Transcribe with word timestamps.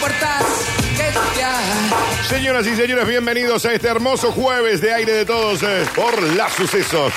puertas. 0.00 0.44
Señoras 2.28 2.66
y 2.66 2.76
señores, 2.76 3.06
bienvenidos 3.06 3.64
a 3.66 3.72
este 3.72 3.88
hermoso 3.88 4.30
jueves 4.30 4.80
de 4.80 4.94
aire 4.94 5.12
de 5.12 5.24
todos 5.24 5.62
eh, 5.62 5.84
por 5.96 6.22
las 6.34 6.52
sucesos. 6.52 7.12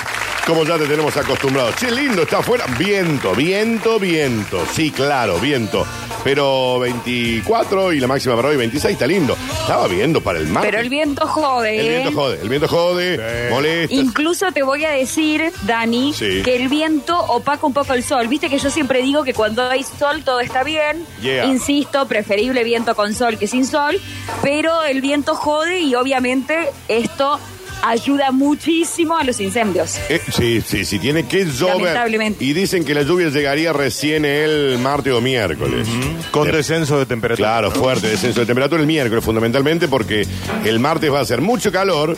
Como 0.46 0.66
ya 0.66 0.78
te 0.78 0.86
tenemos 0.86 1.16
acostumbrados. 1.16 1.76
Che, 1.76 1.92
lindo, 1.92 2.24
está 2.24 2.40
afuera. 2.40 2.66
Viento, 2.78 3.34
viento, 3.36 4.00
viento. 4.00 4.66
Sí, 4.74 4.92
claro, 4.92 5.40
viento. 5.40 5.86
Pero 6.24 6.80
24 6.80 7.94
y 7.94 8.00
la 8.00 8.08
máxima 8.08 8.36
para 8.36 8.48
hoy 8.50 8.58
26, 8.58 8.94
está 8.94 9.06
lindo. 9.08 9.36
Estaba 9.62 9.88
viendo 9.88 10.22
para 10.22 10.40
el 10.40 10.48
mar. 10.48 10.64
Pero 10.64 10.80
el 10.80 10.90
viento 10.90 11.28
jode, 11.28 11.80
El 11.80 11.86
¿eh? 11.88 11.98
viento 12.00 12.12
jode, 12.22 12.40
el 12.42 12.50
viento 12.50 12.68
jode, 12.68 13.50
molesta. 13.50 13.94
Incluso 13.96 14.52
te 14.52 14.64
voy 14.64 14.86
a 14.86 14.92
decir, 14.92 15.52
Dani, 15.64 16.14
Sí. 16.14 16.42
que 16.44 16.56
el 16.56 16.70
viento 16.70 17.18
opaca 17.20 17.66
un 17.66 17.74
poco 17.74 17.94
el 17.94 18.04
sol. 18.04 18.28
Viste 18.28 18.50
que 18.50 18.58
yo 18.58 18.70
siempre 18.70 19.02
digo 19.02 19.24
que 19.24 19.34
cuando 19.34 19.64
hay 19.70 19.84
sol 19.84 20.24
todo 20.24 20.40
está 20.40 20.64
bien. 20.64 21.06
Yeah. 21.22 21.46
Insisto, 21.46 22.08
preferible 22.08 22.64
viento 22.64 22.96
con 22.96 23.14
sol 23.14 23.38
que 23.38 23.48
sin 23.48 23.66
sol. 23.66 24.00
Pero 24.42 24.84
el 24.84 25.02
viento 25.02 25.36
jode 25.36 25.80
y 25.82 25.96
obviamente 25.96 26.70
esto 26.88 27.40
ayuda 27.84 28.32
muchísimo 28.32 29.18
a 29.18 29.24
los 29.24 29.40
incendios. 29.40 29.98
Eh, 30.10 30.22
sí, 30.32 30.62
sí, 30.66 30.86
sí, 30.86 31.00
tiene 31.00 31.28
que 31.28 31.46
llover. 31.46 31.78
Lamentablemente. 31.78 32.44
Y 32.44 32.54
dicen 32.54 32.86
que 32.86 32.94
la 32.94 33.02
lluvia 33.04 33.30
llegaría 33.30 33.74
recién 33.74 34.26
el 34.26 34.78
martes 34.80 35.14
o 35.14 35.22
miércoles. 35.22 35.88
Con 36.32 36.48
Eh, 36.50 36.52
descenso 36.54 36.98
de 36.98 37.06
temperatura. 37.06 37.50
Claro, 37.50 37.72
fuerte 37.72 38.08
descenso 38.08 38.40
de 38.40 38.46
temperatura 38.46 38.82
el 38.82 38.88
miércoles, 38.88 39.24
fundamentalmente 39.24 39.88
porque 39.88 40.26
el 40.66 40.80
martes 40.80 41.12
va 41.12 41.20
a 41.20 41.22
hacer 41.24 41.42
mucho 41.42 41.72
calor 41.72 42.18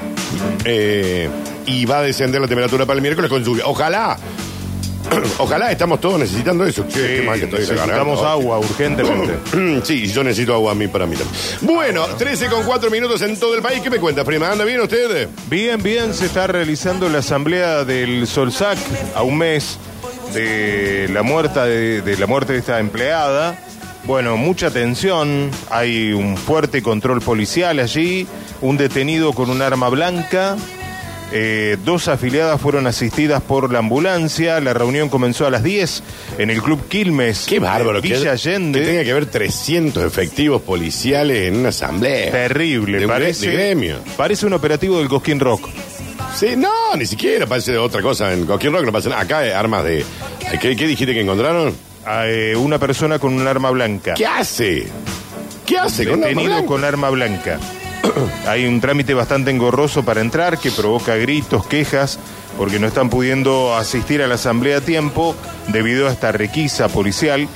eh, 0.66 1.30
y 1.66 1.86
va 1.86 2.00
a 2.00 2.02
descender 2.04 2.40
la 2.42 2.48
temperatura 2.48 2.86
para 2.86 2.98
el 2.98 3.02
miércoles 3.02 3.30
con 3.30 3.44
lluvia. 3.44 3.64
Ojalá, 3.66 4.18
ojalá 5.38 5.72
estamos 5.72 6.00
todos 6.00 6.20
necesitando 6.20 6.66
eso. 6.66 6.86
Che, 6.88 7.18
qué 7.18 7.22
mal 7.22 7.40
que 7.40 7.46
estoy 7.46 7.62
de 7.62 7.68
la 7.68 7.86
Necesitamos 7.86 8.22
agua 8.22 8.60
urgentemente. 8.60 9.36
Sí, 9.84 10.08
yo 10.08 10.24
necesito 10.24 10.54
agua 10.54 10.72
a 10.72 10.76
mí 10.76 10.88
para 10.88 11.06
mí 11.06 11.16
también. 11.16 11.40
Bueno, 11.62 12.06
13 12.18 12.48
con 12.48 12.64
4 12.64 12.90
minutos 12.90 13.22
en 13.22 13.38
todo 13.40 13.56
el 13.56 13.62
país. 13.62 13.82
¿Qué 13.82 13.90
me 13.90 14.00
cuenta, 14.00 14.24
prima? 14.24 14.52
¿Anda 14.52 14.66
bien 14.66 14.82
usted? 14.82 15.30
Bien, 15.48 15.82
bien, 15.82 16.14
se 16.14 16.26
está 16.26 16.48
realizando 16.48 17.08
la 17.10 17.20
asamblea 17.20 17.84
del 17.84 18.26
Solsac 18.28 18.78
a 19.16 19.22
un 19.24 19.38
mes 19.38 19.78
de 20.34 21.10
la 21.12 21.24
muerte 21.24 21.60
de, 21.60 22.02
de 22.02 22.18
la 22.18 22.28
muerte 22.28 22.54
de 22.54 22.60
esta 22.60 22.80
empleada. 22.80 23.58
Bueno, 24.06 24.38
mucha 24.38 24.70
tensión, 24.70 25.50
hay 25.72 26.14
un 26.14 26.38
fuerte 26.38 26.84
control 26.84 27.22
policial 27.22 27.80
allí, 27.80 28.28
un 28.62 28.78
detenido 28.78 29.34
con 29.34 29.50
un 29.50 29.64
arma 29.64 29.90
blanca, 29.90 30.56
eh, 31.32 31.78
dos 31.84 32.08
afiliadas 32.08 32.62
fueron 32.62 32.88
asistidas 32.88 33.42
por 33.42 33.72
la 33.72 33.80
ambulancia, 33.80 34.60
la 34.60 34.74
reunión 34.74 35.10
comenzó 35.10 35.46
a 35.48 35.50
las 35.50 35.64
10 35.64 36.04
en 36.38 36.50
el 36.50 36.62
Club 36.62 36.88
Quilmes. 36.88 37.46
Qué 37.48 37.60
bárbaro. 37.60 38.02
Villa 38.02 38.22
que, 38.22 38.30
Allende. 38.30 38.80
que 38.80 38.86
tenga 38.86 39.04
que 39.04 39.12
haber 39.12 39.26
300 39.26 40.04
efectivos 40.06 40.62
policiales 40.62 41.48
en 41.48 41.58
una 41.58 41.70
asamblea. 41.70 42.32
Terrible, 42.32 43.00
De 43.00 43.06
un 43.06 43.12
parece, 43.12 43.48
de 43.48 43.54
gremio. 43.54 43.98
parece 44.18 44.46
un 44.46 44.54
operativo 44.54 45.00
del 45.00 45.08
Cosquín 45.10 45.40
Rock. 45.40 45.68
Sí, 46.36 46.56
no, 46.58 46.70
ni 46.98 47.06
siquiera 47.06 47.46
parece 47.48 47.72
de 47.72 47.78
otra 47.78 48.02
cosa. 48.02 48.34
En 48.34 48.46
cualquier 48.46 48.74
rock 48.74 48.86
no 48.86 48.92
pasa 48.92 49.10
nada. 49.10 49.22
Acá 49.22 49.40
hay 49.40 49.52
armas 49.52 49.84
de. 49.86 50.06
¿Qué, 50.62 50.76
qué 50.76 50.86
dijiste 50.88 51.14
que 51.14 51.22
encontraron? 51.22 51.74
A, 52.06 52.28
eh, 52.28 52.56
una 52.56 52.78
persona 52.78 53.20
con 53.20 53.34
un 53.34 53.48
arma 53.48 53.72
blanca. 53.72 54.14
¿Qué 54.16 54.26
hace? 54.26 54.86
¿Qué 55.66 55.78
hace 55.78 56.06
con 56.06 56.20
Detenido 56.20 56.42
arma 56.42 56.56
blanca? 56.58 56.68
con 56.68 56.84
arma 56.84 57.10
blanca. 57.10 57.60
Hay 58.48 58.66
un 58.66 58.82
trámite 58.82 59.14
bastante 59.14 59.52
engorroso 59.52 60.04
para 60.04 60.22
entrar 60.22 60.58
que 60.58 60.72
provoca 60.72 61.16
gritos, 61.16 61.66
quejas, 61.68 62.20
porque 62.58 62.80
no 62.80 62.88
están 62.88 63.10
pudiendo 63.10 63.76
asistir 63.76 64.22
a 64.22 64.28
la 64.28 64.36
asamblea 64.36 64.78
a 64.78 64.82
tiempo 64.82 65.36
debido 65.68 66.08
a 66.08 66.12
esta 66.12 66.32
requisa 66.32 66.88
policial. 66.90 67.48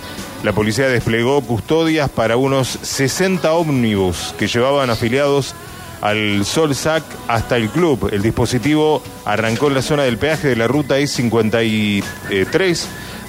La 0.44 0.54
policía 0.54 0.88
desplegó 0.88 1.42
custodias 1.42 2.10
para 2.10 2.38
unos 2.38 2.80
60 2.82 3.52
ómnibus 3.54 4.34
que 4.38 4.48
llevaban 4.48 4.90
afiliados 4.90 5.54
al 6.02 6.46
Solsac 6.46 7.04
hasta 7.28 7.58
el 7.58 7.70
club. 7.70 8.10
El 8.12 8.22
dispositivo 8.22 9.02
arrancó 9.26 9.68
en 9.68 9.76
la 9.76 9.82
zona 9.82 10.04
del 10.04 10.18
peaje 10.18 10.48
de 10.48 10.56
la 10.56 10.68
ruta 10.68 11.00
I-53, 11.00 12.86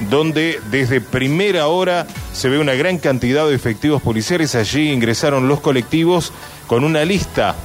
donde 0.08 0.60
desde 0.70 1.00
primera 1.00 1.66
hora 1.66 2.06
se 2.32 2.48
ve 2.48 2.58
una 2.58 2.74
gran 2.74 2.98
cantidad 2.98 3.46
de 3.48 3.54
efectivos 3.54 4.02
policiales. 4.02 4.54
Allí 4.54 4.90
ingresaron 4.90 5.48
los 5.48 5.60
colectivos 5.60 6.32
con 6.66 6.84
una 6.84 7.04
lista. 7.04 7.56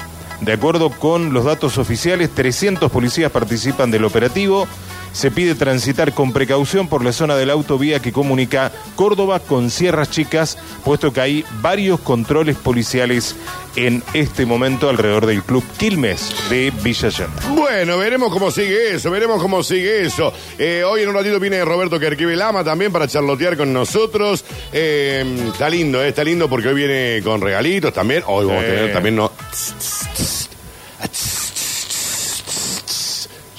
De 0.41 0.53
acuerdo 0.53 0.89
con 0.89 1.33
los 1.33 1.45
datos 1.45 1.77
oficiales, 1.77 2.29
300 2.31 2.91
policías 2.91 3.31
participan 3.31 3.91
del 3.91 4.03
operativo. 4.03 4.67
Se 5.15 5.31
pide 5.31 5.55
transitar 5.55 6.13
con 6.13 6.33
precaución 6.33 6.89
por 6.89 7.01
la 7.01 7.13
zona 7.13 7.37
de 7.37 7.45
la 7.45 7.53
autovía 7.53 8.01
que 8.01 8.11
comunica 8.11 8.73
Córdoba 8.97 9.39
con 9.39 9.71
Sierras 9.71 10.11
Chicas, 10.11 10.57
puesto 10.83 11.13
que 11.13 11.21
hay 11.21 11.45
varios 11.61 12.01
controles 12.01 12.57
policiales 12.57 13.33
en 13.77 14.03
este 14.13 14.45
momento 14.45 14.89
alrededor 14.89 15.25
del 15.25 15.41
Club 15.41 15.63
Quilmes 15.77 16.35
de 16.49 16.69
Villa 16.83 17.07
Allende. 17.07 17.41
Bueno, 17.55 17.97
veremos 17.97 18.29
cómo 18.29 18.51
sigue 18.51 18.95
eso, 18.95 19.09
veremos 19.09 19.41
cómo 19.41 19.63
sigue 19.63 20.05
eso. 20.05 20.33
Eh, 20.59 20.83
hoy 20.85 21.03
en 21.03 21.09
un 21.09 21.15
ratito 21.15 21.39
viene 21.39 21.63
Roberto 21.63 21.97
Kerkive 21.97 22.35
Lama 22.35 22.65
también 22.65 22.91
para 22.91 23.07
charlotear 23.07 23.55
con 23.55 23.71
nosotros. 23.71 24.43
Eh, 24.73 25.23
está 25.47 25.69
lindo, 25.69 26.03
eh, 26.03 26.09
está 26.09 26.25
lindo 26.25 26.49
porque 26.49 26.67
hoy 26.67 26.75
viene 26.75 27.21
con 27.23 27.39
regalitos 27.39 27.93
también. 27.93 28.21
Hoy 28.27 28.47
vamos 28.47 28.65
a 28.65 28.67
tener 28.67 28.91
también 28.91 29.15
no. 29.15 29.31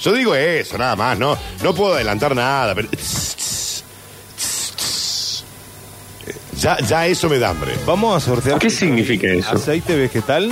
Yo 0.01 0.13
digo 0.13 0.35
eso, 0.35 0.77
nada 0.77 0.95
más, 0.95 1.17
no, 1.17 1.37
no 1.63 1.73
puedo 1.75 1.95
adelantar 1.95 2.35
nada, 2.35 2.75
pero. 2.75 2.87
Ya, 6.59 6.77
ya 6.79 7.05
eso 7.07 7.29
me 7.29 7.37
da 7.39 7.49
hambre. 7.49 7.73
Vamos 7.85 8.15
a 8.23 8.25
sortear. 8.25 8.57
¿Qué 8.59 8.69
significa 8.69 9.27
eso? 9.27 9.51
Aceite 9.51 9.95
vegetal. 9.95 10.51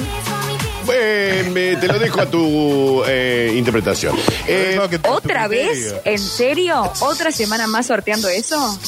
Eh, 0.94 1.50
me- 1.52 1.76
te 1.78 1.88
lo 1.88 1.98
dejo 1.98 2.22
a 2.22 2.28
tu 2.28 3.04
eh, 3.08 3.52
interpretación. 3.56 4.16
Eh, 4.48 4.76
No, 4.78 4.88
que 4.88 5.00
tu 5.00 5.10
¿Otra 5.10 5.48
criterio. 5.48 5.94
vez? 5.94 6.02
¿En 6.06 6.20
serio? 6.20 6.92
¿Otra 7.00 7.32
semana 7.32 7.66
más 7.66 7.88
sorteando 7.88 8.30
eso? 8.30 8.80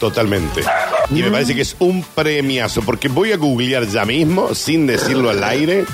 Totalmente. 0.00 0.62
Y 1.10 1.22
me 1.22 1.30
parece 1.30 1.54
que 1.54 1.60
es 1.62 1.76
un 1.78 2.02
premiazo, 2.02 2.82
porque 2.82 3.06
voy 3.06 3.30
a 3.30 3.36
googlear 3.36 3.86
ya 3.86 4.04
mismo, 4.04 4.52
sin 4.56 4.88
decirlo 4.88 5.30
al 5.30 5.44
aire. 5.44 5.84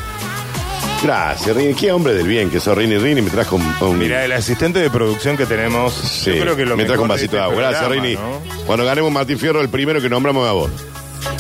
Gracias, 1.02 1.56
Rini. 1.56 1.74
Qué 1.74 1.92
hombre 1.92 2.12
del 2.14 2.26
bien 2.26 2.50
que 2.50 2.58
sos, 2.60 2.76
Rini. 2.76 2.98
Rini 2.98 3.22
me 3.22 3.30
trajo 3.30 3.56
un... 3.56 3.74
un- 3.80 3.98
Mira, 3.98 4.24
el 4.24 4.32
asistente 4.32 4.80
de 4.80 4.90
producción 4.90 5.36
que 5.36 5.46
tenemos, 5.46 5.94
Sí, 5.94 6.34
yo 6.34 6.40
creo 6.42 6.56
que 6.56 6.64
lo 6.66 6.76
me 6.76 6.84
trajo 6.84 7.02
un 7.02 7.08
vasito 7.08 7.36
de 7.36 7.42
este 7.42 7.50
agua. 7.52 7.56
Gracias, 7.56 7.84
programa, 7.84 8.04
Rini. 8.06 8.16
¿no? 8.16 8.64
Cuando 8.66 8.84
ganemos 8.84 9.12
Martín 9.12 9.38
Fierro, 9.38 9.60
el 9.60 9.68
primero 9.68 10.00
que 10.00 10.08
nombramos 10.08 10.48
a 10.48 10.52
vos. 10.52 10.70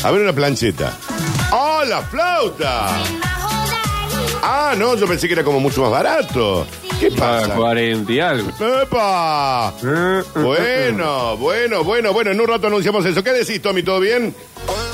A 0.04 0.10
ver 0.10 0.22
una 0.22 0.32
plancheta. 0.32 0.92
¡Oh, 1.52 1.82
la 1.86 2.02
flauta! 2.02 2.96
Ah, 4.42 4.74
no, 4.78 4.94
yo 4.96 5.06
pensé 5.06 5.26
que 5.26 5.34
era 5.34 5.42
como 5.42 5.58
mucho 5.60 5.82
más 5.82 5.90
barato. 5.90 6.66
¿Qué 7.00 7.08
Ah, 7.16 7.40
pasa? 7.42 7.54
40 7.54 8.12
y 8.12 8.20
algo. 8.20 8.50
¡Epa! 8.82 9.72
Bueno, 10.34 11.36
bueno, 11.36 11.84
bueno, 11.84 12.12
bueno, 12.12 12.30
en 12.30 12.40
un 12.40 12.46
rato 12.46 12.66
anunciamos 12.68 13.04
eso. 13.06 13.22
¿Qué 13.24 13.32
decís, 13.32 13.60
Tommy? 13.60 13.82
¿Todo 13.82 13.98
bien? 14.00 14.34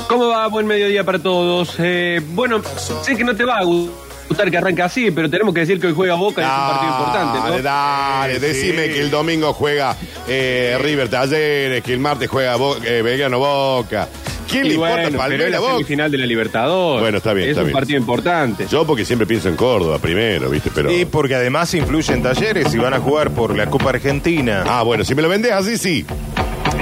¿Cómo 0.07 0.27
va? 0.27 0.47
Buen 0.47 0.65
mediodía 0.67 1.03
para 1.03 1.19
todos. 1.19 1.75
Eh, 1.79 2.21
bueno, 2.29 2.61
sé 3.03 3.15
que 3.15 3.23
no 3.23 3.35
te 3.35 3.43
va 3.43 3.59
a 3.59 3.63
gustar 3.63 4.04
que 4.51 4.57
arranque 4.57 4.81
así, 4.81 5.11
pero 5.11 5.29
tenemos 5.29 5.53
que 5.53 5.61
decir 5.61 5.79
que 5.79 5.87
hoy 5.87 5.93
juega 5.93 6.15
Boca 6.15 6.41
y 6.41 6.45
es 6.45 6.51
un 6.51 6.67
partido 6.69 6.91
importante, 6.91 7.39
Dale, 7.39 7.57
¿no? 7.57 7.63
dale, 7.63 8.33
Sí. 8.35 8.39
decime 8.41 8.89
que 8.89 9.01
el 9.01 9.09
domingo 9.11 9.53
juega 9.53 9.95
eh, 10.27 10.77
River 10.81 11.09
Talleres, 11.09 11.83
que 11.83 11.93
el 11.93 11.99
martes 11.99 12.29
juega 12.29 12.55
Bo- 12.57 12.77
eh, 12.83 13.01
Belgrano 13.01 13.39
Boca. 13.39 14.07
¿Quién 14.49 14.65
Y 14.65 14.69
le 14.69 14.73
importa 14.75 14.93
bueno, 14.95 15.07
pero 15.09 15.15
es 15.15 15.21
Palmeiras 15.21 15.51
la 15.51 15.59
Boca? 15.59 15.71
semifinal 15.73 16.11
de 16.11 16.17
la 16.19 16.25
Libertadores. 16.27 17.01
Bueno, 17.01 17.17
está 17.17 17.33
bien, 17.33 17.45
Es 17.47 17.51
está 17.51 17.61
un 17.61 17.67
bien. 17.67 17.73
partido 17.77 17.99
importante. 17.99 18.67
Yo 18.69 18.85
porque 18.85 19.03
siempre 19.05 19.25
pienso 19.27 19.49
en 19.49 19.55
Córdoba 19.55 19.97
primero, 19.99 20.49
¿viste? 20.49 20.69
Pero... 20.73 20.91
Y 20.91 21.05
porque 21.05 21.35
además 21.35 21.73
influyen 21.73 22.21
talleres 22.21 22.73
y 22.73 22.77
van 22.77 22.93
a 22.93 22.99
jugar 22.99 23.31
por 23.31 23.55
la 23.57 23.65
Copa 23.67 23.89
Argentina. 23.89 24.63
Ah, 24.67 24.83
bueno, 24.83 25.03
si 25.03 25.15
me 25.15 25.21
lo 25.23 25.29
vendés 25.29 25.51
así, 25.51 25.77
sí. 25.77 26.05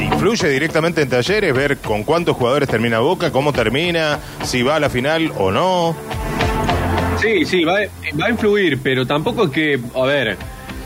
Influye 0.02 0.50
directamente 0.50 1.02
en 1.02 1.10
talleres, 1.10 1.54
ver 1.54 1.78
con 1.78 2.04
cuántos 2.04 2.36
jugadores 2.36 2.68
termina 2.68 3.00
Boca, 3.00 3.32
cómo 3.32 3.54
termina, 3.54 4.20
si 4.44 4.62
va 4.62 4.76
a 4.76 4.80
la 4.80 4.90
final 4.90 5.32
o 5.38 5.52
no. 5.52 5.96
Sí, 7.24 7.46
sí, 7.46 7.64
va, 7.64 7.76
va 8.20 8.26
a 8.26 8.30
influir, 8.30 8.80
pero 8.84 9.08
tampoco 9.08 9.46
es 9.46 9.50
que, 9.52 9.80
a 9.96 10.06
ver, 10.06 10.38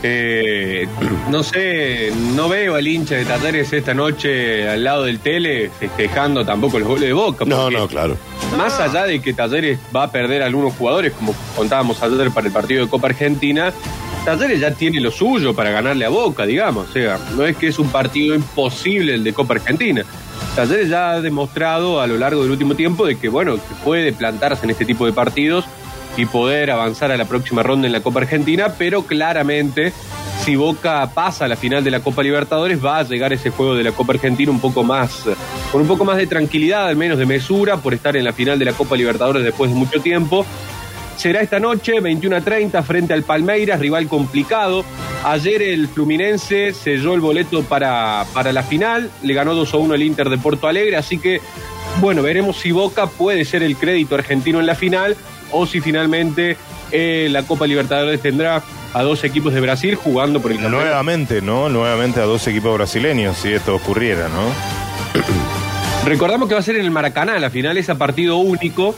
eh, 0.04 0.86
no 1.30 1.42
sé, 1.42 2.12
no 2.36 2.48
veo 2.48 2.76
al 2.76 2.86
hincha 2.86 3.16
de 3.16 3.24
Talleres 3.24 3.72
esta 3.72 3.92
noche 3.92 4.68
al 4.68 4.84
lado 4.84 5.02
del 5.02 5.18
tele 5.18 5.68
festejando 5.80 6.44
tampoco 6.44 6.78
los 6.78 6.86
goles 6.86 7.08
de 7.08 7.12
Boca. 7.12 7.44
No, 7.44 7.68
no, 7.68 7.88
claro. 7.88 8.16
Más 8.56 8.78
allá 8.78 9.06
de 9.06 9.20
que 9.20 9.32
Talleres 9.32 9.80
va 9.94 10.04
a 10.04 10.12
perder 10.12 10.44
algunos 10.44 10.74
jugadores, 10.74 11.12
como 11.12 11.34
contábamos 11.56 12.00
ayer 12.04 12.30
para 12.30 12.46
el 12.46 12.52
partido 12.52 12.84
de 12.84 12.88
Copa 12.88 13.08
Argentina, 13.08 13.72
Talleres 14.24 14.60
ya 14.60 14.70
tiene 14.70 15.00
lo 15.00 15.10
suyo 15.10 15.54
para 15.54 15.72
ganarle 15.72 16.04
a 16.04 16.08
Boca, 16.08 16.46
digamos. 16.46 16.88
O 16.90 16.92
sea, 16.92 17.18
no 17.36 17.44
es 17.44 17.56
que 17.56 17.66
es 17.66 17.80
un 17.80 17.88
partido 17.88 18.36
imposible 18.36 19.14
el 19.14 19.24
de 19.24 19.32
Copa 19.32 19.54
Argentina. 19.54 20.04
Talleres 20.54 20.88
ya 20.88 21.10
ha 21.10 21.20
demostrado 21.20 22.00
a 22.00 22.06
lo 22.06 22.16
largo 22.16 22.42
del 22.42 22.52
último 22.52 22.76
tiempo 22.76 23.04
de 23.04 23.18
que, 23.18 23.28
bueno, 23.28 23.56
que 23.56 23.74
puede 23.84 24.12
plantarse 24.12 24.64
en 24.64 24.70
este 24.70 24.84
tipo 24.84 25.04
de 25.04 25.12
partidos 25.12 25.64
y 26.18 26.26
poder 26.26 26.72
avanzar 26.72 27.12
a 27.12 27.16
la 27.16 27.26
próxima 27.26 27.62
ronda 27.62 27.86
en 27.86 27.92
la 27.92 28.00
Copa 28.00 28.20
Argentina, 28.20 28.74
pero 28.76 29.02
claramente 29.04 29.92
si 30.44 30.56
Boca 30.56 31.08
pasa 31.14 31.44
a 31.44 31.48
la 31.48 31.54
final 31.54 31.84
de 31.84 31.92
la 31.92 32.00
Copa 32.00 32.24
Libertadores 32.24 32.84
va 32.84 32.98
a 32.98 33.02
llegar 33.04 33.32
ese 33.32 33.50
juego 33.50 33.76
de 33.76 33.84
la 33.84 33.92
Copa 33.92 34.14
Argentina 34.14 34.50
un 34.50 34.60
poco 34.60 34.82
más 34.82 35.24
con 35.70 35.80
un 35.80 35.86
poco 35.86 36.04
más 36.04 36.16
de 36.16 36.26
tranquilidad, 36.26 36.88
al 36.88 36.96
menos 36.96 37.18
de 37.18 37.26
mesura, 37.26 37.76
por 37.76 37.94
estar 37.94 38.16
en 38.16 38.24
la 38.24 38.32
final 38.32 38.58
de 38.58 38.64
la 38.64 38.72
Copa 38.72 38.96
Libertadores 38.96 39.44
después 39.44 39.70
de 39.70 39.76
mucho 39.76 40.00
tiempo. 40.00 40.44
Será 41.16 41.40
esta 41.40 41.60
noche, 41.60 42.00
21 42.00 42.36
a 42.36 42.40
30, 42.40 42.82
frente 42.82 43.12
al 43.12 43.22
Palmeiras, 43.22 43.78
rival 43.78 44.08
complicado. 44.08 44.84
Ayer 45.24 45.62
el 45.62 45.86
Fluminense 45.88 46.72
selló 46.72 47.14
el 47.14 47.20
boleto 47.20 47.62
para, 47.62 48.24
para 48.32 48.52
la 48.52 48.62
final, 48.62 49.10
le 49.22 49.34
ganó 49.34 49.54
2 49.54 49.74
a 49.74 49.76
1 49.76 49.94
el 49.94 50.02
Inter 50.02 50.30
de 50.30 50.38
Porto 50.38 50.68
Alegre, 50.68 50.96
así 50.96 51.18
que, 51.18 51.40
bueno, 52.00 52.22
veremos 52.22 52.56
si 52.56 52.72
Boca 52.72 53.06
puede 53.06 53.44
ser 53.44 53.62
el 53.62 53.76
crédito 53.76 54.14
argentino 54.14 54.58
en 54.58 54.66
la 54.66 54.74
final 54.74 55.16
o 55.52 55.66
si 55.66 55.80
finalmente 55.80 56.56
eh, 56.90 57.28
la 57.30 57.42
Copa 57.42 57.66
Libertadores 57.66 58.20
tendrá 58.20 58.62
a 58.94 59.02
dos 59.02 59.24
equipos 59.24 59.52
de 59.52 59.60
Brasil 59.60 59.94
jugando 59.94 60.40
por 60.40 60.50
el 60.50 60.58
campeonato. 60.58 60.84
Nuevamente, 60.84 61.42
¿no? 61.42 61.68
Nuevamente 61.68 62.20
a 62.20 62.24
dos 62.24 62.46
equipos 62.46 62.74
brasileños, 62.74 63.36
si 63.36 63.52
esto 63.52 63.74
ocurriera, 63.74 64.28
¿no? 64.28 64.42
Recordamos 66.06 66.48
que 66.48 66.54
va 66.54 66.60
a 66.60 66.62
ser 66.62 66.76
en 66.76 66.84
el 66.84 66.90
Maracaná, 66.90 67.38
la 67.38 67.50
final 67.50 67.76
es 67.76 67.90
a 67.90 67.96
partido 67.96 68.36
único. 68.36 68.94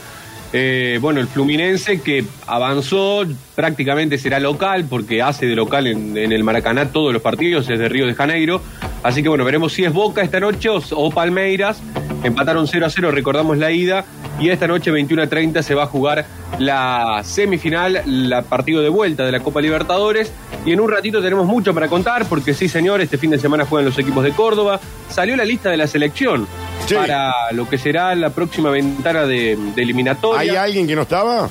Eh, 0.53 0.99
bueno, 1.01 1.21
el 1.21 1.27
Fluminense 1.27 2.01
que 2.01 2.25
avanzó, 2.45 3.25
prácticamente 3.55 4.17
será 4.17 4.39
local, 4.39 4.85
porque 4.89 5.21
hace 5.21 5.45
de 5.45 5.55
local 5.55 5.87
en, 5.87 6.17
en 6.17 6.31
el 6.31 6.43
Maracaná 6.43 6.91
todos 6.91 7.13
los 7.13 7.21
partidos, 7.21 7.69
es 7.69 7.79
de 7.79 7.87
Río 7.87 8.05
de 8.05 8.13
Janeiro. 8.13 8.61
Así 9.03 9.23
que 9.23 9.29
bueno, 9.29 9.45
veremos 9.45 9.73
si 9.73 9.85
es 9.85 9.93
Boca 9.93 10.21
esta 10.21 10.39
noche 10.39 10.69
o, 10.69 10.81
o 10.91 11.11
Palmeiras. 11.11 11.81
Empataron 12.23 12.67
0 12.67 12.85
a 12.85 12.89
0, 12.89 13.11
recordamos 13.11 13.57
la 13.57 13.71
ida. 13.71 14.05
Y 14.39 14.49
esta 14.49 14.65
noche, 14.67 14.89
21 14.89 15.21
a 15.23 15.27
30, 15.27 15.61
se 15.61 15.75
va 15.75 15.83
a 15.83 15.85
jugar 15.87 16.25
la 16.57 17.21
semifinal, 17.23 18.01
la 18.05 18.41
partido 18.41 18.81
de 18.81 18.89
vuelta 18.89 19.23
de 19.23 19.31
la 19.31 19.39
Copa 19.41 19.61
Libertadores. 19.61 20.31
Y 20.65 20.71
en 20.71 20.79
un 20.79 20.89
ratito 20.89 21.21
tenemos 21.21 21.45
mucho 21.45 21.73
para 21.75 21.87
contar, 21.87 22.25
porque 22.25 22.53
sí, 22.55 22.67
señor, 22.67 23.01
este 23.01 23.17
fin 23.19 23.29
de 23.29 23.37
semana 23.37 23.65
juegan 23.65 23.85
los 23.85 23.97
equipos 23.99 24.23
de 24.23 24.31
Córdoba. 24.31 24.79
Salió 25.09 25.35
la 25.35 25.45
lista 25.45 25.69
de 25.69 25.77
la 25.77 25.85
selección 25.87 26.47
Sí. 26.87 26.95
para 26.95 27.33
lo 27.51 27.69
que 27.69 27.77
será 27.77 28.15
la 28.15 28.31
próxima 28.31 28.71
ventana 28.71 29.25
de, 29.25 29.57
de 29.75 29.81
eliminatoria. 29.83 30.39
¿Hay 30.41 30.57
alguien 30.57 30.87
que 30.87 30.95
no 30.95 31.03
estaba? 31.03 31.47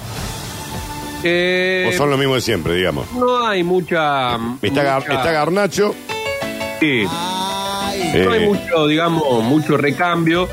Eh, 1.23 1.91
¿O 1.93 1.97
son 1.97 2.11
lo 2.11 2.17
mismo 2.17 2.35
de 2.35 2.41
siempre, 2.41 2.75
digamos? 2.75 3.07
no 3.13 3.47
hay 3.47 3.63
mucha. 3.63 4.35
Está, 4.63 4.97
mucha- 4.99 5.15
está 5.15 5.31
Garnacho. 5.33 5.95
sí. 6.81 7.05
Eh, 8.15 8.23
No 8.25 8.33
hay 8.33 8.47
mucho, 8.47 8.87
digamos, 8.87 9.43
mucho 9.45 9.77
recambio. 9.77 10.49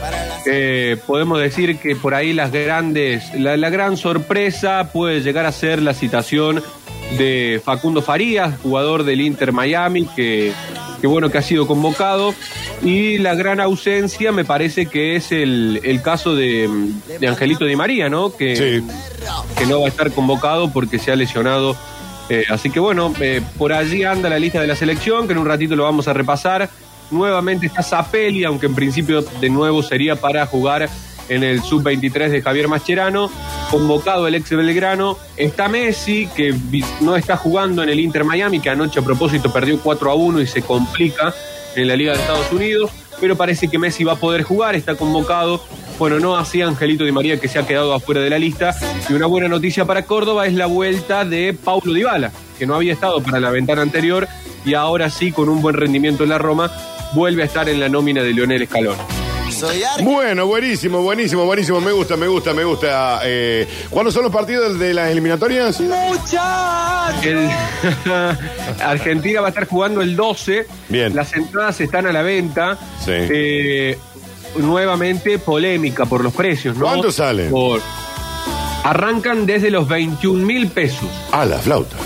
Eh, 0.45 0.97
podemos 1.05 1.39
decir 1.39 1.77
que 1.79 1.95
por 1.95 2.13
ahí 2.15 2.33
las 2.33 2.51
grandes, 2.51 3.33
la, 3.35 3.57
la 3.57 3.69
gran 3.69 3.97
sorpresa 3.97 4.89
puede 4.93 5.21
llegar 5.21 5.45
a 5.45 5.51
ser 5.51 5.81
la 5.81 5.93
citación 5.93 6.63
de 7.17 7.61
Facundo 7.63 8.01
Farías, 8.01 8.59
jugador 8.61 9.03
del 9.03 9.21
Inter 9.21 9.51
Miami, 9.53 10.05
que, 10.15 10.51
que 10.99 11.07
bueno 11.07 11.29
que 11.29 11.37
ha 11.37 11.41
sido 11.41 11.67
convocado. 11.67 12.33
Y 12.83 13.17
la 13.17 13.33
gran 13.33 13.59
ausencia 13.59 14.31
me 14.31 14.45
parece 14.45 14.85
que 14.85 15.15
es 15.15 15.31
el, 15.31 15.79
el 15.83 16.01
caso 16.01 16.35
de, 16.35 16.69
de 17.19 17.27
Angelito 17.27 17.65
Di 17.65 17.75
María, 17.75 18.07
¿no? 18.09 18.35
Que, 18.35 18.55
Sí. 18.55 18.83
que 19.57 19.65
no 19.65 19.79
va 19.81 19.87
a 19.87 19.89
estar 19.89 20.11
convocado 20.11 20.71
porque 20.71 20.99
se 20.99 21.11
ha 21.11 21.15
lesionado. 21.15 21.75
Eh, 22.29 22.43
así 22.49 22.69
que 22.69 22.79
bueno, 22.79 23.13
eh, 23.21 23.41
por 23.57 23.71
allí 23.73 24.03
anda 24.03 24.29
la 24.29 24.37
lista 24.37 24.59
de 24.61 24.67
la 24.67 24.75
selección, 24.75 25.25
que 25.27 25.33
en 25.33 25.39
un 25.39 25.45
ratito 25.47 25.75
lo 25.75 25.83
vamos 25.83 26.07
a 26.07 26.13
repasar. 26.13 26.69
Nuevamente 27.11 27.67
está 27.67 27.83
Zapelli, 27.83 28.43
aunque 28.43 28.65
en 28.65 28.75
principio 28.75 29.21
de 29.21 29.49
nuevo 29.49 29.81
sería 29.81 30.15
para 30.15 30.45
jugar 30.45 30.89
en 31.29 31.43
el 31.43 31.61
sub-23 31.61 32.29
de 32.29 32.41
Javier 32.41 32.67
Mascherano. 32.67 33.31
Convocado 33.71 34.27
el 34.27 34.35
ex 34.35 34.49
Belgrano. 34.49 35.17
Está 35.35 35.67
Messi, 35.67 36.27
que 36.35 36.53
no 37.01 37.15
está 37.15 37.37
jugando 37.37 37.83
en 37.83 37.89
el 37.89 37.99
Inter 37.99 38.23
Miami, 38.23 38.59
que 38.59 38.69
anoche 38.69 38.99
a 38.99 39.03
propósito 39.03 39.51
perdió 39.51 39.79
4 39.79 40.11
a 40.11 40.15
1 40.15 40.41
y 40.41 40.47
se 40.47 40.61
complica 40.61 41.33
en 41.75 41.87
la 41.87 41.95
Liga 41.95 42.13
de 42.13 42.19
Estados 42.19 42.51
Unidos. 42.51 42.91
Pero 43.19 43.35
parece 43.35 43.67
que 43.67 43.79
Messi 43.79 44.03
va 44.03 44.13
a 44.13 44.17
poder 44.17 44.43
jugar, 44.43 44.75
está 44.75 44.95
convocado. 44.95 45.61
Bueno, 45.97 46.19
no 46.19 46.37
así 46.37 46.61
Angelito 46.61 47.03
Di 47.03 47.11
María, 47.11 47.39
que 47.39 47.47
se 47.47 47.57
ha 47.57 47.65
quedado 47.65 47.93
afuera 47.93 48.21
de 48.21 48.29
la 48.29 48.37
lista. 48.37 48.75
Y 49.09 49.13
una 49.13 49.25
buena 49.25 49.47
noticia 49.47 49.85
para 49.85 50.03
Córdoba 50.03 50.45
es 50.45 50.53
la 50.53 50.67
vuelta 50.67 51.25
de 51.25 51.53
Paulo 51.53 51.93
Dybala, 51.93 52.31
que 52.59 52.67
no 52.67 52.75
había 52.75 52.93
estado 52.93 53.21
para 53.21 53.39
la 53.39 53.49
ventana 53.49 53.81
anterior 53.81 54.27
y 54.67 54.73
ahora 54.73 55.09
sí, 55.09 55.31
con 55.31 55.47
un 55.47 55.61
buen 55.61 55.75
rendimiento 55.75 56.23
en 56.23 56.29
la 56.29 56.37
Roma, 56.37 56.69
vuelve 57.13 57.43
a 57.43 57.45
estar 57.45 57.67
en 57.69 57.79
la 57.79 57.89
nómina 57.89 58.23
de 58.23 58.33
Lionel 58.33 58.65
Scaloni. 58.67 58.97
Bueno, 60.03 60.45
buenísimo, 60.45 61.01
buenísimo, 61.01 61.45
buenísimo. 61.45 61.81
Me 61.81 61.91
gusta, 61.91 62.15
me 62.17 62.27
gusta, 62.27 62.53
me 62.53 62.63
gusta. 62.63 63.21
Eh, 63.23 63.67
¿Cuándo 63.89 64.11
son 64.11 64.23
los 64.23 64.31
partidos 64.31 64.77
de 64.77 64.93
las 64.93 65.09
eliminatorias? 65.09 65.79
El- 65.79 65.89
Argentina 68.83 69.41
va 69.41 69.47
a 69.47 69.49
estar 69.49 69.67
jugando 69.67 70.01
el 70.01 70.15
12. 70.15 70.67
Bien. 70.89 71.15
Las 71.15 71.33
entradas 71.33 71.79
están 71.81 72.05
a 72.07 72.11
la 72.11 72.21
venta. 72.21 72.77
Sí. 73.03 73.11
Eh, 73.13 73.97
nuevamente 74.57 75.39
polémica 75.39 76.05
por 76.05 76.23
los 76.23 76.33
precios, 76.33 76.75
¿no? 76.77 76.85
¿Cuánto 76.85 77.11
salen? 77.11 77.49
Por- 77.49 77.81
Arrancan 78.83 79.45
desde 79.45 79.69
los 79.71 79.87
21 79.87 80.45
mil 80.45 80.67
pesos. 80.67 81.09
Ah, 81.31 81.45
la 81.45 81.57
flauta. 81.57 81.97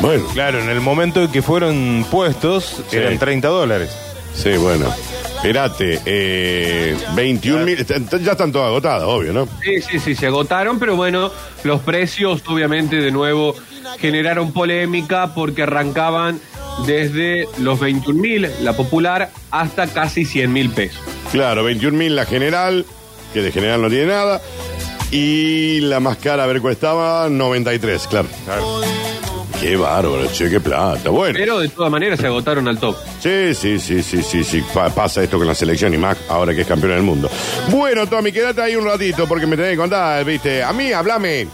Bueno, 0.00 0.24
Claro, 0.34 0.60
en 0.60 0.68
el 0.68 0.80
momento 0.80 1.22
en 1.22 1.32
que 1.32 1.42
fueron 1.42 2.04
puestos, 2.10 2.82
Sí. 2.90 2.96
eran 2.98 3.18
30 3.18 3.48
dólares. 3.48 3.96
Sí, 4.36 4.56
bueno. 4.56 4.92
Espérate, 5.36 6.00
eh, 6.06 6.96
21 7.14 7.64
mil. 7.64 7.86
Ya 7.86 8.32
están 8.32 8.50
todas 8.50 8.68
agotadas, 8.68 9.04
obvio, 9.04 9.32
¿no? 9.32 9.46
Sí, 9.62 9.80
sí, 9.80 10.00
sí, 10.00 10.14
se 10.14 10.26
agotaron, 10.26 10.78
pero 10.78 10.96
bueno, 10.96 11.30
los 11.62 11.80
precios 11.82 12.42
obviamente 12.46 12.96
de 12.96 13.12
nuevo 13.12 13.54
generaron 13.98 14.52
polémica 14.52 15.34
porque 15.34 15.62
arrancaban 15.62 16.40
desde 16.84 17.46
los 17.58 17.78
21 17.78 18.20
mil, 18.20 18.50
la 18.62 18.72
popular, 18.72 19.30
hasta 19.50 19.86
casi 19.86 20.24
100 20.24 20.52
mil 20.52 20.70
pesos. 20.70 21.00
Claro, 21.30 21.64
21 21.64 21.96
mil 21.96 22.16
la 22.16 22.26
general, 22.26 22.84
que 23.32 23.42
de 23.42 23.52
general 23.52 23.82
no 23.82 23.88
tiene 23.88 24.06
nada. 24.06 24.40
Y 25.10 25.80
la 25.82 26.00
más 26.00 26.16
cara, 26.16 26.42
a 26.42 26.46
ver 26.46 26.60
cuál 26.60 26.72
estaba, 26.72 27.28
93, 27.28 28.08
claro. 28.08 28.28
Qué 29.60 29.76
bárbaro, 29.76 30.26
che, 30.32 30.50
qué 30.50 30.60
plata. 30.60 31.08
Bueno. 31.10 31.36
Pero 31.38 31.58
de 31.58 31.68
todas 31.68 31.90
maneras 31.90 32.20
se 32.20 32.26
agotaron 32.26 32.68
al 32.68 32.78
top. 32.78 32.94
Sí, 33.20 33.54
sí, 33.54 33.78
sí, 33.78 34.02
sí, 34.02 34.22
sí, 34.22 34.44
sí. 34.44 34.62
Pa- 34.74 34.90
pasa 34.90 35.22
esto 35.22 35.38
con 35.38 35.46
la 35.46 35.54
selección 35.54 35.94
y 35.94 35.98
más 35.98 36.16
ahora 36.28 36.54
que 36.54 36.60
es 36.60 36.66
campeón 36.66 36.92
del 36.92 37.02
mundo. 37.02 37.30
Bueno, 37.70 38.06
Tommy, 38.06 38.32
quédate 38.32 38.60
ahí 38.60 38.76
un 38.76 38.84
ratito 38.84 39.26
porque 39.26 39.46
me 39.46 39.56
tenés 39.56 39.72
que 39.72 39.76
contar, 39.78 40.24
viste. 40.24 40.62
A 40.62 40.72
mí, 40.72 40.92
hablame. 40.92 41.48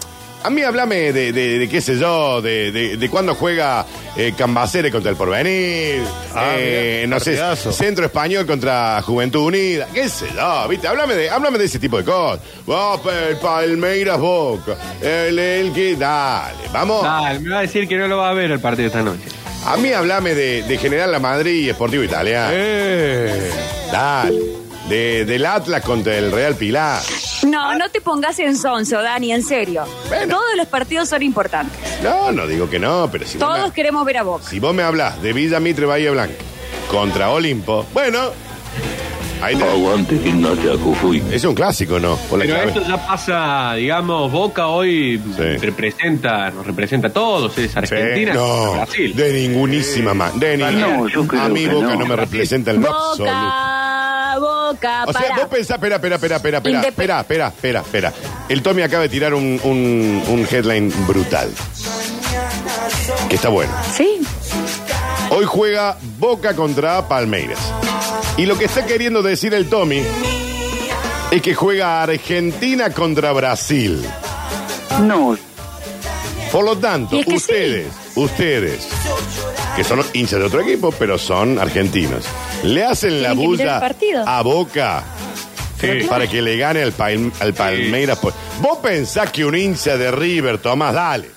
A 0.44 0.50
mí, 0.50 0.62
hablame 0.62 1.12
de, 1.12 1.32
de, 1.32 1.58
de 1.58 1.68
qué 1.68 1.80
sé 1.80 1.96
yo, 1.98 2.42
de, 2.42 2.72
de, 2.72 2.96
de 2.96 3.08
cuándo 3.10 3.34
juega 3.34 3.86
eh, 4.16 4.32
Cambaceres 4.36 4.90
contra 4.90 5.10
el 5.10 5.16
Porvenir, 5.16 6.02
Ah, 6.34 6.54
eh, 6.58 7.04
mirá, 7.06 7.14
no 7.16 7.20
sé, 7.20 7.30
partidazo. 7.36 7.72
Centro 7.72 8.04
Español 8.06 8.44
contra 8.46 9.00
Juventud 9.02 9.46
Unida, 9.46 9.86
qué 9.94 10.08
sé 10.08 10.26
yo, 10.34 10.66
viste, 10.68 10.88
háblame 10.88 11.14
de, 11.14 11.30
háblame 11.30 11.58
de 11.58 11.64
ese 11.66 11.78
tipo 11.78 11.96
de 11.98 12.04
cosas. 12.04 12.40
Vos, 12.66 13.00
el 13.30 13.36
Palmeiras 13.36 14.18
Boca, 14.18 14.76
el, 15.00 15.38
el 15.38 15.72
que, 15.72 15.94
dale, 15.96 16.54
vamos. 16.72 17.02
Dale, 17.02 17.38
me 17.38 17.50
va 17.50 17.58
a 17.58 17.62
decir 17.62 17.86
que 17.86 17.96
no 17.96 18.08
lo 18.08 18.18
va 18.18 18.30
a 18.30 18.34
ver 18.34 18.50
el 18.50 18.60
partido 18.60 18.88
esta 18.88 19.02
noche. 19.02 19.22
A 19.64 19.76
mí 19.76 19.92
hablame 19.92 20.34
de, 20.34 20.62
de 20.64 20.76
General 20.78 21.12
La 21.12 21.20
Madrid 21.20 21.66
y 21.66 21.68
Esportivo 21.70 22.02
Italiano. 22.02 22.50
Eh. 22.52 23.50
Dale. 23.92 24.61
De, 24.88 25.24
del 25.24 25.46
Atlas 25.46 25.82
contra 25.82 26.16
el 26.18 26.32
Real 26.32 26.54
Pilar. 26.56 27.00
No, 27.46 27.74
no 27.78 27.88
te 27.90 28.00
pongas 28.00 28.38
en 28.40 28.56
sonso, 28.56 29.00
Dani, 29.00 29.32
en 29.32 29.42
serio. 29.42 29.84
Bueno. 30.08 30.36
Todos 30.36 30.56
los 30.56 30.66
partidos 30.66 31.08
son 31.08 31.22
importantes. 31.22 31.78
No, 32.02 32.32
no 32.32 32.46
digo 32.46 32.68
que 32.68 32.78
no, 32.78 33.08
pero 33.10 33.24
si, 33.26 33.38
vos 33.38 33.46
Todos 33.48 33.68
me, 33.68 33.74
queremos 33.74 34.04
ver 34.04 34.18
a 34.18 34.22
Boca. 34.24 34.44
si 34.48 34.58
vos 34.58 34.74
me 34.74 34.82
hablas 34.82 35.22
de 35.22 35.32
Villa 35.32 35.60
Mitre 35.60 35.86
Bahía 35.86 36.10
Blanca 36.10 36.34
contra 36.90 37.30
Olimpo, 37.30 37.86
bueno, 37.94 38.18
ahí 39.40 39.56
te- 39.56 39.64
Aguante 39.64 40.18
gimnasia 40.18 40.72
Jujuy. 40.76 41.22
es 41.30 41.44
un 41.44 41.54
clásico, 41.54 41.98
¿no? 42.00 42.18
Pero 42.30 42.56
esto 42.56 42.82
ya 42.86 43.06
pasa, 43.06 43.74
digamos, 43.74 44.30
Boca 44.30 44.66
hoy 44.66 45.18
Sí. 45.36 45.42
representa, 45.58 46.50
nos 46.50 46.66
representa 46.66 47.06
a 47.08 47.12
todos, 47.12 47.56
es 47.56 47.74
Argentina, 47.76 48.34
No, 48.34 48.72
Brasil. 48.74 49.14
de 49.14 49.32
ningunísima 49.32 50.12
más. 50.12 50.38
De 50.38 50.56
ni- 50.56 50.64
No, 50.80 51.08
yo 51.08 51.26
creo 51.26 51.42
a 51.42 51.48
mí 51.48 51.64
que 51.64 51.72
Boca 51.72 51.86
no, 51.94 52.00
no. 52.00 52.06
me 52.06 52.16
representa 52.16 52.72
el 52.72 52.80
más 52.80 52.90
absoluto. 52.90 53.32
O 55.06 55.12
sea, 55.12 55.36
vos 55.36 55.46
pensás, 55.48 55.76
espera, 55.76 55.96
espera, 55.96 56.14
espera, 56.16 56.36
espera, 56.36 56.58
espera, 56.58 56.80
Indep- 56.80 56.88
espera, 56.88 57.20
espera, 57.20 57.48
espera, 57.48 57.80
espera. 57.80 58.12
El 58.48 58.62
Tommy 58.62 58.82
acaba 58.82 59.02
de 59.02 59.08
tirar 59.08 59.34
un, 59.34 59.60
un, 59.64 60.22
un 60.28 60.48
headline 60.50 60.92
brutal. 61.06 61.50
Que 63.28 63.36
está 63.36 63.48
bueno. 63.48 63.72
Sí, 63.94 64.20
Hoy 65.30 65.44
juega 65.46 65.96
Boca 66.18 66.54
contra 66.54 67.08
Palmeiras. 67.08 67.58
Y 68.36 68.44
lo 68.46 68.58
que 68.58 68.66
está 68.66 68.84
queriendo 68.84 69.22
decir 69.22 69.54
el 69.54 69.68
Tommy 69.68 70.02
es 71.30 71.40
que 71.42 71.54
juega 71.54 72.02
Argentina 72.02 72.90
contra 72.90 73.32
Brasil. 73.32 74.04
No, 75.00 75.36
Por 76.50 76.64
lo 76.66 76.76
tanto, 76.76 77.16
Y 77.16 77.20
es 77.20 77.26
que 77.26 77.34
ustedes, 77.34 77.86
ustedes, 78.14 78.86
que 79.76 79.84
son 79.84 80.02
hinchas 80.12 80.38
de 80.40 80.46
otro 80.46 80.60
equipo, 80.60 80.92
pero 80.98 81.18
son 81.18 81.58
argentinos, 81.58 82.24
le 82.62 82.84
hacen 82.84 83.22
la 83.22 83.30
Tienen 83.30 83.56
que 83.56 83.62
mirar 83.62 83.74
bulla 83.76 83.80
partido. 83.80 84.24
a 84.28 84.42
Boca 84.42 85.04
Sí. 85.80 86.06
para 86.08 86.28
que 86.28 86.40
le 86.40 86.56
gane 86.56 86.80
al, 86.82 86.92
Palm- 86.92 87.32
al 87.40 87.54
Palmeiras. 87.54 88.18
Pues, 88.20 88.34
Vos 88.60 88.78
pensás 88.78 89.32
que 89.32 89.44
un 89.44 89.56
hincha 89.56 89.96
de 89.96 90.12
River, 90.12 90.58
Tomás, 90.58 90.94
dale. 90.94 91.28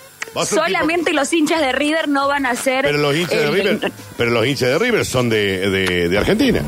Solamente 0.43 1.13
los 1.13 1.31
hinchas 1.31 1.61
de 1.61 1.71
River 1.71 2.07
no 2.09 2.27
van 2.27 2.45
a 2.45 2.55
ser. 2.55 2.85
Pero 2.85 2.97
los 2.97 3.15
hinchas 3.15 3.37
de 3.39 3.45
el- 3.47 3.53
River, 3.53 3.91
pero 4.17 4.31
los 4.31 4.45
hinchas 4.45 4.69
de 4.69 4.79
River 4.79 5.05
son 5.05 5.29
de, 5.29 5.69
de- 5.69 6.09
de 6.09 6.17
Argentina. 6.17 6.61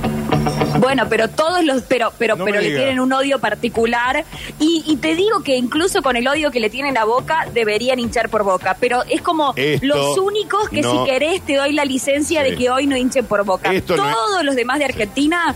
Bueno, 0.80 1.08
pero 1.10 1.28
todos 1.28 1.64
los, 1.64 1.82
pero, 1.84 2.14
pero, 2.18 2.36
No 2.36 2.46
pero 2.46 2.62
le 2.62 2.68
tienen 2.70 3.00
un 3.00 3.12
odio 3.12 3.40
particular 3.40 4.24
y, 4.60 4.84
y 4.86 4.98
te 4.98 5.16
digo 5.16 5.42
que 5.42 5.56
incluso 5.58 6.02
con 6.02 6.16
el 6.16 6.28
odio 6.28 6.52
que 6.52 6.60
le 6.60 6.70
tienen 6.70 6.98
a 6.98 7.04
Boca 7.04 7.48
deberían 7.54 8.00
hinchar 8.00 8.30
por 8.30 8.44
Boca, 8.44 8.78
pero 8.80 9.04
es 9.10 9.22
como 9.22 9.54
Esto 9.56 9.86
los 9.86 10.18
únicos 10.20 10.70
que 10.70 10.82
no- 10.82 11.06
si 11.06 11.12
querés 11.12 11.42
te 11.42 11.56
doy 11.56 11.74
la 11.74 11.84
licencia 11.84 12.44
Sí. 12.44 12.52
de 12.52 12.58
que 12.58 12.70
hoy 12.70 12.86
no 12.88 12.96
hinchen 12.96 13.26
por 13.26 13.44
Boca. 13.44 13.74
Esto 13.74 13.98
no 13.98 14.08
es- 14.08 14.16
Todos 14.16 14.44
los 14.44 14.56
demás 14.56 14.80
de 14.80 14.86
Argentina, 14.86 15.56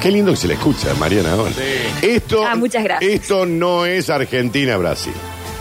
Qué 0.00 0.10
lindo 0.10 0.30
que 0.30 0.36
se 0.38 0.48
le 0.48 0.54
escucha, 0.54 0.94
Mariana. 0.94 1.36
Esto, 2.00 2.42
Ah, 2.46 2.54
muchas 2.54 2.82
gracias. 2.82 3.10
Esto 3.12 3.44
no 3.44 3.84
es 3.84 4.08
Argentina-Brasil. 4.08 5.12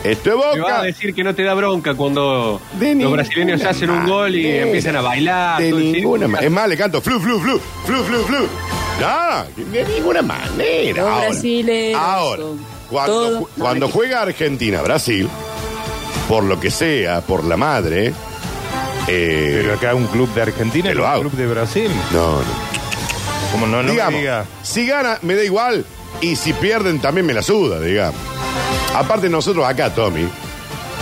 Esto 0.03 0.29
es 0.29 0.35
Me 0.37 0.41
vas 0.41 0.57
Boca. 0.59 0.79
a 0.79 0.83
decir 0.83 1.13
que 1.13 1.23
no 1.23 1.35
te 1.35 1.43
da 1.43 1.53
bronca 1.53 1.93
cuando 1.93 2.61
De 2.79 2.95
los 2.95 3.11
brasileños 3.11 3.61
hacen 3.65 3.89
un 3.89 4.05
gol 4.07 4.33
y 4.35 4.43
manera. 4.43 4.63
empiezan 4.65 4.95
a 4.95 5.01
bailar. 5.01 5.61
De 5.61 5.71
ninguna 5.73 6.27
manera. 6.27 6.45
Es 6.47 6.51
más, 6.51 6.69
le 6.69 6.77
canto 6.77 7.01
flu, 7.01 7.19
flu, 7.19 7.39
flu, 7.39 7.59
flu, 7.85 8.03
flu, 8.03 8.23
flu. 8.23 8.37
No, 9.01 9.63
de 9.71 9.85
ninguna 9.85 10.21
manera. 10.21 11.27
Los 11.29 11.43
Ahora, 11.95 12.43
cuando, 12.89 13.39
ju- 13.87 13.91
juega 13.91 14.21
Argentina-Brasil, 14.21 15.27
por 16.27 16.43
lo 16.43 16.59
que 16.59 16.71
sea, 16.71 17.21
por 17.21 17.43
la 17.43 17.57
madre, 17.57 18.13
eh, 19.07 19.59
Pero 19.61 19.73
acá 19.73 19.95
un 19.95 20.07
club 20.07 20.33
de 20.33 20.41
Argentina 20.43 20.91
y 20.91 20.93
lo 20.93 21.03
un 21.03 21.09
hago. 21.09 21.21
club 21.21 21.33
de 21.33 21.47
Brasil. 21.47 21.91
no, 22.13 22.37
no. 22.39 22.69
Como 23.51 23.65
no, 23.65 23.77
no 23.77 23.83
me 23.83 23.91
digamos, 23.91 24.19
diga. 24.19 24.45
si 24.61 24.85
gana, 24.85 25.17
me 25.23 25.33
da 25.35 25.43
igual. 25.43 25.83
Y 26.21 26.35
si 26.35 26.53
pierden, 26.53 26.99
también 26.99 27.25
me 27.25 27.33
la 27.33 27.41
suda, 27.41 27.79
digamos. 27.79 28.19
Aparte, 28.93 29.29
nosotros 29.29 29.65
acá, 29.65 29.93
Tommy, 29.93 30.27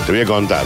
te 0.05 0.11
voy 0.11 0.21
a 0.21 0.25
contar. 0.25 0.63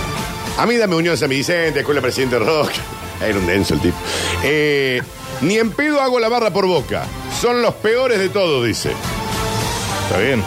A 0.57 0.65
mí 0.65 0.75
dame 0.75 0.95
Unión 0.95 1.17
San 1.17 1.29
Vicente, 1.29 1.79
Escuela 1.79 2.01
Presidente 2.01 2.39
Rock. 2.39 2.71
Era 3.21 3.37
un 3.37 3.45
denso 3.45 3.75
el 3.75 3.81
tipo. 3.81 3.97
Eh, 4.43 5.01
ni 5.41 5.57
en 5.57 5.71
pedo 5.71 6.01
hago 6.01 6.19
la 6.19 6.29
barra 6.29 6.51
por 6.51 6.65
boca. 6.65 7.03
Son 7.39 7.61
los 7.61 7.73
peores 7.75 8.19
de 8.19 8.29
todos, 8.29 8.65
dice. 8.65 8.91
Está 10.03 10.19
bien. 10.19 10.43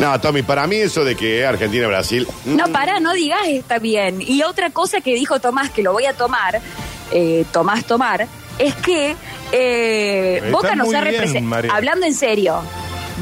No, 0.00 0.20
Tommy, 0.20 0.42
para 0.42 0.66
mí 0.66 0.76
eso 0.76 1.04
de 1.04 1.14
que 1.16 1.46
Argentina-Brasil. 1.46 2.26
no 2.44 2.68
para, 2.68 3.00
no 3.00 3.12
digas 3.12 3.46
está 3.46 3.78
bien. 3.78 4.20
Y 4.20 4.42
otra 4.42 4.70
cosa 4.70 5.00
que 5.00 5.14
dijo 5.14 5.40
Tomás, 5.40 5.70
que 5.70 5.82
lo 5.82 5.92
voy 5.92 6.06
a 6.06 6.14
tomar, 6.14 6.60
eh, 7.12 7.44
Tomás 7.52 7.84
tomar, 7.84 8.26
es 8.58 8.74
que 8.76 9.16
eh, 9.52 10.48
Boca 10.50 10.74
nos 10.74 10.92
ha 10.94 11.00
representado, 11.00 11.72
hablando 11.72 12.06
en 12.06 12.14
serio, 12.14 12.62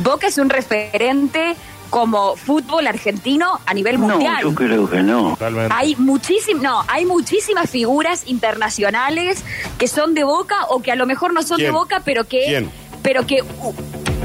Boca 0.03 0.27
es 0.27 0.39
un 0.39 0.49
referente 0.49 1.55
como 1.91 2.37
fútbol 2.37 2.87
argentino 2.87 3.61
a 3.67 3.75
nivel 3.75 4.01
No, 4.01 4.09
mundial. 4.09 4.39
yo 4.43 4.55
creo 4.55 4.89
que 4.89 5.03
no. 5.03 5.31
Totalmente. 5.31 5.75
Hay 5.77 5.95
muchísim, 5.97 6.63
no, 6.63 6.83
hay 6.89 7.05
muchísimas 7.05 7.69
figuras 7.69 8.23
internacionales 8.27 9.45
que 9.79 9.89
son 9.89 10.15
de 10.15 10.25
Boca 10.25 10.65
o 10.71 10.81
que 10.81 10.91
a 10.91 10.97
lo 10.97 11.05
mejor 11.05 11.35
no 11.35 11.43
son 11.43 11.59
¿Quién? 11.59 11.69
de 11.69 11.73
Boca, 11.73 12.01
pero 12.03 12.25
que, 12.25 12.45
¿Quién? 12.47 12.71
pero 13.03 13.27
que 13.27 13.43
uh, 13.43 13.75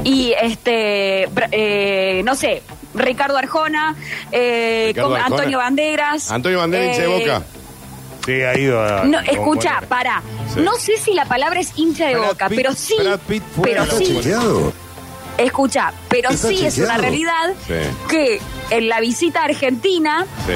y 0.02 0.32
este, 0.40 1.28
eh, 1.52 2.22
no 2.24 2.34
sé, 2.36 2.62
Ricardo 2.94 3.36
Arjona, 3.36 3.94
eh, 4.32 4.84
Ricardo 4.88 5.08
como 5.08 5.16
Arjona. 5.16 5.36
Antonio 5.36 5.58
Banderas, 5.58 6.30
Antonio 6.30 6.58
Bandera, 6.60 6.86
hincha 6.86 7.02
de 7.02 7.04
eh, 7.04 7.18
boca. 7.18 7.42
Sí, 8.28 8.42
ha 8.42 8.58
ido 8.58 8.82
a. 8.82 9.04
No, 9.04 9.18
escucha, 9.20 9.80
para. 9.88 10.22
Sí. 10.52 10.60
No 10.60 10.74
sé 10.74 10.98
si 10.98 11.14
la 11.14 11.24
palabra 11.24 11.60
es 11.60 11.72
hincha 11.76 12.06
de 12.08 12.14
Brad 12.16 12.28
Boca, 12.28 12.48
Pitt- 12.48 12.56
pero 12.56 12.74
sí, 12.74 12.94
Brad 12.98 13.20
Pitt 13.20 13.42
fue 13.56 13.70
pero 13.70 13.84
sí, 13.86 14.12
componer. 14.12 14.72
escucha, 15.38 15.92
pero 16.08 16.30
¿Está 16.30 16.48
sí 16.48 16.66
es 16.66 16.78
una 16.78 16.98
realidad 16.98 17.54
Sí. 17.66 17.74
que 18.08 18.40
en 18.70 18.88
la 18.88 19.00
visita 19.00 19.40
a 19.40 19.44
Argentina 19.44 20.26
Sí. 20.46 20.52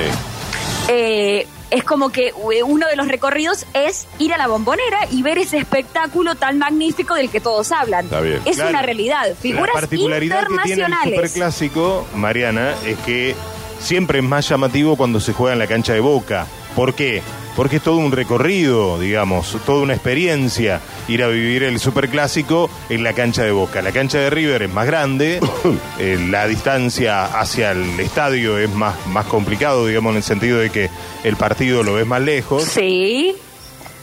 eh, 0.89 1.47
es 1.71 1.85
como 1.85 2.11
que 2.11 2.29
eh, 2.29 2.63
uno 2.63 2.87
de 2.89 2.97
los 2.97 3.09
recorridos 3.09 3.65
es 3.73 4.07
ir 4.19 4.35
a 4.35 4.37
la 4.37 4.47
bombonera 4.49 5.07
y 5.11 5.23
ver 5.23 5.39
ese 5.39 5.57
espectáculo 5.59 6.35
tan 6.35 6.59
magnífico 6.59 7.15
del 7.15 7.31
que 7.31 7.41
todos 7.41 7.73
hablan. 7.73 8.05
Está 8.05 8.21
bien. 8.21 8.41
Es 8.45 8.57
Claro. 8.57 8.71
una 8.71 8.83
realidad. 8.83 9.29
Figuras 9.41 9.75
La 9.75 9.81
particularidad 9.81 10.41
que 10.43 10.47
tiene 10.49 10.63
el 10.65 10.71
internacionales. 10.73 11.15
superclásico, 11.31 12.07
Mariana, 12.15 12.75
es 12.85 12.99
que 12.99 13.35
siempre 13.81 14.19
es 14.19 14.25
más 14.25 14.47
llamativo 14.49 14.97
cuando 14.97 15.19
se 15.21 15.33
juega 15.33 15.55
en 15.55 15.59
la 15.61 15.67
cancha 15.67 15.95
de 15.95 16.01
Boca. 16.01 16.47
¿Por 16.77 16.95
qué? 16.95 17.23
Porque 17.57 17.77
es 17.77 17.83
todo 17.83 17.97
un 17.97 18.13
recorrido, 18.13 18.99
digamos, 18.99 19.59
toda 19.67 19.83
una 19.83 19.93
experiencia 19.93 20.81
ir 21.09 21.23
a 21.23 21.29
vivir 21.29 21.63
el 21.65 21.79
superclásico 21.79 22.71
en 22.89 23.05
la 23.05 23.13
cancha 23.13 23.43
de 23.43 23.53
Boca. 23.53 23.83
La 23.83 23.93
cancha 23.93 24.19
de 24.19 24.31
River 24.31 24.63
es 24.63 24.73
más 24.73 24.87
grande, 24.87 25.39
eh, 25.99 26.19
la 26.31 26.47
distancia 26.47 27.25
hacia 27.25 27.73
el 27.73 28.01
estadio 28.01 28.59
es 28.59 28.71
más, 28.71 29.07
más 29.09 29.27
complicado, 29.27 29.87
digamos, 29.87 30.13
en 30.13 30.17
el 30.19 30.23
sentido 30.23 30.59
de 30.59 30.71
que 30.71 30.89
el 31.25 31.37
partido 31.37 31.83
lo 31.83 31.95
ves 31.95 32.07
más 32.07 32.23
lejos. 32.23 32.65
Sí. 32.65 33.35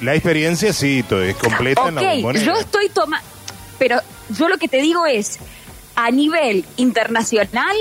La 0.01 0.13
experiencia 0.13 0.71
sí, 0.71 1.03
es 1.09 1.35
completa 1.35 1.89
en 1.89 1.95
la 1.95 2.13
bombonera. 2.13 2.45
yo 2.45 2.57
estoy 2.57 2.89
tomando. 2.89 3.25
Pero 3.77 3.99
yo 4.29 4.47
lo 4.47 4.57
que 4.57 4.67
te 4.67 4.81
digo 4.81 5.05
es: 5.05 5.39
a 5.95 6.11
nivel 6.11 6.65
internacional, 6.77 7.75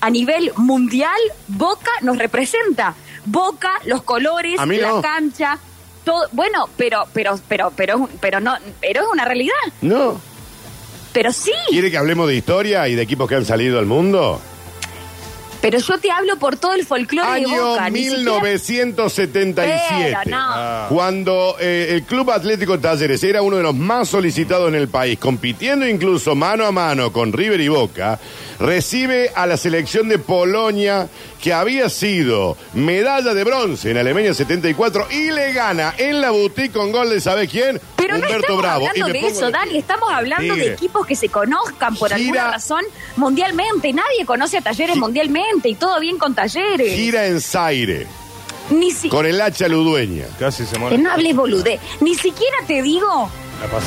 a 0.00 0.10
nivel 0.10 0.52
mundial, 0.56 1.18
Boca 1.48 1.90
nos 2.02 2.18
representa. 2.18 2.94
Boca, 3.26 3.72
los 3.84 4.02
colores, 4.02 4.58
A 4.58 4.66
mí 4.66 4.76
la 4.78 4.88
no. 4.88 5.02
cancha, 5.02 5.58
todo. 6.04 6.26
Bueno, 6.32 6.68
pero, 6.76 7.04
pero, 7.12 7.38
pero, 7.48 7.72
pero, 7.76 8.08
pero 8.20 8.40
no, 8.40 8.54
pero 8.80 9.02
es 9.02 9.08
una 9.12 9.24
realidad. 9.24 9.54
No. 9.82 10.20
Pero 11.12 11.32
sí, 11.32 11.52
¿Quiere 11.70 11.90
que 11.90 11.98
hablemos 11.98 12.28
de 12.28 12.36
historia 12.36 12.86
y 12.88 12.94
de 12.94 13.02
equipos 13.02 13.28
que 13.28 13.34
han 13.36 13.44
salido 13.44 13.78
al 13.78 13.86
mundo? 13.86 14.40
Pero 15.70 15.78
yo 15.82 15.98
te 15.98 16.10
hablo 16.10 16.36
por 16.38 16.56
todo 16.56 16.74
el 16.74 16.86
folclore 16.86 17.28
de 17.28 17.34
Año 17.46 17.48
Boca. 17.70 17.90
ni 17.90 18.04
siquiera- 18.04 18.40
1977. 18.40 20.16
Pero 20.24 20.36
no. 20.36 20.86
Cuando 20.88 21.56
eh, 21.60 21.88
el 21.90 22.02
Club 22.04 22.30
Atlético 22.30 22.78
Talleres 22.78 23.22
era 23.24 23.42
uno 23.42 23.56
de 23.56 23.62
los 23.62 23.74
más 23.74 24.08
solicitados 24.08 24.68
en 24.68 24.74
el 24.76 24.88
país, 24.88 25.18
compitiendo 25.18 25.86
incluso 25.86 26.34
mano 26.34 26.64
a 26.66 26.72
mano 26.72 27.12
con 27.12 27.32
River 27.32 27.60
y 27.60 27.68
Boca, 27.68 28.18
recibe 28.60 29.30
a 29.34 29.46
la 29.46 29.56
selección 29.56 30.08
de 30.08 30.18
Polonia, 30.18 31.08
que 31.42 31.52
había 31.52 31.88
sido 31.88 32.56
medalla 32.74 33.34
de 33.34 33.44
bronce 33.44 33.90
en 33.90 33.96
Alemania 33.98 34.34
74, 34.34 35.08
y 35.10 35.30
le 35.30 35.52
gana 35.52 35.94
en 35.98 36.20
la 36.20 36.30
boutique 36.30 36.72
con 36.72 36.92
gol 36.92 37.10
de 37.10 37.20
¿sabe 37.20 37.48
quién? 37.48 37.80
Pero 38.06 38.18
no 38.18 38.26
estamos 38.26 38.62
Bravo. 38.62 38.86
Hablando 38.88 39.12
de 39.12 39.26
eso, 39.26 39.46
de 39.46 39.52
Dani. 39.52 39.76
Estamos 39.78 40.08
hablando 40.12 40.54
Tigre. 40.54 40.68
de 40.68 40.74
equipos 40.74 41.06
que 41.06 41.16
se 41.16 41.28
conozcan 41.28 41.94
por 41.96 42.08
Gira- 42.10 42.16
alguna 42.16 42.50
razón 42.52 42.84
mundialmente. 43.16 43.92
Nadie 43.92 44.24
conoce 44.24 44.58
a 44.58 44.60
Talleres 44.62 44.96
mundialmente 44.96 45.68
y 45.68 45.74
todo 45.74 45.98
bien 46.00 46.18
con 46.18 46.34
Talleres. 46.34 46.92
Gira 46.94 47.26
en 47.26 47.40
Zaire, 47.40 48.06
Ni 48.70 48.90
si- 48.90 49.08
con 49.08 49.26
el 49.26 49.40
hacha 49.40 49.68
ludueña. 49.68 50.26
Casi 50.38 50.64
se 50.66 50.74
Que 50.74 50.78
muere. 50.78 50.98
no 50.98 51.10
hables 51.12 51.34
boludé. 51.36 51.78
Ni 52.00 52.14
siquiera 52.14 52.56
te 52.66 52.82
digo 52.82 53.30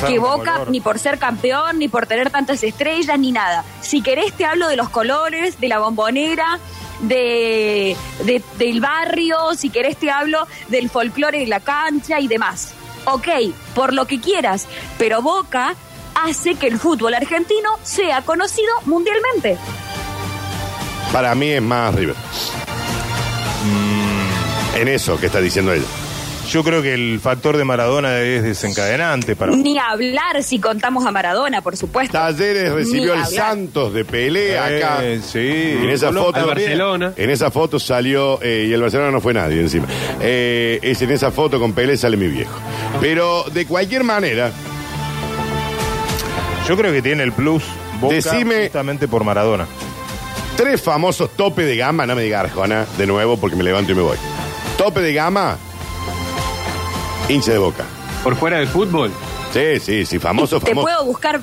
que 0.08 0.18
Boca, 0.18 0.64
ni 0.68 0.80
por 0.80 0.98
ser 0.98 1.18
campeón, 1.18 1.78
ni 1.78 1.88
por 1.88 2.06
tener 2.06 2.30
tantas 2.30 2.62
estrellas, 2.64 3.18
ni 3.18 3.30
nada. 3.32 3.64
Si 3.80 4.02
querés 4.02 4.32
te 4.32 4.44
hablo 4.44 4.66
de 4.68 4.76
los 4.76 4.88
colores, 4.88 5.60
de 5.60 5.68
la 5.68 5.78
bombonera, 5.78 6.58
de, 7.00 7.96
de- 8.24 8.42
del 8.58 8.80
barrio, 8.80 9.36
si 9.56 9.70
querés 9.70 9.96
te 9.96 10.10
hablo 10.10 10.46
del 10.68 10.90
folclore 10.90 11.38
de 11.40 11.46
la 11.46 11.60
cancha 11.60 12.20
y 12.20 12.28
demás. 12.28 12.74
Ok, 13.06 13.28
por 13.74 13.92
lo 13.92 14.06
que 14.06 14.20
quieras, 14.20 14.66
pero 14.98 15.22
Boca 15.22 15.74
hace 16.14 16.54
que 16.54 16.66
el 16.66 16.78
fútbol 16.78 17.14
argentino 17.14 17.70
sea 17.82 18.22
conocido 18.22 18.70
mundialmente. 18.84 19.56
Para 21.12 21.34
mí 21.34 21.50
es 21.50 21.62
más 21.62 21.94
River. 21.94 22.14
En 24.76 24.88
eso 24.88 25.18
que 25.18 25.26
está 25.26 25.40
diciendo 25.40 25.72
ella. 25.72 25.84
Yo 26.48 26.64
creo 26.64 26.82
que 26.82 26.94
el 26.94 27.20
factor 27.20 27.56
de 27.56 27.64
Maradona 27.64 28.18
es 28.20 28.42
desencadenante 28.42 29.36
para. 29.36 29.52
Ni 29.52 29.78
hablar 29.78 30.42
si 30.42 30.58
contamos 30.58 31.06
a 31.06 31.12
Maradona, 31.12 31.60
por 31.60 31.76
supuesto. 31.76 32.12
Talleres 32.12 32.72
recibió 32.72 33.12
hablar. 33.12 33.28
Santos 33.28 33.94
de 33.94 34.04
Pelé 34.04 34.58
acá. 34.58 34.98
Eh, 35.04 35.20
sí. 35.24 35.38
En 35.38 35.90
esa 35.90 36.12
foto, 36.12 36.40
Al. 36.40 36.46
Barcelona. 36.46 37.12
En 37.16 37.30
esa 37.30 37.52
foto 37.52 37.78
salió, 37.78 38.40
eh, 38.42 38.66
y 38.68 38.72
el 38.72 38.80
Barcelona 38.80 39.12
no 39.12 39.20
fue 39.20 39.32
nadie 39.32 39.60
encima. 39.60 39.86
Eh, 40.20 40.80
es 40.82 41.00
en 41.02 41.12
esa 41.12 41.30
foto 41.30 41.60
con 41.60 41.72
Pelé 41.72 41.96
sale 41.96 42.16
mi 42.16 42.26
viejo. 42.26 42.58
Pero 43.00 43.44
de 43.52 43.66
cualquier 43.66 44.04
manera, 44.04 44.50
Yo 46.68 46.76
creo 46.76 46.92
que 46.92 47.02
tiene 47.02 47.24
el 47.24 47.32
plus 47.32 47.64
Boca 48.00 48.14
Decime- 48.14 48.64
justamente 48.64 49.08
por 49.08 49.24
Maradona. 49.24 49.66
tres 50.56 50.80
famosos 50.80 51.30
tope 51.36 51.64
de 51.64 51.76
gama, 51.76 52.06
no 52.06 52.14
me 52.14 52.22
diga 52.22 52.40
Arjona, 52.40 52.86
de 52.96 53.06
nuevo 53.06 53.36
porque 53.38 53.56
me 53.56 53.64
levanto 53.64 53.92
y 53.92 53.94
me 53.96 54.02
voy. 54.02 54.16
Tope 54.78 55.00
de 55.00 55.12
gama, 55.12 55.56
hincha 57.28 57.52
de 57.52 57.58
boca. 57.58 57.84
Por 58.22 58.36
fuera 58.36 58.58
del 58.58 58.68
fútbol. 58.68 59.10
Sí, 59.52 59.80
sí, 59.80 60.06
sí, 60.06 60.18
famoso, 60.18 60.60
te 60.60 60.68
famoso. 60.68 60.86
puedo 60.86 61.04
buscar, 61.06 61.40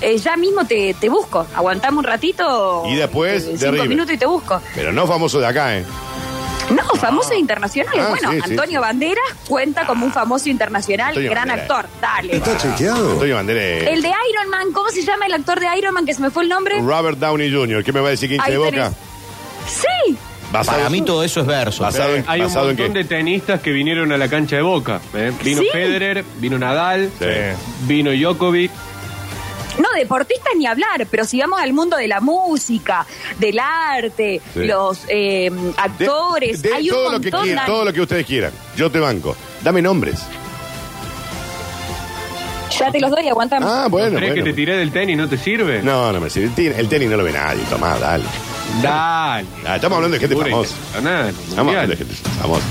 eh, 0.00 0.16
ya 0.18 0.36
mismo 0.36 0.64
te, 0.64 0.94
te 0.94 1.08
busco. 1.08 1.44
Aguantame 1.56 1.98
un 1.98 2.04
ratito. 2.04 2.84
Y 2.86 2.94
después, 2.94 3.44
eh, 3.44 3.56
cinco 3.58 3.84
minutos 3.86 4.14
y 4.14 4.18
te 4.18 4.26
busco. 4.26 4.60
Pero 4.74 4.92
no 4.92 5.06
famoso 5.06 5.40
de 5.40 5.46
acá, 5.46 5.76
¿eh? 5.76 5.84
No, 6.70 6.84
famosos 7.00 7.34
internacionales. 7.36 8.00
Ah, 8.04 8.08
bueno, 8.10 8.30
sí, 8.32 8.38
Antonio 8.50 8.80
sí. 8.80 8.86
Banderas 8.86 9.24
cuenta 9.48 9.86
como 9.86 10.04
un 10.06 10.12
famoso 10.12 10.48
internacional, 10.48 11.08
Antonio 11.08 11.30
gran 11.30 11.48
Banderas. 11.48 11.70
actor. 11.70 11.90
Dale. 12.00 12.36
¿Está 12.36 12.56
chequeado? 12.58 13.12
Antonio 13.12 13.34
Banderas. 13.36 13.88
El 13.88 14.02
de 14.02 14.08
Iron 14.08 14.50
Man, 14.50 14.72
¿cómo 14.72 14.88
se 14.90 15.02
llama 15.02 15.26
el 15.26 15.32
actor 15.34 15.60
de 15.60 15.66
Iron 15.78 15.94
Man 15.94 16.04
que 16.06 16.14
se 16.14 16.20
me 16.22 16.30
fue 16.30 16.42
el 16.42 16.48
nombre? 16.48 16.80
Robert 16.80 17.18
Downey 17.18 17.52
Jr., 17.52 17.82
¿qué 17.84 17.92
me 17.92 18.00
va 18.00 18.08
a 18.08 18.10
decir 18.10 18.28
que 18.28 18.34
hincha 18.36 18.50
de 18.50 18.58
boca? 18.58 18.70
tenés. 18.70 18.92
Sí, 19.66 20.16
Basado- 20.50 20.78
Para 20.78 20.88
mí 20.88 21.02
todo 21.02 21.22
eso 21.24 21.40
es 21.42 21.46
verso. 21.46 21.82
Basado 21.82 22.14
en, 22.16 22.24
Hay 22.26 22.40
un 22.40 22.46
basado 22.46 22.66
montón 22.68 22.94
de 22.94 23.04
tenistas 23.04 23.60
que 23.60 23.70
vinieron 23.70 24.10
a 24.12 24.16
la 24.16 24.28
cancha 24.30 24.56
de 24.56 24.62
Boca. 24.62 24.98
¿eh? 25.12 25.30
Vino 25.44 25.60
Sí. 25.60 25.68
Federer, 25.70 26.24
vino 26.38 26.58
Nadal, 26.58 27.10
Sí. 27.18 27.26
vino 27.86 28.10
Djokovic. 28.12 28.70
No, 29.78 29.88
deportistas 29.96 30.52
ni 30.56 30.66
hablar, 30.66 31.06
pero 31.10 31.24
si 31.24 31.40
vamos 31.40 31.60
al 31.60 31.72
mundo 31.72 31.96
de 31.96 32.08
la 32.08 32.20
música, 32.20 33.06
del 33.38 33.58
arte, 33.58 34.40
Sí. 34.54 34.64
los 34.64 34.98
eh, 35.08 35.50
actores, 35.76 36.62
de 36.62 36.74
hay 36.74 36.90
un 36.90 36.96
todo 36.96 37.04
lo 37.12 37.20
que 37.20 37.30
montón 37.30 37.42
quieran, 37.44 37.64
de- 37.64 37.70
todo 37.72 37.84
lo 37.84 37.92
que 37.92 38.00
ustedes 38.00 38.26
quieran. 38.26 38.52
Yo 38.76 38.90
te 38.90 38.98
banco. 39.00 39.36
Dame 39.62 39.80
nombres. 39.82 40.20
Ya 42.78 42.90
te 42.92 43.00
los 43.00 43.10
doy, 43.10 43.26
aguantame. 43.28 43.66
Ah, 43.68 43.86
bueno. 43.90 44.16
¿Crees 44.18 44.32
bueno. 44.32 44.44
que 44.44 44.50
te 44.50 44.54
tiré 44.54 44.76
del 44.76 44.92
tenis 44.92 45.16
no 45.16 45.28
te 45.28 45.36
sirve? 45.38 45.82
No, 45.82 46.12
no 46.12 46.20
me 46.20 46.30
sirve. 46.30 46.48
El 46.48 46.54
tenis, 46.54 46.78
el 46.78 46.88
tenis 46.88 47.08
no 47.10 47.16
lo 47.16 47.24
ve 47.24 47.32
nadie. 47.32 47.62
Tomá, 47.70 47.98
dale. 47.98 48.24
Dale. 48.82 49.46
Ah, 49.66 49.76
estamos 49.76 49.96
hablando 49.96 50.14
de 50.18 50.20
gente 50.20 50.36
famosa. 50.36 50.74
Estamos 50.96 51.58
hablando 51.74 51.90
de 51.90 51.96
gente 51.96 52.14
famosa. 52.14 52.62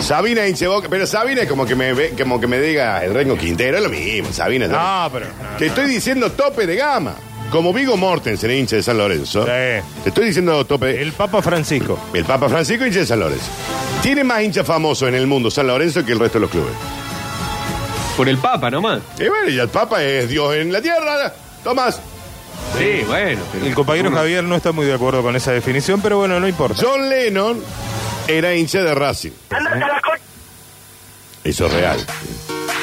Sabina 0.00 0.46
hinche 0.46 0.66
boca, 0.66 0.88
pero 0.90 1.06
Sabina 1.06 1.42
es 1.42 1.48
como 1.48 1.64
que 1.64 1.74
me 1.74 1.94
ve, 1.94 2.14
como 2.18 2.38
que 2.40 2.46
me 2.46 2.60
diga 2.60 3.02
el 3.04 3.14
Rengo 3.14 3.36
Quintero, 3.38 3.78
es 3.78 3.82
lo 3.82 3.88
mismo, 3.88 4.32
Sabina. 4.32 4.66
No, 4.66 5.10
pero. 5.12 5.26
Te 5.58 5.66
estoy 5.66 5.86
diciendo 5.86 6.30
tope 6.32 6.66
de 6.66 6.76
gama. 6.76 7.14
Como 7.50 7.72
Vigo 7.72 7.96
Mortensen, 7.96 8.50
hincha 8.50 8.76
de 8.76 8.82
San 8.82 8.98
Lorenzo. 8.98 9.44
Sí. 9.44 9.50
Te 10.02 10.08
estoy 10.08 10.26
diciendo 10.26 10.64
tope. 10.66 11.00
El 11.00 11.12
Papa 11.12 11.40
Francisco. 11.40 11.98
El 12.12 12.24
Papa 12.24 12.48
Francisco 12.48 12.84
hincha 12.84 12.98
de 13.00 13.06
San 13.06 13.20
Lorenzo. 13.20 13.46
Tiene 14.02 14.24
más 14.24 14.42
hinchas 14.42 14.66
famosos 14.66 15.08
en 15.08 15.14
el 15.14 15.26
mundo 15.26 15.50
San 15.50 15.66
Lorenzo 15.68 16.04
que 16.04 16.12
el 16.12 16.18
resto 16.18 16.38
de 16.38 16.42
los 16.42 16.50
clubes. 16.50 16.72
Por 18.16 18.28
el 18.28 18.38
Papa 18.38 18.70
nomás. 18.70 19.00
Y 19.18 19.28
bueno, 19.28 19.48
y 19.48 19.58
el 19.58 19.68
Papa 19.68 20.02
es 20.02 20.28
Dios 20.28 20.54
en 20.56 20.72
la 20.72 20.82
tierra. 20.82 21.32
Tomás. 21.62 22.00
Sí, 22.76 23.02
bueno. 23.06 23.40
pero- 23.52 23.66
El 23.66 23.74
compañero 23.74 24.10
Javier 24.10 24.42
no 24.42 24.56
está 24.56 24.72
muy 24.72 24.86
de 24.86 24.94
acuerdo 24.94 25.22
con 25.22 25.36
esa 25.36 25.52
definición, 25.52 26.00
pero 26.02 26.18
bueno, 26.18 26.40
no 26.40 26.48
importa. 26.48 26.82
John 26.82 27.08
Lennon 27.08 27.60
era 28.28 28.54
hincha 28.54 28.82
de 28.82 28.94
Racing. 28.94 29.32
Eso 31.42 31.66
es 31.66 31.72
real. 31.72 31.98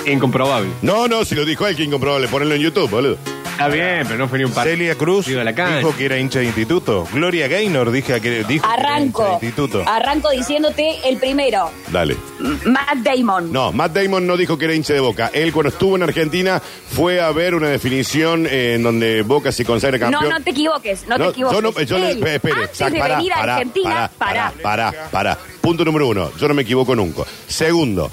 Incomprobable. 0.05 0.71
No, 0.81 1.07
no, 1.07 1.25
si 1.25 1.35
lo 1.35 1.45
dijo 1.45 1.67
él, 1.67 1.75
que 1.75 1.83
incomprobable. 1.83 2.27
Ponelo 2.27 2.55
en 2.55 2.61
YouTube, 2.61 2.89
boludo. 2.89 3.17
Está 3.51 3.67
bien, 3.67 4.03
pero 4.07 4.17
no 4.17 4.27
fue 4.27 4.39
ni 4.39 4.45
un 4.45 4.51
partido. 4.51 4.75
Celia 4.75 4.95
Cruz 4.95 5.27
la 5.27 5.53
cancha. 5.53 5.77
dijo 5.77 5.95
que 5.95 6.05
era 6.05 6.17
hincha 6.17 6.39
de 6.39 6.45
instituto. 6.45 7.07
Gloria 7.13 7.47
Gaynor 7.47 7.91
dije 7.91 8.19
que, 8.19 8.43
dijo 8.43 8.67
que 8.67 8.73
era 8.73 8.79
hincha 8.79 8.89
Arranco. 8.93 9.23
de 9.27 9.33
instituto. 9.33 9.83
Arranco 9.87 10.29
diciéndote 10.31 11.07
el 11.07 11.17
primero, 11.17 11.69
Dale. 11.91 12.17
Matt 12.65 12.97
Damon. 13.03 13.51
No, 13.53 13.71
Matt 13.71 13.93
Damon 13.93 14.25
no 14.25 14.35
dijo 14.35 14.57
que 14.57 14.65
era 14.65 14.73
hincha 14.73 14.93
de 14.93 14.99
Boca. 14.99 15.29
Él 15.33 15.53
cuando 15.53 15.69
estuvo 15.69 15.95
en 15.95 16.03
Argentina 16.03 16.59
fue 16.59 17.21
a 17.21 17.31
ver 17.31 17.53
una 17.53 17.67
definición 17.67 18.47
eh, 18.49 18.73
en 18.75 18.83
donde 18.83 19.21
Boca 19.21 19.51
se 19.51 19.63
consagra 19.63 20.09
No, 20.09 20.17
campeón. 20.19 20.29
no 20.39 20.43
te 20.43 20.49
equivoques, 20.51 21.07
no, 21.07 21.17
te 21.17 21.27
equivoques. 21.27 21.55
Yo 21.55 21.61
no, 21.61 21.71
yo 21.81 21.97
le- 21.99 22.11
Él, 22.11 22.27
espere, 22.27 22.61
antes 22.63 22.79
sac- 22.81 22.91
de 22.91 22.99
pará, 22.99 23.17
venir 23.17 23.33
a 23.33 23.35
pará, 23.35 23.53
Argentina, 23.57 24.11
pará, 24.17 24.51
para. 24.51 24.51
pará, 24.61 24.91
pará, 24.91 25.09
pará. 25.11 25.37
Punto 25.61 25.85
número 25.85 26.07
uno, 26.07 26.31
yo 26.39 26.47
no 26.47 26.53
me 26.55 26.63
equivoco 26.63 26.95
nunca. 26.95 27.21
Segundo, 27.47 28.09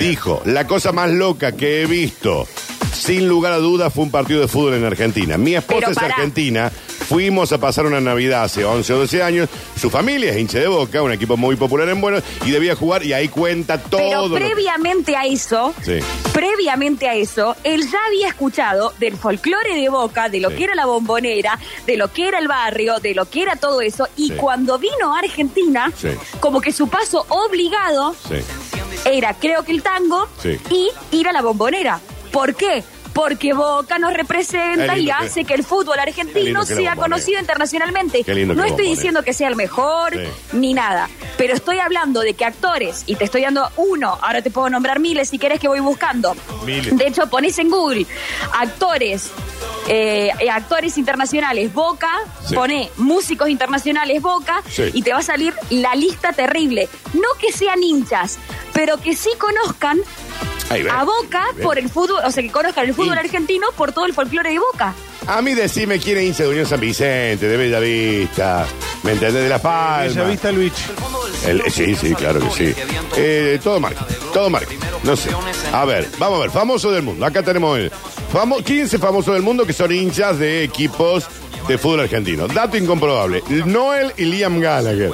dijo, 0.00 0.40
la 0.46 0.66
cosa 0.66 0.92
más 0.92 1.10
loca 1.10 1.52
que 1.52 1.82
he 1.82 1.86
visto, 1.86 2.46
sin 2.94 3.28
lugar 3.28 3.52
a 3.52 3.58
dudas, 3.58 3.92
fue 3.92 4.04
un 4.04 4.10
partido 4.10 4.40
de 4.40 4.48
fútbol 4.48 4.74
en 4.74 4.84
Argentina. 4.84 5.36
Mi 5.38 5.54
esposa 5.54 5.78
Pero 5.80 5.90
es 5.92 5.96
pará. 5.96 6.14
argentina, 6.14 6.70
fuimos 6.70 7.52
a 7.52 7.58
pasar 7.58 7.86
una 7.86 8.00
Navidad 8.00 8.44
hace 8.44 8.64
11 8.64 8.92
o 8.92 8.98
12 8.98 9.22
años, 9.22 9.48
su 9.80 9.90
familia 9.90 10.32
es 10.32 10.38
hincha 10.38 10.58
de 10.58 10.66
Boca, 10.68 11.02
un 11.02 11.12
equipo 11.12 11.36
muy 11.36 11.56
popular 11.56 11.88
en 11.88 12.00
Buenos, 12.00 12.22
y 12.44 12.50
debía 12.50 12.74
jugar, 12.74 13.04
y 13.04 13.12
ahí 13.12 13.28
cuenta 13.28 13.78
todo. 13.78 14.00
Pero 14.00 14.28
lo 14.28 14.34
que- 14.36 14.44
previamente 14.44 15.16
a 15.16 15.24
eso, 15.24 15.74
Sí. 15.82 15.98
previamente 16.32 17.08
a 17.08 17.14
eso, 17.14 17.56
él 17.64 17.82
ya 17.90 17.98
había 18.06 18.28
escuchado 18.28 18.92
del 18.98 19.16
folclore 19.16 19.74
de 19.74 19.88
Boca, 19.88 20.28
de 20.28 20.40
lo 20.40 20.50
Sí. 20.50 20.56
que 20.56 20.64
era 20.64 20.74
la 20.74 20.86
bombonera, 20.86 21.58
de 21.86 21.96
lo 21.96 22.12
que 22.12 22.28
era 22.28 22.38
el 22.38 22.48
barrio, 22.48 22.98
de 23.00 23.14
lo 23.14 23.28
que 23.28 23.42
era 23.42 23.56
todo 23.56 23.80
eso, 23.80 24.08
y 24.16 24.28
Sí. 24.28 24.34
cuando 24.36 24.78
vino 24.78 25.14
a 25.14 25.18
Argentina, 25.20 25.92
Sí. 25.96 26.08
como 26.40 26.60
que 26.60 26.72
su 26.72 26.88
paso 26.88 27.24
obligado 27.28 28.14
Sí. 28.28 28.36
era, 29.04 29.34
creo 29.34 29.62
que 29.64 29.72
el 29.72 29.82
tango, 29.82 30.28
Sí. 30.42 30.58
y 30.70 30.90
ir 31.16 31.28
a 31.28 31.32
la 31.32 31.42
bombonera. 31.42 32.00
¿Por 32.36 32.54
qué? 32.54 32.84
Porque 33.14 33.54
Boca 33.54 33.98
nos 33.98 34.12
representa 34.12 34.98
y 34.98 35.08
hace 35.08 35.46
que 35.46 35.54
el 35.54 35.64
fútbol 35.64 35.98
argentino 35.98 36.66
sea 36.66 36.94
conocido 36.94 37.40
internacionalmente. 37.40 38.22
No 38.44 38.62
estoy 38.62 38.88
diciendo 38.90 39.22
que 39.22 39.32
sea 39.32 39.48
el 39.48 39.56
mejor 39.56 40.12
Sí. 40.12 40.20
ni 40.52 40.74
nada, 40.74 41.08
pero 41.38 41.54
estoy 41.54 41.78
hablando 41.78 42.20
de 42.20 42.34
que 42.34 42.44
actores, 42.44 43.04
y 43.06 43.16
te 43.16 43.24
estoy 43.24 43.40
dando 43.40 43.70
uno, 43.78 44.18
ahora 44.20 44.42
te 44.42 44.50
puedo 44.50 44.68
nombrar 44.68 45.00
miles 45.00 45.30
si 45.30 45.38
querés 45.38 45.58
que 45.60 45.66
voy 45.68 45.80
buscando. 45.80 46.36
Miles. 46.66 46.94
De 46.94 47.06
hecho, 47.06 47.26
pones 47.30 47.58
en 47.58 47.70
Google 47.70 48.04
actores. 48.52 49.30
eh, 49.88 50.32
eh, 50.40 50.50
actores 50.50 50.98
internacionales 50.98 51.72
Boca, 51.72 52.10
Sí. 52.44 52.56
pone 52.56 52.90
músicos 52.96 53.48
internacionales 53.48 54.20
Boca 54.20 54.60
Sí. 54.68 54.82
y 54.92 55.02
te 55.02 55.12
va 55.12 55.20
a 55.20 55.22
salir 55.22 55.54
la 55.70 55.94
lista 55.94 56.32
terrible. 56.32 56.88
No 57.14 57.28
que 57.38 57.52
sean 57.52 57.80
hinchas, 57.84 58.36
pero 58.76 58.98
que 59.00 59.16
sí 59.16 59.30
conozcan 59.38 59.98
a 60.92 61.04
Boca 61.04 61.46
por 61.62 61.78
el 61.78 61.88
fútbol, 61.88 62.20
o 62.24 62.30
sea, 62.30 62.42
que 62.42 62.50
conozcan 62.50 62.86
el 62.86 62.94
fútbol 62.94 63.16
argentino 63.16 63.66
por 63.76 63.92
todo 63.92 64.04
el 64.06 64.12
folclore 64.14 64.50
de 64.50 64.58
Boca. 64.58 64.94
A 65.26 65.40
mí 65.42 65.54
decime 65.54 65.98
quién 65.98 66.18
es 66.18 66.24
hincha 66.24 66.42
de 66.44 66.50
Unión 66.50 66.66
San 66.66 66.78
Vicente, 66.80 67.48
de 67.48 67.56
Bellavista, 67.56 68.66
¿me 69.02 69.12
entendés? 69.12 69.42
De 69.44 69.48
La 69.48 69.60
Palma. 69.60 70.12
¿Ya 70.12 70.24
viste 70.24 70.52
Luis? 70.52 70.72
El- 71.46 71.62
sí, 71.72 71.94
sí, 71.96 72.14
claro 72.14 72.40
que 72.40 72.50
sí. 72.50 72.74
Eh, 73.16 73.58
todo 73.62 73.80
marca, 73.80 74.04
todo 74.32 74.50
marca. 74.50 74.70
No 75.04 75.16
sé. 75.16 75.30
A 75.72 75.84
ver, 75.84 76.08
vamos 76.18 76.38
a 76.38 76.42
ver, 76.42 76.50
famoso 76.50 76.90
del 76.92 77.02
mundo. 77.02 77.24
Acá 77.26 77.42
tenemos 77.42 77.78
el 77.78 77.90
famo 78.32 78.58
15 78.58 78.98
famosos 78.98 79.34
del 79.34 79.42
mundo 79.42 79.64
que 79.66 79.72
son 79.72 79.92
hinchas 79.92 80.38
de 80.38 80.64
equipos 80.64 81.26
de 81.68 81.78
fútbol 81.78 82.00
argentino. 82.00 82.46
Dato 82.48 82.76
incomprobable. 82.76 83.42
Noel 83.64 84.12
y 84.16 84.24
Liam 84.24 84.60
Gallagher. 84.60 85.12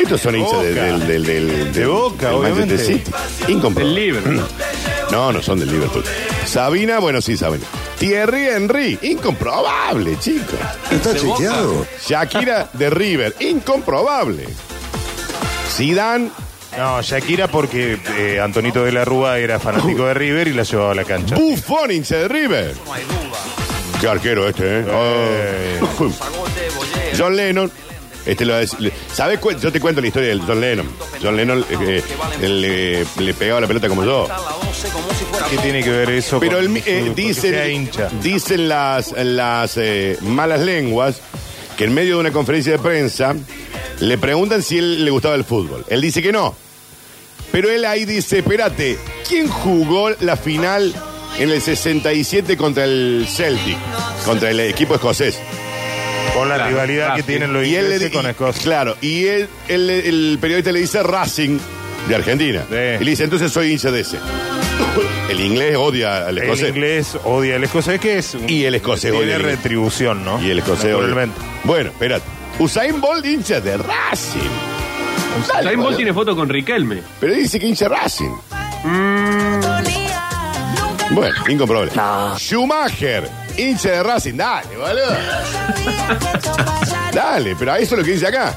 Estos 0.00 0.20
son 0.20 0.36
hinchas 0.36 0.62
de, 0.62 0.70
Boca. 0.70 0.82
del, 0.84 1.06
del, 1.06 1.24
del- 1.26 1.72
De 1.72 1.86
Boca, 1.86 2.30
del 2.30 2.40
Manchester. 2.54 2.78
City. 2.80 3.10
Incomprobable. 3.52 3.84
Del 3.84 3.94
Liverpool. 4.06 4.46
No, 5.10 5.32
no 5.32 5.42
son 5.42 5.58
del 5.60 5.70
Liverpool. 5.70 6.04
Sabina, 6.46 6.98
bueno, 6.98 7.20
sí, 7.20 7.36
Sabina. 7.36 7.64
Thierry 7.98 8.48
Henry, 8.48 8.98
incomprobable, 9.02 10.18
chicos. 10.18 10.58
Está 10.90 11.14
chequeado. 11.14 11.86
Shakira 12.06 12.68
de 12.74 12.90
River, 12.90 13.34
incomprobable. 13.40 14.46
Zidane, 15.70 16.30
No, 16.76 17.00
Shakira 17.02 17.48
porque 17.48 17.98
eh, 18.18 18.38
Antonito 18.40 18.84
de 18.84 18.92
la 18.92 19.04
Rúa 19.04 19.38
era 19.38 19.58
fanático 19.58 20.04
de 20.06 20.14
River 20.14 20.48
y 20.48 20.52
la 20.52 20.62
llevaba 20.64 20.92
a 20.92 20.94
la 20.94 21.04
cancha. 21.04 21.36
Buffon, 21.36 21.90
hincha 21.90 22.16
de 22.16 22.28
River. 22.28 22.74
Qué 24.00 24.06
arquero 24.08 24.48
este, 24.48 24.80
¿eh? 24.80 24.84
Oh. 24.92 26.12
John 27.16 27.36
Lennon. 27.36 27.70
Este 28.26 28.44
lo 28.44 28.58
es- 28.58 28.76
¿Sabes 29.12 29.38
cuál? 29.38 29.58
Yo 29.60 29.70
te 29.70 29.78
cuento 29.80 30.00
la 30.00 30.08
historia 30.08 30.30
de 30.30 30.40
John 30.40 30.60
Lennon. 30.60 30.88
John 31.22 31.36
Lennon 31.36 31.64
eh, 31.70 32.02
eh, 32.42 32.48
le, 32.48 33.24
le 33.24 33.34
pegaba 33.34 33.60
la 33.60 33.68
pelota 33.68 33.88
como 33.88 34.04
yo. 34.04 34.26
¿Qué 35.48 35.56
tiene 35.58 35.82
que 35.82 35.90
ver 35.90 36.10
eso 36.10 36.40
Pero 36.40 36.58
el, 36.58 36.68
mi- 36.68 36.82
eh, 36.84 37.12
dicen, 37.14 37.70
hincha? 37.70 38.10
dicen 38.20 38.68
las, 38.68 39.12
las 39.12 39.76
eh, 39.76 40.18
malas 40.22 40.60
lenguas 40.60 41.20
que 41.78 41.84
en 41.84 41.94
medio 41.94 42.14
de 42.16 42.20
una 42.22 42.32
conferencia 42.32 42.72
de 42.72 42.78
prensa 42.80 43.34
le 44.00 44.18
preguntan 44.18 44.62
si 44.62 44.78
él 44.78 45.04
le 45.04 45.10
gustaba 45.12 45.36
el 45.36 45.44
fútbol. 45.44 45.84
Él 45.88 46.00
dice 46.00 46.20
que 46.20 46.32
no. 46.32 46.54
Pero 47.52 47.70
él 47.70 47.84
ahí 47.84 48.04
dice, 48.04 48.38
espérate, 48.40 48.98
¿quién 49.28 49.48
jugó 49.48 50.10
la 50.20 50.36
final 50.36 50.92
en 51.38 51.50
el 51.50 51.60
67 51.60 52.56
contra 52.56 52.84
el 52.84 53.26
Celtic? 53.28 53.76
Contra 54.24 54.50
el 54.50 54.60
equipo 54.60 54.94
escocés. 54.94 55.38
Con 56.34 56.48
la 56.48 56.56
Claro, 56.56 56.70
rivalidad 56.70 57.14
que 57.16 57.22
tienen 57.22 57.52
los 57.52 57.64
Y 57.66 57.74
él 57.76 57.88
le 57.88 57.94
ingleses 57.96 58.12
con 58.16 58.26
Escocia. 58.26 58.62
Claro, 58.62 58.96
y 59.00 59.24
él, 59.26 59.48
él- 59.68 59.90
el 59.90 60.38
periodista 60.40 60.72
le 60.72 60.80
dice 60.80 61.02
Racing 61.02 61.58
de 62.08 62.14
Argentina. 62.14 62.62
Sí. 62.68 62.74
Y 63.00 63.04
le 63.04 63.10
dice, 63.10 63.24
entonces 63.24 63.50
soy 63.52 63.72
hincha 63.72 63.90
de 63.90 64.00
ese. 64.00 64.18
El 65.30 65.40
inglés 65.40 65.76
odia 65.76 66.26
al 66.28 66.36
El 66.38 66.44
escocés. 66.44 66.68
inglés 66.68 67.16
odia 67.24 67.56
al 67.56 67.64
escocés, 67.64 67.98
que 68.00 68.18
es 68.18 68.34
un- 68.34 68.48
Y 68.48 68.64
el 68.64 68.74
escocés 68.74 69.10
odia 69.12 69.36
tiene 69.36 69.38
retribución, 69.38 70.24
¿no? 70.24 70.40
Y 70.42 70.50
el 70.50 70.58
escocés 70.58 70.94
odia. 70.94 71.28
Bueno, 71.64 71.90
espérate. 71.90 72.24
Usain 72.58 73.00
Bolt 73.00 73.24
hincha 73.24 73.60
de 73.60 73.76
Racing. 73.76 74.40
Dale, 75.48 75.60
Usain 75.68 75.80
Bolt 75.80 75.96
tiene 75.96 76.12
foto 76.14 76.34
con 76.36 76.48
Riquelme. 76.48 77.02
Pero 77.20 77.34
dice 77.34 77.58
que 77.58 77.66
hincha 77.66 77.88
Racing. 77.88 78.30
Bueno, 81.10 81.34
incomprobable. 81.48 81.92
Schumacher, 82.38 83.28
hincha 83.56 83.90
de 83.90 84.02
Racing. 84.02 84.34
Dale, 84.36 84.76
boludo. 84.76 85.16
Dale, 87.12 87.56
pero 87.58 87.72
a 87.72 87.78
eso 87.78 87.94
es 87.94 87.98
lo 88.00 88.04
que 88.04 88.12
dice 88.12 88.26
acá. 88.26 88.54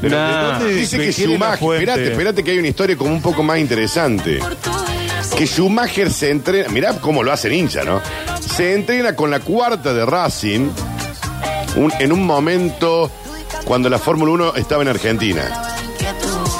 Pero, 0.00 0.16
¿de 0.16 0.22
Nah. 0.22 0.58
dónde 0.58 0.74
Dice 0.74 0.96
que 0.98 1.12
quiere 1.12 1.32
la 1.32 1.38
Schumacher. 1.38 1.58
fuente? 1.58 1.84
Espérate, 1.84 2.10
espérate 2.12 2.44
que 2.44 2.50
hay 2.52 2.58
una 2.58 2.68
historia 2.68 2.96
como 2.96 3.10
un 3.12 3.20
poco 3.22 3.42
más 3.42 3.58
interesante. 3.58 4.40
Que 5.36 5.46
Schumacher 5.46 6.10
se 6.10 6.30
entrena. 6.30 6.68
Mirá 6.68 6.94
cómo 7.00 7.22
lo 7.22 7.32
hacen 7.32 7.52
hincha, 7.52 7.82
¿no? 7.84 8.00
Se 8.56 8.74
entrena 8.74 9.14
con 9.14 9.30
la 9.30 9.40
cuarta 9.40 9.92
de 9.92 10.06
Racing 10.06 10.70
un- 11.76 11.92
en 11.98 12.12
un 12.12 12.24
momento 12.24 13.10
cuando 13.64 13.88
la 13.90 13.98
Fórmula 13.98 14.32
1 14.32 14.54
estaba 14.54 14.82
en 14.82 14.88
Argentina. 14.88 15.42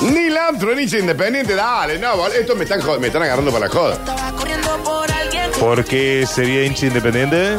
Neil 0.02 0.36
Armstrong, 0.36 0.78
hincha 0.80 0.98
independiente, 0.98 1.54
dale, 1.54 1.98
no, 1.98 2.16
bol- 2.16 2.32
esto 2.32 2.54
me 2.54 2.64
están, 2.64 2.80
jod- 2.80 2.98
me 2.98 3.06
están 3.08 3.22
agarrando 3.22 3.50
para 3.50 3.66
la 3.66 3.72
joda. 3.72 3.98
¿Por 5.68 5.84
qué 5.84 6.24
sería 6.26 6.64
hincha 6.64 6.86
independiente? 6.86 7.58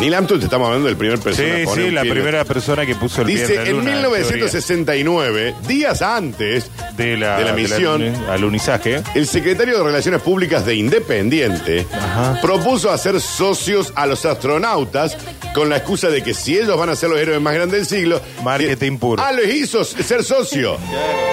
Neil 0.00 0.14
Armstrong, 0.14 0.38
te 0.38 0.46
estamos 0.46 0.66
hablando 0.66 0.86
del 0.86 0.96
primer 0.96 1.18
persona. 1.18 1.48
Sí, 1.56 1.64
sí, 1.74 1.90
la 1.90 2.02
pie 2.02 2.10
en 2.10 2.16
primera 2.16 2.44
persona 2.44 2.86
que 2.86 2.94
puso 2.94 3.22
el 3.22 3.26
pie 3.26 3.36
Dice, 3.40 3.54
en 3.54 3.58
la 3.64 3.68
en 3.70 3.76
luna, 3.78 3.90
1969, 3.94 5.54
días 5.66 6.02
antes 6.02 6.70
de 6.96 7.16
la, 7.16 7.36
de 7.38 7.44
la 7.44 7.52
misión, 7.52 8.00
del 8.00 8.30
alunizaje. 8.30 9.02
el 9.16 9.26
secretario 9.26 9.76
de 9.76 9.82
Relaciones 9.82 10.22
Públicas 10.22 10.64
de 10.64 10.76
Independiente 10.76 11.84
Ajá. 11.92 12.38
propuso 12.40 12.92
hacer 12.92 13.20
socios 13.20 13.92
a 13.96 14.06
los 14.06 14.24
astronautas 14.24 15.16
con 15.52 15.68
la 15.68 15.78
excusa 15.78 16.10
de 16.10 16.22
que 16.22 16.32
si 16.32 16.56
ellos 16.56 16.78
van 16.78 16.90
a 16.90 16.94
ser 16.96 17.10
los 17.10 17.18
héroes 17.18 17.40
más 17.40 17.54
grandes 17.54 17.88
del 17.88 17.98
siglo... 17.98 18.20
Marketing 18.44 18.92
que- 18.92 18.98
puro. 18.98 19.20
Ah, 19.20 19.32
les 19.32 19.52
hizo 19.52 19.82
ser 19.82 20.22
socio. 20.22 20.76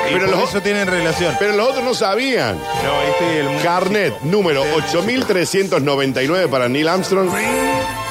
Y 0.05 0.13
Pero 0.13 0.27
por 0.27 0.37
los, 0.37 0.49
eso 0.49 0.61
tienen 0.61 0.85
relación. 0.87 1.35
pero 1.39 1.53
los 1.55 1.67
otros 1.69 1.83
no 1.83 1.95
sabían. 1.95 2.55
No, 2.59 3.01
este 3.09 3.39
es 3.39 3.47
el 3.57 3.63
Carnet 3.63 4.13
número 4.21 4.61
8399 4.75 6.47
para 6.47 6.69
Neil 6.69 6.87
Armstrong. 6.87 7.27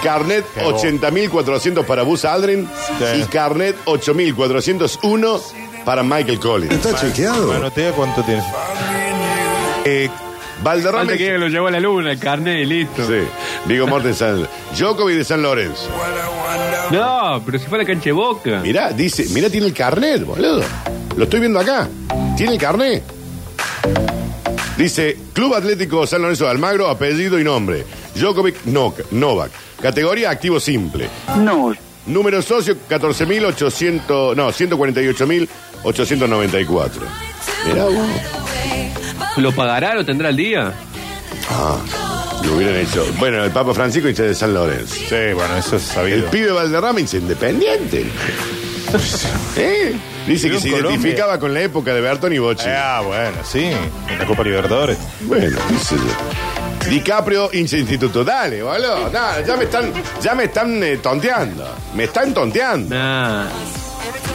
Carnet 0.05 0.45
Qué 0.55 0.63
bo- 0.63 0.69
80400 0.77 1.85
para 1.87 2.03
Buzz 2.03 2.25
Aldrin. 2.25 2.69
Sí. 2.99 3.21
Y 3.21 3.25
carnet 3.25 3.75
8401 3.87 5.41
para 5.85 6.03
Michael 6.03 6.39
Collins. 6.39 6.73
¿Está 6.75 6.95
chequeado? 6.95 7.49
Manotea 7.49 7.93
cuánto 7.93 8.23
tiene. 8.23 8.43
Eh, 9.85 10.09
Valderrama. 10.63 10.99
Falta 11.01 11.17
que 11.19 11.37
lo 11.37 11.49
llevó 11.49 11.67
a 11.67 11.71
la 11.71 11.81
luna, 11.81 12.13
el 12.13 12.19
carnet 12.19 12.59
y 12.63 12.65
listo. 12.67 13.07
Sí. 13.07 13.27
Digo 13.67 13.87
Mortensen. 13.87 14.47
Djokovic 14.79 15.17
de 15.17 15.25
San 15.25 15.43
Lorenzo. 15.43 15.89
No, 16.91 17.43
pero 17.45 17.59
si 17.59 17.67
fue 17.67 17.79
a 17.79 17.83
la 17.83 17.87
cancha 17.87 18.05
de 18.05 18.13
boca. 18.13 18.61
Mirá, 18.63 18.93
dice, 18.93 19.27
mirá, 19.31 19.51
tiene 19.51 19.67
el 19.67 19.75
carnet, 19.75 20.25
boludo. 20.25 20.63
Lo 21.17 21.25
estoy 21.25 21.41
viendo 21.41 21.59
acá. 21.61 21.89
Tiene 22.37 22.53
el 22.55 22.59
carnet. 22.59 23.03
Dice, 24.77 25.17
Club 25.33 25.55
Atlético 25.55 26.07
San 26.07 26.23
Lorenzo 26.23 26.45
de 26.45 26.51
Almagro, 26.51 26.89
apellido 26.89 27.39
y 27.39 27.45
nombre. 27.45 27.85
Djokovic 28.15 28.65
no, 28.67 28.95
Novak. 29.11 29.51
Categoría 29.81 30.31
activo 30.31 30.61
simple. 30.61 31.09
No, 31.39 31.73
Número 32.07 32.43
socio 32.43 32.77
14.800, 32.89 34.37
no, 34.37 34.53
148.894. 34.53 36.91
Mirá 37.67 37.85
vos. 37.85 38.07
¿Lo 39.39 39.53
pagará? 39.53 39.95
¿Lo 39.95 40.05
tendrá 40.05 40.29
al 40.29 40.37
día? 40.37 40.73
Ah, 41.51 41.79
lo 42.45 42.55
hubieran 42.57 42.77
hecho. 42.77 43.07
Bueno, 43.19 43.43
el 43.45 43.51
Papa 43.51 43.73
Francisco 43.75 44.09
hincha 44.09 44.23
de 44.25 44.35
San 44.35 44.53
Lorenzo. 44.55 44.95
sí, 44.95 45.33
bueno, 45.35 45.57
eso 45.57 45.77
es 45.77 45.89
El 45.89 45.95
sabido. 45.95 46.31
pibe 46.31 46.53
Valderrama 46.53 47.01
hincha 47.01 47.17
independiente. 47.17 48.03
¿Eh? 49.57 49.97
Dice 50.27 50.51
que 50.51 50.61
se 50.61 50.71
Colombia. 50.71 50.91
identificaba 50.91 51.39
con 51.39 51.53
la 51.55 51.63
época 51.63 51.95
de 51.95 52.01
Bertoni 52.01 52.39
Bocci. 52.39 52.67
Ah, 52.69 53.03
bueno, 53.05 53.37
sí. 53.51 53.71
En 54.09 54.19
la 54.19 54.27
Copa 54.27 54.43
Libertadores. 54.45 54.99
Bueno, 55.23 55.57
sé 55.83 55.97
yo. 55.97 56.03
DiCaprio, 56.89 57.51
hincha 57.53 57.77
instituto. 57.77 58.25
Dale, 58.25 58.63
boludo. 58.63 59.11
Dale, 59.11 59.47
ya 59.47 59.57
me 59.57 59.65
están, 59.65 59.93
ya 60.21 60.35
me 60.35 60.45
están 60.45 60.83
eh, 60.83 60.99
tonteando. 60.99 61.75
Me 61.95 62.05
están 62.05 62.33
tonteando. 62.35 62.95
Nah. 62.95 63.47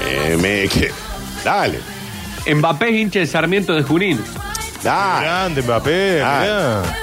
Eh, 0.08 0.38
me- 0.40 0.68
que- 0.68 0.92
dale, 1.44 1.80
Mbappé 2.54 2.90
es 2.90 2.96
hincha 2.96 3.20
de 3.20 3.28
Sarmiento 3.28 3.74
de 3.74 3.84
Junín. 3.84 4.20
dale. 4.84 5.26
Grande, 5.26 5.62
Mbappé, 5.62 6.22
Ah. 6.24 6.82
mirá. 6.84 6.96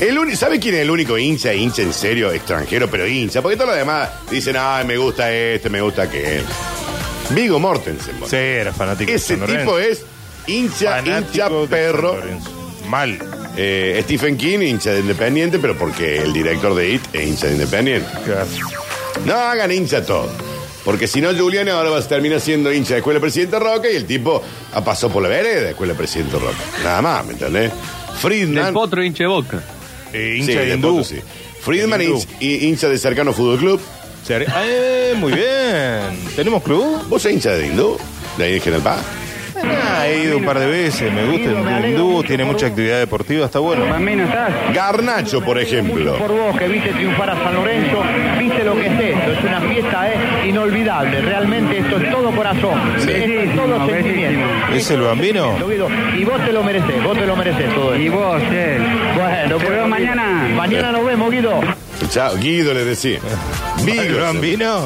El 0.00 0.18
uni- 0.18 0.34
¿Sabe 0.34 0.58
quién 0.58 0.74
es 0.74 0.80
el 0.80 0.90
único 0.90 1.16
hincha, 1.18 1.52
hincha 1.54 1.82
en 1.82 1.92
serio, 1.92 2.32
extranjero, 2.32 2.88
pero 2.88 3.06
hincha? 3.06 3.42
Porque 3.42 3.56
todos 3.56 3.68
los 3.70 3.76
demás 3.78 4.08
dicen, 4.30 4.56
ay, 4.58 4.84
me 4.86 4.96
gusta 4.96 5.30
este, 5.30 5.68
me 5.68 5.80
gusta 5.82 6.02
aquel. 6.04 6.42
Vigo 7.30 7.58
Mortensen. 7.60 8.14
boludo. 8.14 8.28
Sí, 8.30 8.36
era 8.36 8.72
fanático 8.72 9.10
de 9.10 9.16
Ese 9.16 9.28
San 9.36 9.40
Lorenzo. 9.40 9.60
tipo 9.60 9.78
es 9.78 10.04
hincha, 10.46 10.90
Fanático 11.02 11.18
hincha 11.18 11.48
de 11.50 11.66
perro. 11.68 12.10
San 12.12 12.20
Lorenzo. 12.20 12.50
Mal. 12.88 13.18
Eh, 13.56 14.00
Stephen 14.04 14.36
King, 14.36 14.60
hincha 14.60 14.92
de 14.92 15.00
Independiente, 15.00 15.58
pero 15.58 15.76
porque 15.76 16.18
el 16.18 16.32
director 16.32 16.74
de 16.74 16.94
IT 16.94 17.02
es 17.12 17.26
hincha 17.28 17.46
de 17.48 17.52
Independiente. 17.54 18.08
Claro. 18.24 18.46
No 19.26 19.34
hagan 19.34 19.70
hincha 19.70 20.04
todo. 20.04 20.30
Porque 20.84 21.06
si 21.06 21.20
no, 21.20 21.32
Julián 21.34 21.68
ahora 21.68 21.90
va 21.90 21.98
a 21.98 22.02
terminar 22.08 22.40
siendo 22.40 22.72
hincha 22.72 22.94
de 22.94 22.98
Escuela 22.98 23.20
Presidente 23.20 23.58
Roca 23.58 23.88
y 23.90 23.94
el 23.94 24.04
tipo 24.04 24.42
ah, 24.72 24.82
pasó 24.82 25.10
por 25.10 25.22
la 25.22 25.28
vereda 25.28 25.60
de 25.60 25.70
Escuela 25.70 25.94
Presidente 25.94 26.38
Roca. 26.38 26.56
Nada 26.82 27.02
más, 27.02 27.24
¿me 27.26 27.32
entendés? 27.34 27.70
Friedman. 28.20 28.72
potro 28.72 29.02
hincha 29.04 29.24
de 29.24 29.28
boca. 29.28 29.62
Eh, 30.12 30.32
Sí, 30.34 30.40
hincha 30.40 30.60
de 30.60 30.66
de 30.66 30.74
hindú. 30.74 31.04
Sí. 31.04 31.20
Friedman, 31.60 32.02
Hindú. 32.02 32.20
hincha, 32.40 32.88
de 32.88 32.98
Cercano 32.98 33.32
Fútbol 33.32 33.58
Club. 33.58 33.80
Eh, 34.28 35.14
muy 35.16 35.32
bien. 35.32 36.18
¿Tenemos 36.34 36.62
club? 36.62 37.06
¿Vos 37.08 37.22
sos 37.22 37.30
hincha 37.32 37.50
de 37.52 37.66
Hindú? 37.68 37.96
De 38.36 38.44
ahí 38.44 38.54
en 38.54 38.60
General 38.60 38.82
Paz. 38.82 38.98
Ah, 39.64 40.06
he 40.08 40.24
ido 40.24 40.38
un 40.38 40.44
par 40.44 40.58
de 40.58 40.66
veces, 40.66 41.12
me 41.12 41.24
gusta 41.24 41.78
el 41.78 41.90
hindú, 41.90 42.22
tiene 42.24 42.44
mucha 42.44 42.66
actividad 42.66 42.98
deportiva, 42.98 43.46
está 43.46 43.58
bueno. 43.58 43.86
Mamino, 43.86 44.24
¿estás? 44.24 44.50
Garnacho, 44.74 45.40
por 45.42 45.58
ejemplo. 45.58 46.16
Por 46.16 46.32
vos 46.32 46.56
que 46.58 46.68
viste 46.68 46.90
triunfar 46.92 47.30
a 47.30 47.42
San 47.42 47.54
Lorenzo, 47.54 48.02
viste 48.38 48.64
lo 48.64 48.74
que 48.74 48.86
es 48.86 48.92
esto, 49.16 49.32
es 49.32 49.44
una 49.44 49.60
fiesta 49.60 50.12
eh, 50.12 50.48
inolvidable, 50.48 51.20
realmente 51.22 51.78
esto 51.78 51.96
es 51.98 52.10
todo 52.10 52.30
corazón, 52.32 52.80
esto 52.98 53.10
es 53.10 53.56
todo 53.56 53.86
sentimiento. 53.86 54.46
¿Es 54.74 54.90
el 54.90 55.00
bambino? 55.02 55.56
Y 56.18 56.24
vos 56.24 56.44
te 56.44 56.52
lo 56.52 56.62
mereces, 56.62 57.02
vos 57.04 57.16
te 57.18 57.26
lo 57.26 57.36
mereces 57.36 57.74
todo 57.74 57.96
Y 57.96 58.06
esto. 58.06 58.18
vos, 58.18 58.42
él. 58.52 58.82
Bueno, 59.16 59.56
Te 59.58 59.70
veo 59.70 59.86
mañana. 59.86 60.48
Mañana 60.56 60.92
nos 60.92 61.04
vemos, 61.04 61.30
Guido. 61.30 61.60
Chao, 62.10 62.36
Guido 62.36 62.74
le 62.74 62.84
decía. 62.84 63.18
¿El 63.78 63.84
Vigo. 64.08 64.20
bambino? 64.20 64.80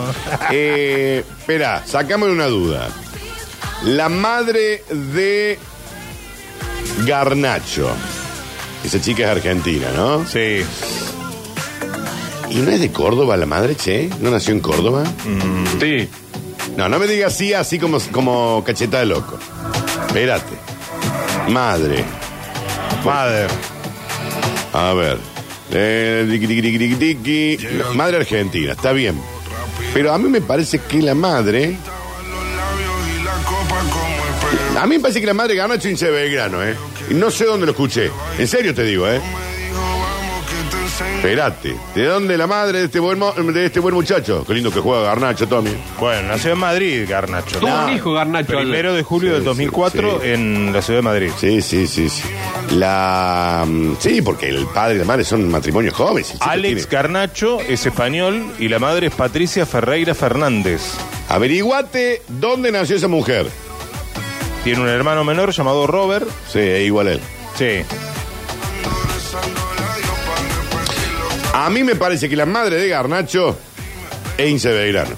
Eh, 0.51 1.23
espera, 1.39 1.83
sacame 1.85 2.27
una 2.27 2.47
duda. 2.47 2.89
La 3.87 4.09
madre 4.09 4.83
de 4.91 5.59
Garnacho. 7.07 7.89
Esa 8.85 9.01
chica 9.01 9.23
es 9.25 9.29
argentina, 9.29 9.87
¿no? 9.95 10.27
Sí. 10.27 10.65
¿Y 12.51 12.57
no 12.57 12.71
es 12.73 12.81
de 12.81 12.91
Córdoba 12.91 13.37
la 13.37 13.47
madre, 13.47 13.77
che? 13.77 14.11
¿No 14.21 14.31
nació 14.31 14.55
en 14.55 14.61
Córdoba? 14.61 15.05
Sí. 15.81 16.09
No, 16.77 16.89
no 16.89 16.99
me 16.99 17.07
digas 17.07 17.33
así, 17.33 17.55
así 17.55 17.79
como, 17.79 18.01
como 18.11 18.65
cacheta 18.65 18.99
de 18.99 19.07
loco. 19.07 19.39
Espérate. 20.09 20.55
Madre. 21.49 22.05
Madre. 23.05 23.47
A 24.73 24.93
ver. 24.95 25.19
Eh, 25.71 26.27
tiqui, 26.29 26.97
tiqui. 26.97 27.59
La 27.79 27.91
Madre 27.95 28.17
argentina, 28.17 28.73
está 28.73 28.91
bien. 28.91 29.21
Pero 29.95 30.13
a 30.13 30.19
mí 30.19 30.29
me 30.29 30.41
parece 30.41 30.81
que 30.81 31.03
la 31.03 31.15
madre. 31.15 31.77
A 34.79 34.87
mí 34.87 34.97
me 34.97 35.01
parece 35.01 35.21
que 35.21 35.27
la 35.27 35.35
madre 35.35 35.57
hincha 35.85 36.07
de 36.07 36.13
Belgrano, 36.13 36.63
¿eh? 36.63 36.75
Y 37.11 37.15
no 37.15 37.31
sé 37.31 37.45
dónde 37.45 37.67
lo 37.67 37.73
escuché. 37.73 38.11
En 38.39 38.47
serio 38.47 38.75
te 38.75 38.83
digo, 38.85 39.09
¿eh? 39.09 39.21
Espérate. 41.17 41.77
¿De 41.95 42.05
dónde 42.05 42.37
la 42.39 42.47
madre 42.47 42.79
de 42.81 42.85
este 42.87 42.99
buen, 43.01 43.19
mo- 43.19 43.33
de 43.33 43.67
este 43.67 43.81
buen 43.81 43.95
muchacho? 43.95 44.45
Qué 44.47 44.55
lindo 44.55 44.71
que 44.71 44.81
juega 44.81 45.03
Garnacho, 45.03 45.47
Tommy. 45.49 45.71
Bueno, 45.99 46.29
nació 46.29 46.53
en 46.53 46.59
Madrid, 46.59 47.05
Garnacho. 47.09 47.59
Tuvo 47.59 47.69
No. 47.71 47.85
un 47.87 47.93
hijo 47.93 48.13
Garnacho. 48.13 48.53
Primero 48.57 48.95
de 48.95 49.03
julio 49.03 49.31
Sí, 49.31 49.35
del 49.37 49.45
2004 49.45 50.11
sí, 50.13 50.19
sí. 50.23 50.29
en 50.33 50.73
la 50.73 50.83
ciudad 50.83 50.99
de 50.99 51.03
Madrid. 51.03 51.31
Sí, 51.39 51.61
sí, 51.63 51.87
sí, 51.87 52.09
sí. 52.09 52.23
La. 52.73 53.65
mm, 53.67 53.97
Sí, 53.99 54.23
porque 54.23 54.49
el 54.49 54.67
padre 54.69 54.97
y 54.97 54.99
la 54.99 55.05
madre 55.05 55.25
son 55.25 55.49
matrimonios 55.51 55.95
jóvenes. 55.95 56.29
El 56.31 56.39
chico 56.39 56.51
Alex 56.51 56.75
tiene- 56.89 56.91
Garnacho 56.91 57.61
es 57.61 57.85
español 57.87 58.53
y 58.59 58.69
la 58.69 58.79
madre 58.79 59.09
es 59.09 59.15
Patricia 59.15 59.67
Ferreira 59.67 60.15
Fernández. 60.15 60.81
Averiguate 61.29 62.23
dónde 62.29 62.71
nació 62.73 62.97
esa 62.97 63.09
mujer. 63.09 63.47
Tiene 64.67 64.81
un 64.81 64.89
hermano 64.89 65.23
menor 65.23 65.53
llamado 65.53 65.87
Robert. 65.87 66.27
Sí, 66.53 66.59
es 66.59 66.85
igual 66.85 67.07
a 67.07 67.13
él. 67.13 67.21
Sí. 67.55 67.85
A 71.55 71.71
mí 71.71 71.85
me 71.85 71.95
parece 71.95 72.29
que 72.29 72.35
la 72.35 72.47
madre 72.47 72.75
de 72.75 72.89
Garnacho 72.89 73.57
es 74.37 74.51
hincha 74.51 74.71
de 74.71 74.75
Belgrano. 74.75 75.15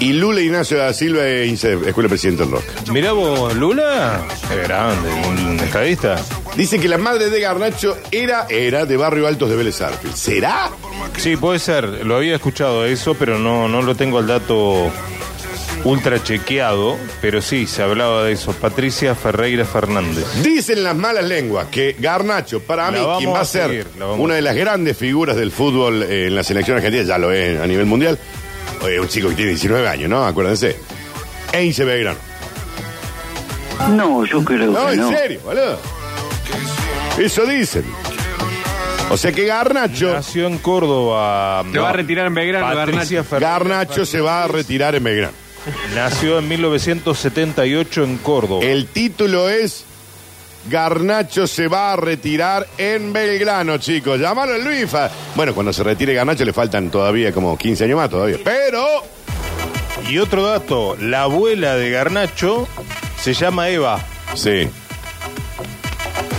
Y 0.00 0.12
Lula 0.12 0.42
Ignacio 0.42 0.76
da 0.76 0.92
Silva 0.92 1.26
es 1.26 1.48
hincha 1.48 1.68
de 1.68 1.88
Escuela 1.88 2.10
Presidente 2.10 2.42
del 2.42 2.52
Roca. 2.52 2.70
Mirá 2.92 3.12
vos, 3.12 3.54
Lula. 3.56 4.22
Qué 4.46 4.56
grande, 4.56 5.08
un 5.26 5.60
estadista. 5.60 6.16
Dice 6.54 6.78
que 6.78 6.88
la 6.88 6.98
madre 6.98 7.30
de 7.30 7.40
Garnacho 7.40 7.96
era, 8.10 8.44
era 8.50 8.84
de 8.84 8.96
Barrio 8.98 9.26
Altos 9.26 9.48
de 9.48 9.56
Vélez 9.56 9.80
Arfield. 9.80 10.14
¿Será? 10.14 10.68
Sí, 11.16 11.38
puede 11.38 11.60
ser. 11.60 12.04
Lo 12.04 12.16
había 12.16 12.34
escuchado 12.34 12.84
eso, 12.84 13.14
pero 13.14 13.38
no, 13.38 13.68
no 13.68 13.80
lo 13.80 13.94
tengo 13.94 14.18
al 14.18 14.26
dato 14.26 14.92
ultra 15.84 16.22
chequeado. 16.22 16.96
Pero 17.20 17.40
sí, 17.42 17.66
se 17.66 17.82
hablaba 17.82 18.24
de 18.24 18.32
eso. 18.32 18.52
Patricia 18.52 19.14
Ferreira 19.14 19.64
Fernández. 19.64 20.24
Dicen 20.42 20.82
las 20.84 20.94
malas 20.96 21.24
lenguas 21.24 21.66
que 21.68 21.96
Garnacho, 21.98 22.60
para 22.60 22.86
La 22.86 22.90
mí, 22.92 22.98
vamos 23.04 23.18
quien 23.18 23.32
va 23.32 23.38
a 23.38 23.42
a 23.42 23.44
ser 23.44 23.68
seguir, 23.68 23.86
la 23.98 24.06
vamos 24.06 24.20
una 24.24 24.34
a 24.34 24.36
de 24.36 24.42
las 24.42 24.56
grandes 24.56 24.96
figuras 24.96 25.36
del 25.36 25.50
fútbol 25.50 26.02
eh, 26.02 26.26
en 26.28 26.34
la 26.34 26.42
selección 26.42 26.76
argentina, 26.76 27.02
ya 27.04 27.18
lo 27.18 27.32
es 27.32 27.60
a 27.60 27.66
nivel 27.66 27.86
mundial, 27.86 28.18
eh, 28.88 29.00
un 29.00 29.08
chico 29.08 29.28
que 29.30 29.34
tiene 29.34 29.50
19 29.52 29.88
años, 29.88 30.08
¿no? 30.10 30.24
Acuérdense. 30.24 30.76
De 31.52 31.84
Belgrano. 31.84 32.18
no, 33.90 34.24
yo 34.26 34.44
creo 34.44 34.70
No, 34.70 34.86
que 34.86 34.92
en 34.92 35.00
no. 35.00 35.10
serio, 35.10 35.40
boludo. 35.44 35.78
Eso 37.18 37.46
dicen. 37.46 37.84
O 39.10 39.16
sea 39.16 39.32
que 39.32 39.46
Garnacho, 39.46 40.12
Nació 40.12 40.46
en 40.46 40.58
Córdoba. 40.58 41.64
Se 41.72 41.78
va 41.78 41.88
a 41.88 41.92
retirar 41.94 42.26
en 42.26 42.34
Belgrano, 42.34 42.74
Patricia 42.74 43.24
Ferreira. 43.24 43.52
Garnacho 43.52 44.04
se 44.04 44.20
va 44.20 44.44
a 44.44 44.48
retirar 44.48 44.94
en 44.94 45.02
Belgrano. 45.04 45.32
Nació 45.94 46.38
en 46.38 46.48
1978 46.48 48.04
en 48.04 48.18
Córdoba. 48.18 48.64
El 48.64 48.86
título 48.86 49.48
es 49.48 49.84
Garnacho 50.68 51.46
se 51.46 51.66
va 51.68 51.92
a 51.92 51.96
retirar 51.96 52.66
en 52.76 53.12
Belgrano, 53.12 53.78
chicos. 53.78 54.20
Llamalo 54.20 54.54
al 54.54 54.64
Luifa. 54.64 55.10
Bueno, 55.34 55.54
cuando 55.54 55.72
se 55.72 55.82
retire 55.82 56.14
Garnacho 56.14 56.44
le 56.44 56.52
faltan 56.52 56.90
todavía 56.90 57.32
como 57.32 57.56
15 57.56 57.84
años 57.84 57.96
más 57.96 58.10
todavía. 58.10 58.38
Pero. 58.44 58.86
Y 60.08 60.18
otro 60.18 60.44
dato, 60.44 60.96
la 61.00 61.22
abuela 61.22 61.74
de 61.74 61.90
Garnacho 61.90 62.68
se 63.20 63.34
llama 63.34 63.68
Eva. 63.68 63.98
Sí. 64.34 64.68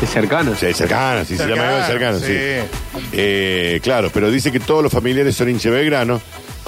Es 0.01 0.09
cercano. 0.11 0.55
Sí, 0.55 0.73
cercana, 0.73 1.25
sí, 1.25 1.35
se 1.35 1.45
llama 1.45 1.65
Eva 1.65 1.87
cercana, 1.87 2.19
sí. 2.19 2.25
sí. 2.27 3.09
Eh, 3.11 3.79
claro, 3.83 4.09
pero 4.13 4.31
dice 4.31 4.51
que 4.51 4.59
todos 4.59 4.81
los 4.81 4.91
familiares 4.91 5.35
son 5.35 5.49
hinche 5.49 5.69
Belgrano. 5.69 6.21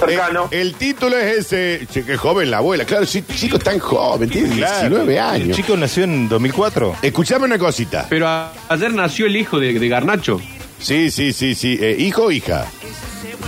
Cercano. 0.08 0.48
Eh, 0.52 0.62
el 0.62 0.74
título 0.76 1.18
es 1.18 1.38
ese. 1.52 1.88
Che, 1.92 2.04
qué 2.04 2.18
joven 2.18 2.50
la 2.52 2.58
abuela. 2.58 2.86
Claro, 2.86 3.06
sí, 3.06 3.24
chico 3.36 3.58
tan 3.60 3.80
joven, 3.80 4.30
tiene 4.30 4.56
Claro. 4.56 4.90
19 4.90 5.14
El 5.14 5.20
años. 5.20 5.56
chico 5.58 5.78
nació 5.78 6.04
en 6.06 6.28
2004. 6.30 6.96
Escuchame 7.02 7.46
una 7.46 7.58
cosita. 7.58 8.08
Pero 8.10 8.28
a- 8.28 8.52
ayer 8.70 8.94
nació 8.94 9.26
el 9.28 9.36
hijo 9.38 9.60
de, 9.60 9.74
de 9.78 9.88
Garnacho. 9.88 10.40
Sí, 10.80 11.12
sí, 11.12 11.32
sí, 11.34 11.54
sí. 11.56 11.78
Eh, 11.80 11.96
¿Hijo 12.00 12.24
o 12.26 12.32
hija? 12.32 12.66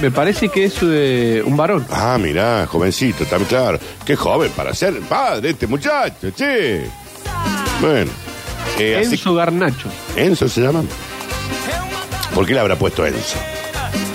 Me 0.01 0.11
parece 0.11 0.49
que 0.49 0.65
es 0.65 0.75
eh, 0.81 1.41
un 1.45 1.55
varón. 1.55 1.85
Ah, 1.89 2.17
mirá, 2.19 2.65
jovencito, 2.67 3.25
también 3.25 3.47
claro. 3.49 3.79
Qué 4.05 4.15
joven 4.15 4.51
para 4.55 4.73
ser 4.73 4.99
padre 5.01 5.51
este 5.51 5.65
muchacho, 5.67 6.29
che. 6.31 6.85
Bueno. 7.81 8.11
Eh, 8.79 8.97
así- 9.01 9.15
Enzo 9.15 9.33
Garnacho. 9.35 9.89
Enzo 10.15 10.47
se 10.49 10.61
llama. 10.61 10.83
¿Por 12.33 12.45
qué 12.45 12.53
le 12.53 12.59
habrá 12.59 12.75
puesto 12.75 13.05
Enzo? 13.05 13.37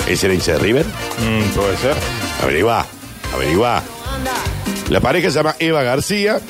¿Es 0.09 0.25
el 0.25 0.33
hincha 0.35 0.53
de 0.53 0.59
River? 0.59 0.85
Mm, 0.87 1.51
puede 1.55 1.77
ser. 1.77 1.95
Averiguá, 2.43 2.87
averiguá. 3.35 3.83
La 4.91 5.01
pareja 5.01 5.31
se 5.31 5.37
llama 5.37 5.57
Eva 5.59 5.83
García 5.83 6.41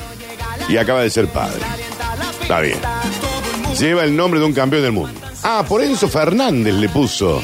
y 0.67 0.77
acaba 0.77 1.01
de 1.01 1.09
ser 1.09 1.27
padre. 1.27 1.59
Está 2.41 2.61
bien. 2.61 2.79
Lleva 3.77 4.03
el 4.03 4.15
nombre 4.15 4.39
de 4.39 4.45
un 4.45 4.53
campeón 4.53 4.83
del 4.83 4.91
mundo. 4.91 5.19
Ah, 5.43 5.63
por 5.67 5.81
Enzo 5.81 6.07
Fernández 6.07 6.73
le 6.73 6.89
puso. 6.89 7.41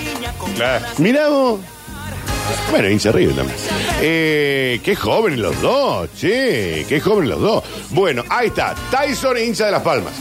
Mirá 0.97 1.27
vos. 1.29 1.59
Bueno, 2.71 2.89
hincha 2.89 3.11
River 3.11 3.35
también. 3.35 3.57
Eh, 4.01 4.79
qué 4.83 4.95
jóvenes 4.95 5.39
los 5.39 5.59
dos, 5.61 6.09
che. 6.15 6.85
Qué 6.87 6.99
jóvenes 6.99 7.31
los 7.31 7.41
dos. 7.41 7.63
Bueno, 7.89 8.23
ahí 8.29 8.47
está. 8.47 8.75
Tyson 8.91 9.37
hincha 9.37 9.65
de 9.65 9.71
Las 9.71 9.81
Palmas. 9.81 10.13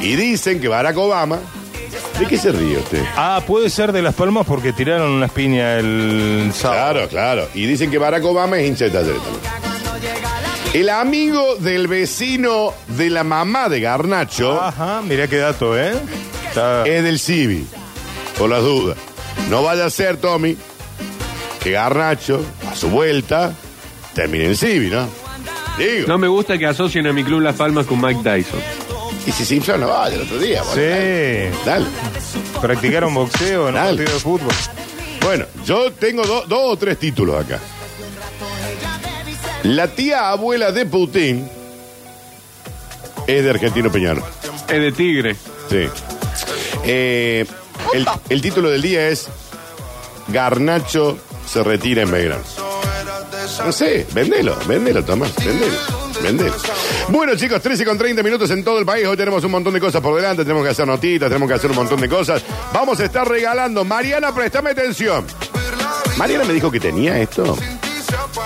Y 0.00 0.16
dicen 0.16 0.60
que 0.60 0.68
Barack 0.68 0.96
Obama. 0.96 1.38
¿De 2.18 2.26
qué 2.26 2.38
se 2.38 2.50
ríe 2.52 2.78
usted? 2.78 3.04
Ah, 3.16 3.42
puede 3.46 3.68
ser 3.68 3.92
de 3.92 4.00
Las 4.02 4.14
Palmas 4.14 4.46
porque 4.46 4.72
tiraron 4.72 5.10
unas 5.12 5.30
piñas 5.30 5.80
el 5.80 6.50
sábado. 6.54 6.92
Claro, 6.92 7.08
claro. 7.08 7.48
Y 7.54 7.66
dicen 7.66 7.90
que 7.90 7.98
Barack 7.98 8.24
Obama 8.24 8.58
es 8.58 8.66
hincha 8.68 8.86
de 8.86 8.90
Talleres 8.90 9.20
también. 9.22 9.52
El 10.72 10.88
amigo 10.90 11.56
del 11.56 11.88
vecino 11.88 12.72
de 12.88 13.08
la 13.10 13.24
mamá 13.24 13.68
de 13.70 13.80
Garnacho 13.80 14.60
Ajá, 14.60 15.00
mirá 15.02 15.26
qué 15.26 15.36
dato, 15.38 15.78
¿eh? 15.78 15.92
Está- 16.48 16.86
es 16.86 17.02
del 17.02 17.18
Civi. 17.18 17.66
Por 18.38 18.50
las 18.50 18.62
dudas. 18.62 18.96
No 19.50 19.62
vaya 19.62 19.86
a 19.86 19.90
ser, 19.90 20.16
Tommy, 20.18 20.56
que 21.62 21.70
Garnacho, 21.70 22.42
a 22.70 22.74
su 22.74 22.88
vuelta, 22.90 23.52
termine 24.14 24.46
en 24.46 24.56
Civi, 24.56 24.88
¿no? 24.90 25.06
Digo. 25.78 26.08
No 26.08 26.18
me 26.18 26.28
gusta 26.28 26.56
que 26.58 26.66
asocien 26.66 27.06
a 27.06 27.12
mi 27.12 27.22
club 27.24 27.40
Las 27.40 27.56
Palmas 27.56 27.86
con 27.86 28.00
Mike 28.00 28.20
Tyson. 28.22 28.60
Y 29.26 29.32
si 29.32 29.44
Simpson 29.44 29.80
no 29.80 29.88
vaya 29.88 30.14
el 30.16 30.22
otro 30.22 30.38
día, 30.38 30.62
bueno. 30.62 30.74
Sí. 30.80 31.58
Dale. 31.64 31.86
Practicaron 32.60 33.12
boxeo 33.14 33.62
en 33.68 33.74
un 33.74 33.74
Dale. 33.74 33.96
partido 33.98 34.14
de 34.14 34.20
fútbol. 34.20 34.52
Bueno, 35.20 35.46
yo 35.64 35.92
tengo 35.92 36.22
do- 36.24 36.44
dos 36.46 36.60
o 36.62 36.76
tres 36.76 36.98
títulos 36.98 37.44
acá. 37.44 37.58
La 39.64 39.88
tía 39.88 40.28
abuela 40.30 40.70
de 40.70 40.86
Putin 40.86 41.50
es 43.26 43.42
de 43.42 43.50
Argentino 43.50 43.90
Peñarol. 43.90 44.22
Es 44.68 44.80
de 44.80 44.92
Tigre. 44.92 45.34
Sí. 45.68 45.88
Eh, 46.84 47.44
el, 47.92 48.06
el 48.28 48.40
título 48.42 48.70
del 48.70 48.82
día 48.82 49.08
es 49.08 49.26
Garnacho 50.28 51.18
se 51.50 51.64
retira 51.64 52.02
en 52.02 52.10
Belgrano. 52.12 52.42
No 53.64 53.72
sé, 53.72 54.06
vendelo, 54.12 54.56
vendelo, 54.66 55.04
Tomás, 55.04 55.34
vendelo, 55.44 55.76
vendelo. 56.22 56.54
Bueno, 57.08 57.36
chicos, 57.36 57.62
13 57.62 57.84
con 57.84 57.96
30 57.96 58.22
minutos 58.22 58.50
en 58.50 58.64
todo 58.64 58.78
el 58.78 58.84
país. 58.84 59.06
Hoy 59.06 59.16
tenemos 59.16 59.42
un 59.44 59.50
montón 59.52 59.72
de 59.72 59.80
cosas 59.80 60.00
por 60.00 60.16
delante, 60.16 60.42
tenemos 60.42 60.64
que 60.64 60.70
hacer 60.70 60.86
notitas, 60.86 61.28
tenemos 61.28 61.48
que 61.48 61.54
hacer 61.54 61.70
un 61.70 61.76
montón 61.76 62.00
de 62.00 62.08
cosas. 62.08 62.42
Vamos 62.72 62.98
a 63.00 63.04
estar 63.04 63.26
regalando. 63.28 63.84
Mariana, 63.84 64.34
préstame 64.34 64.70
atención. 64.70 65.24
Mariana 66.16 66.44
me 66.44 66.52
dijo 66.52 66.70
que 66.70 66.80
tenía 66.80 67.18
esto. 67.18 67.56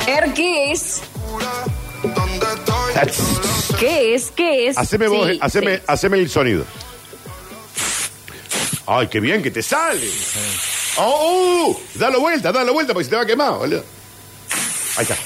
Er, 0.07 0.33
¿Qué 0.35 0.73
es? 0.73 1.01
¿Qué 3.79 4.15
es? 4.15 4.31
¿Qué 4.33 4.69
es? 4.69 4.77
Haceme 4.79 5.09
vos, 5.09 5.29
Sí, 5.29 5.39
haceme, 5.41 5.77
sí. 5.79 5.83
haceme 5.87 6.19
el 6.19 6.29
sonido. 6.29 6.65
Ay, 8.87 9.09
qué 9.09 9.21
bien 9.21 9.43
que 9.43 9.51
te 9.51 9.63
sale. 9.63 10.09
Oh, 10.97 11.69
uh, 11.71 11.99
dalo 11.99 12.21
vuelta, 12.21 12.53
dalo 12.53 12.73
vuelta 12.73 12.93
porque 12.93 13.05
se 13.05 13.11
te 13.11 13.17
va 13.17 13.23
a 13.23 13.27
quemar, 13.27 13.55
boludo. 13.55 13.85
Ahí 14.97 15.03
está. 15.03 15.17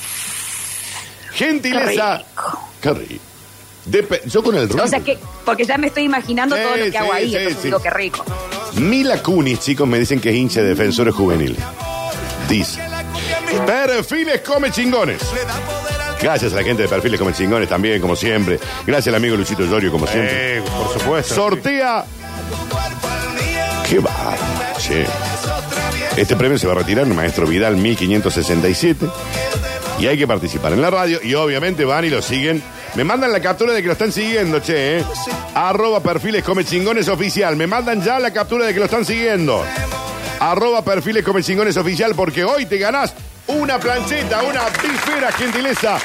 Gentileza. 1.33 2.19
Qué 2.19 2.41
rico. 2.41 2.74
Depe- 2.93 4.23
yo 4.27 4.43
con 4.43 4.57
el 4.57 4.69
ruido. 4.69 4.85
O 4.85 4.89
sea 4.89 5.01
que, 5.01 5.19
porque 5.45 5.65
ya 5.65 5.77
me 5.77 5.89
estoy 5.89 6.05
imaginando 6.05 6.57
Sí, 6.57 6.63
todo 6.63 6.77
lo 6.77 6.91
que 6.91 6.99
hago 6.99 7.11
sí, 7.13 7.17
ahí, 7.17 7.29
sí, 7.31 7.37
entonces 7.37 7.59
sí. 7.63 7.69
digo 7.69 7.83
que 7.83 7.91
rico. 7.91 8.25
Mila 8.77 9.23
Kunis, 9.23 9.61
chicos, 9.61 9.87
me 9.87 9.99
dicen 9.99 10.21
que 10.21 10.31
es 10.31 10.37
hincha 10.37 10.63
de 10.63 10.69
defensores 10.69 11.15
juveniles. 11.15 11.59
Dice. 12.49 12.81
Perfiles 13.67 14.41
come 14.41 14.71
chingones. 14.71 15.21
Gracias 16.21 16.53
a 16.55 16.57
la 16.57 16.63
gente 16.65 16.83
de 16.85 16.89
Perfiles 16.89 17.21
come 17.21 17.33
chingones 17.35 17.69
también, 17.69 18.01
como 18.01 18.17
siempre. 18.17 18.59
Gracias 18.87 19.09
al 19.09 19.17
amigo 19.17 19.37
Luchito 19.37 19.65
Llorio, 19.65 19.93
como 19.93 20.07
siempre. 20.07 20.59
Eh, 20.59 20.63
por 20.63 20.99
supuesto. 21.01 21.35
Sortea. 21.35 22.05
Qué 23.89 23.99
bárbaro, 23.99 24.39
che. 24.79 25.07
Este 26.17 26.37
premio 26.37 26.57
se 26.59 26.67
va 26.67 26.73
a 26.73 26.77
retirar 26.77 27.07
en 27.07 27.15
Maestro 27.15 27.47
Vidal 27.47 27.77
1567. 27.77 29.07
Y 30.01 30.07
hay 30.07 30.17
que 30.17 30.27
participar 30.27 30.73
en 30.73 30.81
la 30.81 30.91
radio. 30.91 31.21
Y 31.23 31.35
obviamente 31.35 31.85
van 31.85 32.05
y 32.07 32.09
lo 32.11 32.23
siguen. 32.23 32.63
Me 32.95 33.03
mandan 33.03 33.33
la 33.33 33.41
captura 33.41 33.73
de 33.73 33.81
que 33.83 33.89
lo 33.89 33.95
están 33.95 34.13
siguiendo, 34.13 34.61
che. 34.61 34.99
¿eh? 34.99 35.05
Arroba 35.55 36.01
perfiles 36.01 36.45
come 36.45 36.65
chingones 36.65 37.09
oficial. 37.09 37.57
Me 37.57 37.67
mandan 37.67 38.01
ya 38.03 38.21
la 38.21 38.33
captura 38.33 38.67
de 38.67 38.73
que 38.73 38.79
lo 38.79 38.85
están 38.85 39.05
siguiendo. 39.05 39.65
Arroba 40.39 40.83
perfiles 40.85 41.25
come 41.25 41.43
chingones 41.43 41.77
oficial 41.77 42.15
porque 42.15 42.45
hoy 42.45 42.67
te 42.67 42.79
ganás 42.79 43.13
una 43.49 43.79
plancheta, 43.79 44.43
una 44.43 44.63
bifera 44.81 45.33
gentileza 45.33 45.99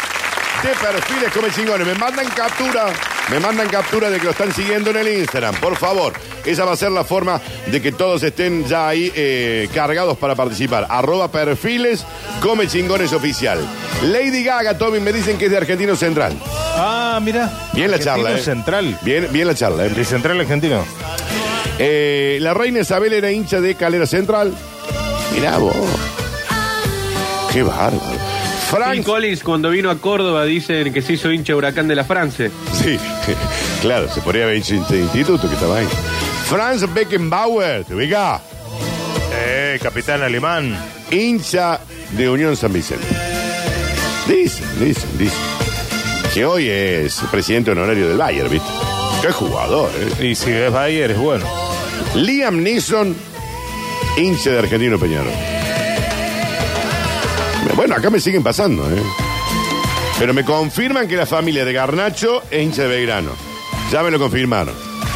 de 0.64 0.70
perfiles 0.70 1.32
come 1.32 1.52
chingones. 1.52 1.86
Me 1.86 1.94
mandan 1.94 2.28
captura, 2.30 2.88
me 3.32 3.40
mandan 3.40 3.68
captura 3.70 4.10
de 4.10 4.18
que 4.18 4.26
lo 4.26 4.32
están 4.32 4.52
siguiendo 4.54 4.90
en 4.90 4.98
el 4.98 5.08
Instagram, 5.20 5.56
por 5.60 5.76
favor. 5.78 6.14
Esa 6.46 6.66
va 6.66 6.72
a 6.74 6.76
ser 6.76 6.92
la 6.92 7.04
forma 7.04 7.40
de 7.68 7.82
que 7.82 7.92
todos 7.92 8.24
estén 8.24 8.66
ya 8.66 8.88
ahí 8.88 9.12
eh, 9.16 9.70
cargados 9.74 10.18
para 10.18 10.36
participar. 10.36 10.88
Arroba 10.90 11.32
perfiles 11.32 12.06
come 12.42 12.68
chingones 12.68 13.14
oficial. 13.14 13.60
Lady 14.04 14.44
Gaga, 14.44 14.78
Tommy, 14.78 15.00
me 15.00 15.14
dicen 15.14 15.38
que 15.38 15.46
es 15.46 15.52
de 15.52 15.58
Argentino 15.58 15.96
Central. 15.96 16.34
Ah, 16.76 17.20
mira. 17.22 17.52
Bien 17.74 17.92
la 17.92 17.98
Argentino 17.98 18.24
charla, 18.26 18.40
¿eh? 18.40 18.44
Central. 18.44 19.00
Bien, 19.02 19.28
bien 19.32 19.48
la 19.48 19.56
charla, 19.56 19.86
¿eh? 19.86 19.90
De 19.90 20.06
Central 20.06 20.40
Argentino. 20.40 20.84
Eh, 21.78 22.40
la 22.42 22.54
reina 22.54 22.80
Isabel 22.80 23.14
era 23.14 23.32
hincha 23.32 23.62
de 23.62 23.76
Calera 23.76 24.06
Central. 24.06 24.54
Mirá 25.34 25.58
vos. 25.58 25.76
Qué 27.54 27.64
bárbaro. 27.64 28.29
Phil 28.70 28.78
Frank. 28.78 29.04
Collins, 29.04 29.44
cuando 29.44 29.70
vino 29.70 29.90
a 29.90 29.98
Córdoba, 30.00 30.46
dicen 30.46 30.94
que 30.94 31.02
se 31.02 31.14
hizo 31.14 31.32
hincha 31.32 31.56
huracán 31.56 31.88
de 31.88 31.96
la 31.96 32.04
France. 32.04 32.52
Sí, 32.74 32.98
claro, 33.82 34.08
se 34.14 34.22
podría 34.22 34.44
haber 34.44 34.58
hecho 34.58 34.76
este 34.76 35.00
instituto 35.00 35.48
que 35.48 35.56
estaba 35.56 35.78
ahí. 35.78 35.88
Franz 36.46 36.92
Beckenbauer, 36.94 37.84
te 37.86 37.96
ubica, 37.96 38.42
Eh, 39.34 39.80
capitán 39.82 40.22
alemán. 40.22 40.78
hincha 41.12 41.80
de 42.12 42.30
Unión 42.30 42.56
San 42.56 42.72
Vicente. 42.74 43.06
Dicen, 44.28 44.66
dicen, 44.80 45.10
dicen. 45.18 45.40
Que 46.34 46.46
hoy 46.46 46.70
es 46.70 47.22
presidente 47.32 47.72
honorario 47.72 48.08
del 48.08 48.18
Bayern, 48.18 48.50
¿viste? 48.50 48.70
Qué 49.24 49.32
jugador, 49.32 49.90
¿eh? 50.20 50.28
Y 50.28 50.36
si 50.36 50.52
es 50.52 50.72
Bayer, 50.72 51.12
es 51.12 51.18
bueno. 51.18 51.46
Liam 52.16 52.62
Neeson, 52.62 53.16
hincha 54.18 54.52
de 54.52 54.60
Argentino 54.60 55.00
Peñarol. 55.00 55.34
Bueno, 57.76 57.96
acá 57.96 58.10
me 58.10 58.20
siguen 58.20 58.44
pasando, 58.44 58.90
¿eh? 58.92 59.02
Pero 60.18 60.34
me 60.34 60.44
confirman 60.44 61.08
que 61.08 61.16
la 61.16 61.26
familia 61.26 61.64
de 61.64 61.72
Garnacho 61.74 62.44
es 62.52 62.62
hincha 62.64 62.84
de 62.84 62.90
Belgrano. 62.90 63.32
Ya 63.92 64.04
me 64.04 64.12
lo 64.12 64.20
confirmaron. 64.20 64.74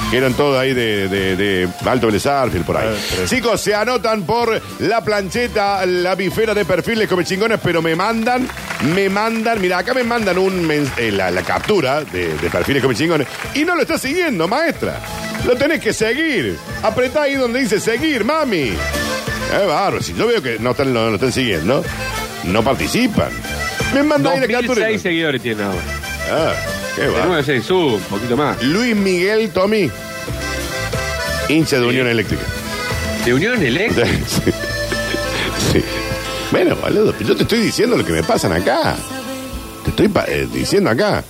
Que 0.09 0.17
eran 0.17 0.33
todos 0.35 0.57
ahí 0.59 0.73
de, 0.73 1.09
de, 1.09 1.35
de 1.35 1.67
Alto 1.85 2.07
Belezarfield, 2.07 2.65
por 2.65 2.77
ahí. 2.77 2.87
Ah, 2.87 3.25
Chicos, 3.27 3.59
se 3.59 3.73
anotan 3.73 4.23
por 4.23 4.61
la 4.79 5.03
plancheta, 5.03 5.85
la 5.87 6.13
bifera 6.15 6.53
de 6.53 6.63
perfiles 6.65 7.09
come 7.09 7.25
chingones, 7.25 7.59
pero 7.61 7.81
me 7.81 7.95
mandan, 7.95 8.47
me 8.93 9.09
mandan, 9.09 9.59
mira, 9.59 9.79
acá 9.79 9.93
me 9.95 10.03
mandan 10.03 10.37
un 10.37 10.69
eh, 10.97 11.11
la, 11.11 11.31
la 11.31 11.41
captura 11.41 12.03
de, 12.03 12.37
de 12.37 12.49
perfiles 12.49 12.81
come 12.83 12.95
chingones 12.95 13.27
y 13.55 13.65
no 13.65 13.75
lo 13.75 13.81
está 13.81 13.97
siguiendo, 13.97 14.47
maestra. 14.47 14.99
Lo 15.45 15.55
tenés 15.55 15.81
que 15.81 15.91
seguir. 15.93 16.57
Apretá 16.83 17.23
ahí 17.23 17.33
donde 17.33 17.59
dice 17.59 17.79
seguir, 17.79 18.23
mami. 18.23 18.69
Es 18.69 19.67
bárbaro. 19.67 20.01
Si 20.01 20.13
yo 20.13 20.27
veo 20.27 20.41
que 20.41 20.59
no 20.59 20.71
están, 20.71 20.93
no, 20.93 21.09
lo 21.09 21.15
están 21.15 21.31
siguiendo, 21.33 21.83
no 22.45 22.63
participan. 22.63 23.29
Me 23.93 24.03
mandan 24.03 24.33
ahí 24.33 24.39
la 24.41 24.47
captura. 24.47 24.81
2006 24.87 25.01
seguidores 25.01 25.41
tiene 25.41 25.63
ahora. 25.63 25.81
Ah, 26.31 26.53
Qué 26.95 27.07
va. 27.07 27.23
9 27.25 27.41
a 27.41 27.43
6, 27.43 27.63
sube 27.65 27.93
un 27.95 28.01
poquito 28.03 28.37
más. 28.37 28.61
Luis 28.63 28.95
Miguel 28.95 29.49
Tommy, 29.51 29.89
hincha 31.49 31.79
de 31.79 31.85
Unión 31.87 32.07
Eléctrica. 32.07 32.43
De 33.25 33.33
Unión 33.33 33.61
Eléctrica. 33.63 34.07
Sí. 34.27 34.51
Sí. 35.71 35.83
Bueno, 36.51 36.75
boludo, 36.75 37.15
yo 37.19 37.35
te 37.35 37.43
estoy 37.43 37.59
diciendo 37.59 37.97
lo 37.97 38.05
que 38.05 38.11
me 38.11 38.21
pasan 38.23 38.51
acá. 38.53 38.95
Te 39.83 39.89
estoy 39.89 40.07
pa- 40.07 40.25
eh, 40.27 40.47
diciendo 40.53 40.89
acá. 40.91 41.23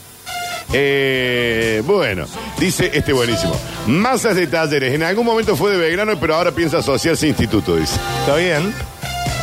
Eh, 0.74 1.82
bueno, 1.86 2.26
dice 2.60 2.90
este 2.94 3.14
buenísimo. 3.14 3.56
Masas 3.88 4.36
de 4.36 4.48
talleres. 4.48 4.94
En 4.94 5.04
algún 5.04 5.26
momento 5.26 5.56
fue 5.56 5.72
de 5.72 5.78
Belgrano, 5.78 6.20
pero 6.20 6.36
ahora 6.36 6.52
piensa 6.52 6.80
asociarse 6.80 7.26
a 7.26 7.30
instituto, 7.30 7.76
dice. 7.78 7.96
Está 8.22 8.36
bien. 8.36 8.74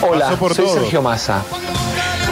Hola, 0.02 0.30
por 0.36 0.54
soy 0.54 0.64
todo. 0.64 0.74
Sergio 0.80 1.02
Massa. 1.02 1.42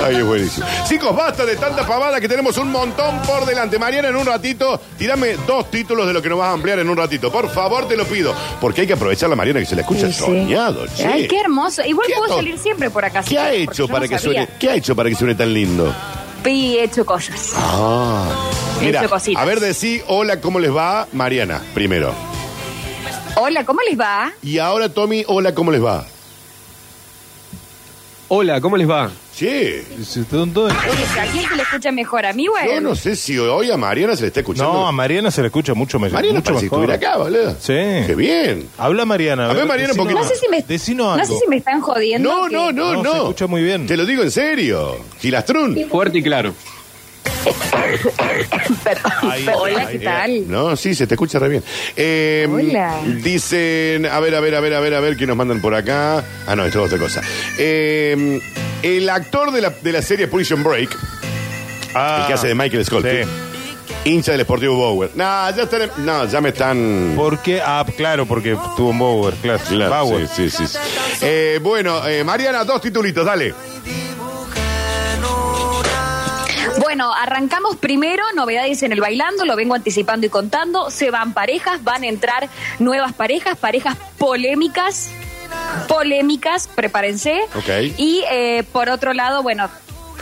Ay, 0.05 0.15
es 0.17 0.25
buenísimo. 0.25 0.65
Chicos, 0.89 1.15
basta 1.15 1.45
de 1.45 1.57
tanta 1.57 1.85
pavada 1.87 2.21
que 2.21 2.29
tenemos 2.29 2.57
un 2.59 2.71
montón 2.71 3.21
por 3.23 3.45
delante. 3.45 3.79
Mariana, 3.81 4.09
en 4.09 4.17
un 4.17 4.27
ratito, 4.27 4.81
tirame 4.97 5.35
dos 5.47 5.71
títulos 5.73 6.07
de 6.07 6.13
lo 6.13 6.23
que 6.23 6.29
nos 6.29 6.39
vas 6.39 6.49
a 6.49 6.53
ampliar 6.53 6.79
en 6.79 6.89
un 6.89 6.97
ratito. 6.97 7.33
Por 7.33 7.51
favor, 7.51 7.89
te 7.89 7.97
lo 7.97 8.05
pido. 8.05 8.33
Porque 8.61 8.83
hay 8.83 8.87
que 8.87 8.93
aprovechar 8.93 9.29
la 9.29 9.35
Mariana 9.37 9.59
que 9.59 9.67
se 9.67 9.75
la 9.75 9.81
escucha 9.83 10.07
Sí, 10.07 10.13
sí. 10.13 10.21
soñado, 10.21 10.87
che. 10.87 11.05
Ay, 11.05 11.27
qué 11.27 11.41
hermoso. 11.41 11.83
Igual 11.85 12.07
¿Qué 12.07 12.15
puedo 12.15 12.37
salir 12.37 12.59
siempre 12.59 12.91
por 12.91 13.05
acá. 13.05 13.23
¿Qué 13.23 13.39
ha 13.39 13.45
porque 13.47 13.63
hecho 13.65 13.73
yo 13.75 13.89
para 13.89 14.05
no 14.07 14.09
que 14.11 14.19
sabía. 14.19 14.43
suene? 14.45 14.49
¿Qué 14.61 14.71
ha 14.71 14.75
hecho 14.77 14.95
para 14.95 15.09
que 15.09 15.15
suene 15.17 15.35
tan 15.35 15.53
lindo? 15.53 15.93
Y 16.47 16.77
he 16.77 16.85
hecho 16.85 17.05
cosas. 17.05 17.53
Ah. 17.57 18.25
He 18.81 18.87
Mira, 18.87 19.01
hecho 19.01 19.11
cositas. 19.11 19.43
a 19.43 19.45
ver, 19.45 19.59
decí 19.59 20.01
hola, 20.07 20.41
¿cómo 20.41 20.61
les 20.61 20.75
va? 20.75 21.09
Mariana, 21.13 21.61
primero. 21.75 22.15
Hola, 23.35 23.65
¿cómo 23.65 23.81
les 23.83 23.99
va? 23.99 24.33
Y 24.43 24.59
ahora, 24.59 24.89
Tommy, 24.89 25.25
hola, 25.27 25.55
¿cómo 25.55 25.73
les 25.73 25.85
va? 25.85 26.07
Hola, 28.31 28.61
¿cómo 28.61 28.77
les 28.77 28.89
va? 28.89 29.11
Che, 29.35 29.85
Si 30.05 30.21
están 30.21 30.53
todos- 30.53 30.71
Oye, 30.73 31.07
si 31.15 31.19
alguien 31.19 31.49
se 31.49 31.57
le 31.57 31.63
escucha 31.63 31.91
mejor 31.93 32.27
a 32.27 32.33
mí, 32.35 32.47
bueno. 32.47 32.71
yo 32.73 32.81
no 32.83 32.95
sé 32.95 33.17
si 33.17 33.39
hoy 33.39 33.71
a 33.71 33.77
Mariana 33.79 34.17
se 34.17 34.23
le 34.23 34.27
está 34.29 34.41
escuchando. 34.41 34.71
No, 34.71 34.87
a 34.87 34.93
Mariana 34.93 35.31
se 35.31 35.41
le 35.41 35.47
escucha 35.47 35.73
mucho 35.73 35.99
mejor. 35.99 36.15
Mariana 36.15 36.41
mucho 36.41 36.53
parece 36.53 36.69
que 36.69 36.77
mejor. 36.77 36.91
estuviera 36.93 37.13
acá, 37.13 37.23
boludo. 37.23 37.53
Sí. 37.59 38.07
Qué 38.07 38.15
bien. 38.17 38.69
Habla 38.77 39.07
Mariana. 39.07 39.49
A 39.51 39.55
ver, 39.55 39.65
Mariana, 39.65 39.93
un 39.93 39.97
poquito 39.99 40.21
No 40.21 40.29
sé 40.29 40.35
si 40.37 40.49
me, 40.49 40.61
Decinos 40.61 41.07
no 41.17 41.23
algo. 41.23 41.27
sé 41.35 41.41
si 41.43 41.49
me 41.49 41.57
están 41.57 41.81
jodiendo. 41.81 42.29
No, 42.29 42.49
que- 42.49 42.53
no, 42.55 42.73
no, 42.73 42.93
No, 42.95 43.03
no. 43.03 43.13
se 43.13 43.19
escucha 43.19 43.47
muy 43.47 43.63
bien. 43.63 43.87
Te 43.87 43.97
lo 43.97 44.05
digo 44.05 44.23
en 44.23 44.31
serio. 44.31 44.99
Gilastrún. 45.21 45.87
Fuerte 45.89 46.19
y 46.19 46.23
claro. 46.23 46.53
Ahí, 49.23 49.47
Hola, 49.55 49.81
ahí, 49.87 49.99
¿qué 49.99 50.05
tal? 50.05 50.49
No, 50.51 50.77
sí, 50.77 50.95
se 50.95 51.07
te 51.07 51.15
escucha 51.15 51.39
re 51.39 51.49
bien. 51.49 51.65
Eh, 51.97 52.47
Hola. 52.51 53.01
Dicen, 53.23 54.07
a 54.07 54.21
ver, 54.21 54.35
a 54.35 54.41
ver, 54.41 54.55
a 54.55 54.61
ver, 54.61 54.75
a 54.75 54.81
ver, 54.81 54.95
a 54.95 55.01
ver, 55.01 55.17
¿qué 55.17 55.27
nos 55.27 55.37
mandan 55.37 55.61
por 55.61 55.75
acá? 55.75 56.23
Ah, 56.47 56.55
no, 56.57 56.65
esto 56.65 56.81
es 56.85 56.93
otra 56.93 56.99
cosa. 56.99 57.23
Eh, 57.59 58.41
el 58.83 59.09
actor 59.09 59.51
de 59.53 59.61
la, 59.63 59.71
de 59.71 59.93
la 59.93 60.03
serie 60.03 60.29
Prison 60.29 60.63
Break, 60.63 60.91
Ah, 61.95 62.19
el 62.23 62.27
que 62.29 62.33
hace 62.35 62.49
de 62.49 62.55
Michael 62.55 62.85
Scott, 62.85 63.05
sí. 63.05 64.11
hincha 64.11 64.33
del 64.33 64.43
Sportivo 64.43 64.77
Bower. 64.77 65.11
No, 65.15 65.25
ya 65.57 65.63
están, 65.63 65.91
no, 66.05 66.27
ya 66.27 66.41
me 66.41 66.51
están... 66.51 67.15
¿Por 67.17 67.39
qué? 67.41 67.61
Ah, 67.65 67.85
claro, 67.97 68.27
porque 68.27 68.57
tuvo 68.77 68.91
un 68.91 68.99
Bauer, 68.99 69.35
claro. 69.41 69.61
Claro, 69.69 69.91
Bauer. 69.91 70.29
sí, 70.29 70.51
sí, 70.51 70.67
sí. 70.67 70.77
Eh, 71.23 71.59
bueno, 71.63 72.07
eh, 72.07 72.23
Mariana, 72.25 72.65
dos 72.65 72.81
titulitos, 72.83 73.25
dale. 73.25 73.55
Bueno, 76.81 77.13
arrancamos 77.13 77.77
primero, 77.77 78.23
novedades 78.35 78.83
en 78.83 78.93
el 78.93 79.01
bailando, 79.01 79.45
lo 79.45 79.57
vengo 79.57 79.75
anticipando 79.75 80.27
y 80.27 80.31
contando. 80.31 80.91
Se 80.91 81.11
van 81.11 81.33
parejas, 81.33 81.83
van 81.83 82.05
a 82.05 82.07
entrar 82.07 82.49
nuevas 82.79 83.13
parejas, 83.13 83.59
parejas 83.59 83.97
polémicas, 84.17 85.11
polémicas, 85.89 86.69
prepárense. 86.69 87.41
Y 87.97 88.23
eh, 88.31 88.65
por 88.73 88.91
otro 88.91 89.13
lado, 89.13 89.43
bueno, 89.43 89.69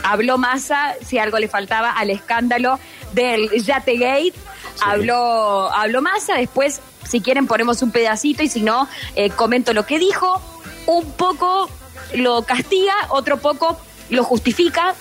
habló 0.03 0.37
Massa, 0.37 0.95
si 1.05 1.19
algo 1.19 1.37
le 1.37 1.47
faltaba 1.47 1.91
al 1.91 2.09
escándalo 2.09 2.79
del 3.13 3.49
Yategate, 3.51 4.33
habló, 4.81 5.71
habló 5.71 6.01
Massa, 6.01 6.35
después, 6.35 6.81
si 7.07 7.21
quieren, 7.21 7.45
ponemos 7.45 7.81
un 7.81 7.91
pedacito 7.91 8.41
y 8.43 8.49
si 8.49 8.61
no, 8.61 8.87
eh, 9.15 9.29
comento 9.29 9.73
lo 9.73 9.85
que 9.85 9.99
dijo. 9.99 10.41
Un 10.87 11.11
poco 11.11 11.69
lo 12.15 12.43
castiga, 12.43 12.95
otro 13.09 13.37
poco 13.37 13.77
lo 14.09 14.23
justifica. 14.23 14.95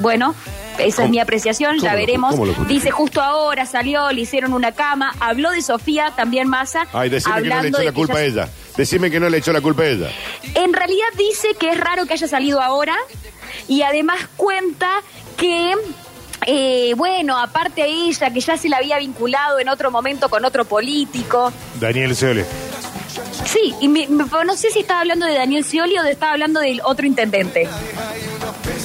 Bueno, 0.00 0.34
esa 0.78 1.04
es 1.04 1.10
mi 1.10 1.18
apreciación, 1.18 1.76
¿Cómo 1.78 1.84
ya 1.90 1.94
veremos. 1.94 2.34
Dice 2.68 2.90
justo 2.90 3.20
ahora 3.20 3.66
salió, 3.66 4.10
le 4.12 4.20
hicieron 4.22 4.52
una 4.52 4.72
cama, 4.72 5.12
habló 5.20 5.50
de 5.50 5.62
Sofía, 5.62 6.12
también 6.16 6.48
Massa. 6.48 6.86
Ay, 6.92 7.08
decime 7.10 7.42
que 7.42 7.48
no 7.48 7.62
le 7.62 7.68
echó 7.68 7.78
de 7.78 7.84
la 7.84 7.92
culpa 7.92 8.22
ella- 8.22 8.42
a 8.42 8.44
ella. 8.46 8.52
Decime 8.76 9.10
que 9.10 9.20
no 9.20 9.28
le 9.28 9.38
echó 9.38 9.52
la 9.52 9.60
culpa 9.60 9.82
a 9.82 9.86
ella. 9.86 10.10
En 10.54 10.72
realidad 10.72 11.06
dice 11.16 11.48
que 11.58 11.70
es 11.70 11.78
raro 11.80 12.06
que 12.06 12.14
haya 12.14 12.28
salido 12.28 12.60
ahora 12.60 12.96
y 13.66 13.82
además 13.82 14.20
cuenta 14.36 14.88
que, 15.36 15.74
eh, 16.46 16.94
bueno, 16.96 17.36
aparte 17.38 17.84
ella, 17.84 18.30
que 18.30 18.40
ya 18.40 18.56
se 18.56 18.68
la 18.68 18.76
había 18.76 18.98
vinculado 18.98 19.58
en 19.58 19.68
otro 19.68 19.90
momento 19.90 20.28
con 20.28 20.44
otro 20.44 20.64
político. 20.64 21.52
Daniel 21.80 22.14
Scioli. 22.14 22.44
Sí, 23.50 23.74
y 23.80 23.88
me- 23.88 24.06
me- 24.08 24.24
no 24.44 24.56
sé 24.56 24.70
si 24.70 24.80
estaba 24.80 25.00
hablando 25.00 25.24
de 25.26 25.34
Daniel 25.34 25.64
Scioli 25.64 25.96
o 25.98 26.02
de 26.02 26.12
estaba 26.12 26.32
hablando 26.32 26.60
del 26.60 26.80
otro 26.84 27.06
intendente. 27.06 27.66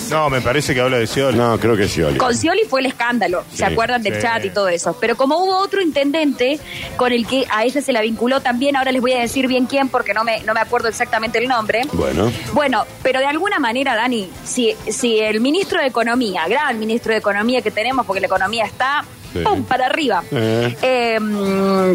No, 0.10 0.30
me 0.30 0.42
parece 0.42 0.74
que 0.74 0.82
habla 0.82 0.98
de 0.98 1.08
Scioli. 1.08 1.38
No, 1.38 1.60
creo 1.60 1.76
que 1.76 1.88
sí, 1.88 2.02
Oli. 2.02 2.18
Con 2.18 2.36
Scioli 2.36 2.62
fue 2.70 2.80
el 2.82 2.86
escándalo, 2.86 3.44
Sí, 3.52 3.58
¿se 3.58 3.66
acuerdan 3.66 4.04
del 4.04 4.16
sí. 4.16 4.22
chat 4.22 4.46
y 4.46 4.50
todo 4.52 4.68
eso? 4.70 4.96
Pero 5.02 5.16
como 5.18 5.38
hubo 5.44 5.58
otro 5.58 5.82
intendente 5.82 6.60
con 6.98 7.12
el 7.12 7.26
que 7.28 7.46
a 7.50 7.64
ella 7.66 7.82
se 7.82 7.92
la 7.92 8.02
vinculó 8.02 8.40
también, 8.42 8.76
ahora 8.76 8.92
les 8.92 9.02
voy 9.02 9.14
a 9.14 9.20
decir 9.20 9.48
bien 9.48 9.66
quién 9.66 9.90
porque 9.90 10.14
no 10.14 10.24
me, 10.24 10.42
no 10.44 10.54
me 10.54 10.60
acuerdo 10.60 10.88
exactamente 10.88 11.40
el 11.40 11.48
nombre. 11.48 11.82
Bueno. 11.94 12.32
Bueno, 12.54 12.86
pero 13.02 13.20
de 13.20 13.26
alguna 13.26 13.60
manera, 13.60 13.96
Dani, 13.96 14.30
si, 14.46 14.76
si 14.88 15.20
el 15.20 15.42
ministro 15.42 15.82
de 15.82 15.88
Economía, 15.88 16.48
gran 16.48 16.78
ministro 16.80 17.12
de 17.12 17.18
Economía 17.20 17.62
que 17.62 17.72
tenemos, 17.72 18.06
porque 18.06 18.22
la 18.22 18.28
economía 18.28 18.66
está 18.66 19.04
Sí. 19.34 19.40
¡pum! 19.40 19.64
para 19.64 19.88
arriba, 19.88 20.24
Eh. 20.32 20.78
eh, 20.82 21.20
mm, 21.20 21.94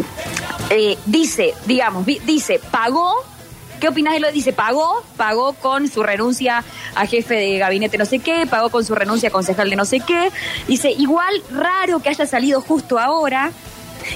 eh, 0.69 0.97
dice, 1.05 1.53
digamos, 1.65 2.05
dice, 2.05 2.59
pagó. 2.71 3.13
¿Qué 3.79 3.87
opinas 3.87 4.13
de 4.13 4.19
lo? 4.19 4.29
Dice, 4.29 4.51
pagó, 4.51 5.01
pagó 5.15 5.53
con 5.53 5.87
su 5.87 6.03
renuncia 6.03 6.65
a 6.95 7.05
jefe 7.05 7.35
de 7.35 7.57
gabinete 7.59 7.97
no 7.97 8.03
sé 8.05 8.19
qué, 8.19 8.45
pagó 8.45 8.69
con 8.69 8.83
su 8.83 8.93
renuncia 8.93 9.29
a 9.29 9.31
concejal 9.31 9.69
de 9.69 9.77
no 9.77 9.85
sé 9.85 10.01
qué. 10.01 10.31
Dice, 10.67 10.91
igual 10.91 11.33
raro 11.49 12.01
que 12.01 12.09
haya 12.09 12.25
salido 12.25 12.59
justo 12.59 12.99
ahora. 12.99 13.51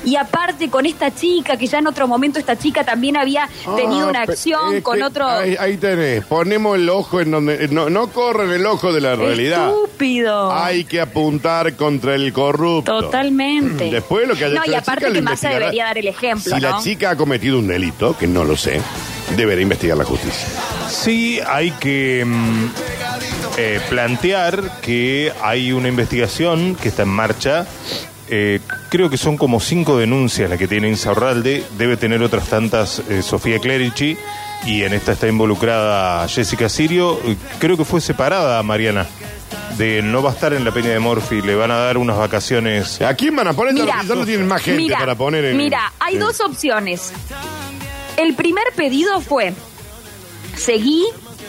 Y 0.05 0.15
aparte 0.15 0.69
con 0.69 0.85
esta 0.85 1.13
chica, 1.13 1.57
que 1.57 1.67
ya 1.67 1.79
en 1.79 1.87
otro 1.87 2.07
momento 2.07 2.39
esta 2.39 2.57
chica 2.57 2.83
también 2.83 3.17
había 3.17 3.47
tenido 3.75 4.07
Ah, 4.07 4.09
una 4.09 4.25
pe- 4.25 4.31
acción 4.33 4.75
es 4.75 4.83
con 4.83 5.01
otro... 5.01 5.27
Ahí, 5.27 5.55
ahí 5.59 5.77
tenés. 5.77 6.25
Ponemos 6.25 6.75
el 6.77 6.89
ojo 6.89 7.19
en 7.21 7.31
donde. 7.31 7.67
No, 7.69 7.89
no 7.89 8.07
corren 8.07 8.51
el 8.51 8.65
ojo 8.65 8.91
de 8.93 9.01
la 9.01 9.15
realidad. 9.15 9.67
Estúpido. 9.69 10.51
Hay 10.53 10.83
que 10.85 10.99
apuntar 11.01 11.75
contra 11.75 12.15
el 12.15 12.31
corrupto. 12.33 13.01
Totalmente. 13.03 13.85
Después 13.91 14.27
lo 14.27 14.35
que 14.35 14.45
haya 14.45 14.55
No, 14.55 14.61
hecho 14.63 14.71
y 14.71 14.75
aparte 14.75 15.05
chica, 15.05 15.13
que 15.13 15.21
Massa 15.21 15.49
debería 15.49 15.85
dar 15.85 15.97
el 15.97 16.07
ejemplo, 16.07 16.55
Si 16.55 16.61
la 16.61 16.79
chica 16.81 17.11
ha 17.11 17.15
cometido 17.15 17.59
un 17.59 17.67
delito, 17.67 18.17
que 18.17 18.27
no 18.27 18.43
lo 18.43 18.55
sé, 18.57 18.81
deberá 19.37 19.61
investigar 19.61 19.97
la 19.97 20.03
justicia. 20.05 20.47
Sí, 20.89 21.39
hay 21.47 21.71
que 21.71 22.23
mm, 22.25 22.65
eh, 23.57 23.79
plantear 23.89 24.79
que 24.81 25.31
hay 25.41 25.71
una 25.71 25.87
investigación 25.87 26.75
que 26.75 26.89
está 26.89 27.03
en 27.03 27.09
marcha. 27.09 27.65
Eh, 28.35 28.59
creo 28.89 29.11
que 29.11 29.17
son 29.17 29.37
como 29.37 29.59
cinco 29.59 29.95
denuncias 29.97 30.49
las 30.49 30.57
que 30.57 30.67
tiene 30.67 30.89
Insaurralde. 30.89 31.63
Debe 31.77 31.97
tener 31.97 32.23
otras 32.23 32.47
tantas 32.47 32.97
eh, 33.09 33.21
Sofía 33.21 33.59
Clerici. 33.59 34.17
Y 34.65 34.81
en 34.83 34.93
esta 34.93 35.11
está 35.11 35.27
involucrada 35.27 36.27
Jessica 36.27 36.67
Sirio. 36.67 37.19
Eh, 37.25 37.35
Creo 37.59 37.77
que 37.77 37.85
fue 37.85 38.01
separada 38.01 38.63
Mariana. 38.63 39.05
De 39.77 40.01
no 40.01 40.23
va 40.23 40.31
a 40.31 40.33
estar 40.33 40.51
en 40.53 40.65
la 40.65 40.71
Peña 40.71 40.89
de 40.89 40.97
Morfi. 40.99 41.41
Le 41.43 41.53
van 41.53 41.69
a 41.69 41.75
dar 41.77 41.97
unas 41.99 42.17
vacaciones. 42.17 43.01
¿A 43.01 43.13
quién 43.13 43.35
van 43.35 43.49
a 43.49 43.53
poner? 43.53 43.75
Ya 43.75 43.83
Mira, 43.83 43.97
no- 44.03 44.09
ya 44.09 44.15
no 44.15 44.25
tienen 44.25 44.47
más 44.47 44.61
gente 44.63 44.81
mira, 44.81 44.97
para 44.97 45.13
poner 45.15 45.45
en. 45.45 45.57
Mira, 45.57 45.93
hay 45.99 46.17
dos 46.17 46.39
opciones. 46.41 47.13
El 48.17 48.33
primer 48.35 48.63
pedido 48.75 49.21
fue, 49.21 49.53
seguí, 50.55 51.05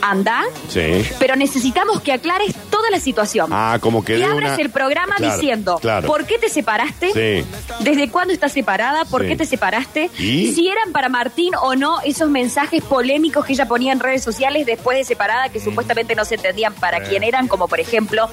anda, 0.09 0.43
Sí. 0.69 1.03
pero 1.19 1.35
necesitamos 1.35 2.01
que 2.01 2.11
aclares 2.13 2.53
toda 2.69 2.89
la 2.91 2.99
situación. 2.99 3.49
Ah, 3.51 3.77
como 3.81 4.03
que 4.03 4.17
y 4.17 4.23
abras 4.23 4.53
una- 4.53 4.61
el 4.63 4.69
programa 4.69 5.15
Claro, 5.15 5.35
diciendo 5.35 5.77
claro. 5.81 6.07
por 6.07 6.25
qué 6.25 6.37
te 6.37 6.49
separaste, 6.49 7.11
Sí. 7.13 7.47
desde 7.81 8.09
cuándo 8.09 8.33
estás 8.33 8.51
separada, 8.51 9.05
por 9.05 9.21
Sí. 9.23 9.27
qué 9.29 9.35
te 9.35 9.45
separaste, 9.45 10.09
¿Y? 10.19 10.51
si 10.53 10.67
eran 10.67 10.91
para 10.91 11.09
Martín 11.09 11.53
o 11.61 11.75
no 11.75 11.99
esos 12.01 12.29
mensajes 12.29 12.83
polémicos 12.83 13.45
que 13.45 13.53
ella 13.53 13.67
ponía 13.67 13.91
en 13.93 13.99
redes 13.99 14.23
sociales 14.23 14.65
después 14.65 14.97
de 14.97 15.03
separada 15.03 15.49
que 15.49 15.59
supuestamente 15.59 16.15
no 16.15 16.25
se 16.25 16.35
entendían 16.35 16.73
para 16.73 17.01
quién 17.03 17.23
eran, 17.23 17.47
como 17.47 17.67
por 17.67 17.79
ejemplo 17.79 18.29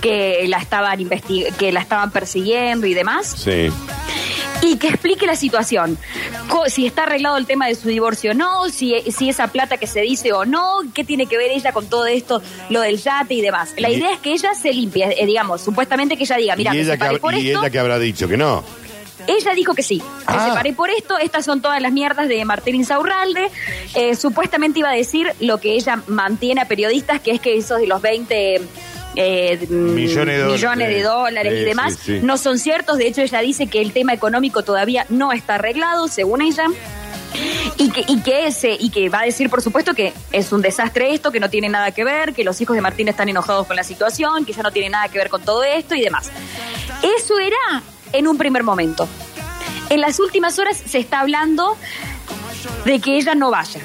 que 0.00 0.44
la 0.48 0.58
estaban 0.58 1.08
que 1.58 1.72
la 1.72 1.80
estaban 1.80 2.10
persiguiendo 2.10 2.86
y 2.86 2.94
demás 2.94 3.34
Sí. 3.38 3.70
Y 4.66 4.76
que 4.76 4.88
explique 4.88 5.26
la 5.26 5.36
situación. 5.36 5.98
Co- 6.48 6.68
Si 6.68 6.86
está 6.86 7.02
arreglado 7.04 7.36
el 7.36 7.46
tema 7.46 7.66
de 7.66 7.74
su 7.74 7.88
divorcio 7.88 8.30
o 8.32 8.34
no, 8.34 8.68
si, 8.68 8.94
si 9.12 9.28
esa 9.28 9.48
plata 9.48 9.76
que 9.76 9.86
se 9.86 10.00
dice 10.00 10.32
o 10.32 10.44
no, 10.44 10.78
qué 10.94 11.04
tiene 11.04 11.26
que 11.26 11.36
ver 11.36 11.50
ella 11.50 11.72
con 11.72 11.86
todo 11.88 12.06
esto, 12.06 12.42
lo 12.70 12.80
del 12.80 12.98
yate 12.98 13.34
y 13.34 13.40
demás. 13.40 13.74
La 13.76 13.90
Y- 13.90 13.94
idea 13.96 14.12
es 14.12 14.18
que 14.20 14.32
ella 14.32 14.54
se 14.54 14.72
limpie, 14.72 15.14
eh, 15.18 15.26
digamos, 15.26 15.60
supuestamente 15.60 16.16
que 16.16 16.24
ella 16.24 16.36
diga, 16.36 16.56
mira, 16.56 16.74
y 16.74 16.80
ella, 16.80 16.96
que, 16.96 17.18
por 17.18 17.34
y 17.34 17.48
esto. 17.48 17.60
ella 17.60 17.70
que 17.70 17.78
habrá 17.78 17.98
dicho 17.98 18.26
que 18.28 18.36
no. 18.36 18.64
Ella 19.26 19.54
dijo 19.54 19.72
que 19.74 19.82
sí. 19.82 20.02
Ah. 20.26 20.36
Me 20.44 20.48
separé 20.50 20.72
por 20.74 20.90
esto. 20.90 21.16
Estas 21.18 21.46
son 21.46 21.62
todas 21.62 21.80
las 21.80 21.92
mierdas 21.92 22.28
de 22.28 22.44
Martín 22.44 22.74
Insaurralde. 22.74 23.48
Eh, 23.94 24.16
supuestamente 24.16 24.80
iba 24.80 24.90
a 24.90 24.94
decir 24.94 25.32
lo 25.40 25.58
que 25.58 25.72
ella 25.74 26.02
mantiene 26.08 26.60
a 26.60 26.68
periodistas, 26.68 27.20
que 27.20 27.30
es 27.30 27.40
que 27.40 27.56
esos 27.56 27.78
de 27.80 27.86
los 27.86 28.02
20 28.02 28.60
eh, 29.16 29.66
mm, 29.68 29.94
Millones 29.94 30.36
de 30.36 30.42
dólares. 30.42 30.52
millones 30.62 30.88
de 30.88 31.02
dólares 31.02 31.52
Sí, 31.54 31.58
y 31.60 31.64
demás, 31.64 31.94
sí, 31.94 32.18
sí. 32.18 32.20
no 32.22 32.36
son 32.38 32.58
ciertos. 32.58 32.98
De 32.98 33.06
hecho, 33.06 33.20
ella 33.22 33.40
dice 33.40 33.66
que 33.66 33.80
el 33.80 33.92
tema 33.92 34.12
económico 34.12 34.62
todavía 34.62 35.06
no 35.08 35.32
está 35.32 35.56
arreglado, 35.56 36.08
según 36.08 36.42
ella. 36.42 36.66
Y 37.78 37.90
que, 37.90 38.04
y 38.06 38.20
que 38.22 38.46
ese, 38.46 38.76
y 38.78 38.90
que 38.90 39.08
va 39.08 39.20
a 39.20 39.24
decir, 39.24 39.50
por 39.50 39.60
supuesto, 39.60 39.92
que 39.94 40.12
es 40.30 40.52
un 40.52 40.62
desastre 40.62 41.12
esto, 41.12 41.32
que 41.32 41.40
no 41.40 41.50
tiene 41.50 41.68
nada 41.68 41.90
que 41.90 42.04
ver, 42.04 42.32
que 42.32 42.44
los 42.44 42.60
hijos 42.60 42.76
de 42.76 42.80
Martín 42.82 43.08
están 43.08 43.28
enojados 43.28 43.66
con 43.66 43.74
la 43.74 43.82
situación, 43.82 44.44
que 44.44 44.52
ya 44.52 44.62
no 44.62 44.70
tiene 44.70 44.90
nada 44.90 45.08
que 45.08 45.18
ver 45.18 45.28
con 45.28 45.42
todo 45.42 45.64
esto 45.64 45.96
y 45.96 46.00
demás. 46.00 46.30
Eso 47.18 47.38
era 47.40 47.82
en 48.12 48.28
un 48.28 48.38
primer 48.38 48.62
momento. 48.62 49.08
En 49.90 50.00
las 50.00 50.20
últimas 50.20 50.58
horas 50.60 50.76
se 50.86 50.98
está 50.98 51.20
hablando 51.20 51.76
de 52.84 53.00
que 53.00 53.16
ella 53.16 53.34
no 53.34 53.50
vaya. 53.50 53.80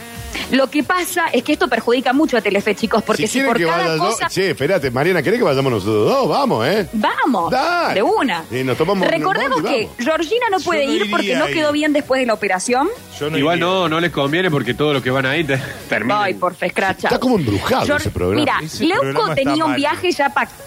Lo 0.51 0.67
que 0.69 0.84
pasa 0.84 1.27
es 1.32 1.43
que 1.43 1.53
esto 1.53 1.67
perjudica 1.67 2.11
mucho 2.13 2.36
a 2.38 2.41
Telefe, 2.41 2.73
chicos, 2.75 3.03
porque 3.03 3.27
si, 3.27 3.34
quieren 3.34 3.49
por 3.49 3.57
que 3.57 3.65
cada 3.65 3.97
cosa... 3.97 4.25
dos- 4.25 4.34
Che, 4.34 4.51
espérate, 4.51 4.89
Mariana, 4.91 5.21
¿querés 5.21 5.38
que 5.39 5.43
vayamos 5.45 5.71
nosotros 5.71 6.05
dos? 6.09 6.27
Vamos, 6.30 6.65
¿eh? 6.67 6.88
Vamos, 6.93 7.51
Dale. 7.51 7.93
de 7.95 8.01
una. 8.03 8.43
Y 8.51 8.63
nos 8.63 8.77
tomamos 8.77 9.07
Recordemos 9.07 9.61
que 9.61 9.84
vamos. 9.86 9.95
Georgina 9.99 10.45
no 10.51 10.59
puede 10.59 10.86
no 10.88 10.93
ir 10.93 11.11
porque 11.11 11.36
no 11.36 11.45
quedó 11.47 11.71
bien 11.71 11.93
después 11.93 12.19
de 12.21 12.25
la 12.25 12.34
operación. 12.34 12.89
Yo 13.19 13.30
no 13.30 13.38
Igual 13.38 13.57
iría. 13.57 13.67
no, 13.69 13.89
no 13.89 13.99
les 13.99 14.11
conviene 14.11 14.49
porque 14.49 14.73
todos 14.73 14.93
los 14.93 15.03
que 15.03 15.11
van 15.11 15.25
ahí 15.25 15.43
te 15.43 15.57
terminan. 15.88 16.23
Ay, 16.23 16.34
por 16.34 16.55
fe, 16.55 16.67
escracha. 16.67 17.09
Está 17.09 17.19
como 17.19 17.36
embrujado 17.38 17.95
ese 17.97 18.09
programa. 18.09 18.39
Mira, 18.39 18.59
Ese 18.63 18.86
Leuco 18.86 19.01
programa 19.01 19.36
tenía 19.36 19.65
un 19.65 19.71
mal. 19.71 19.75
viaje 19.80 20.11
ya 20.11 20.30
pactado. 20.34 20.63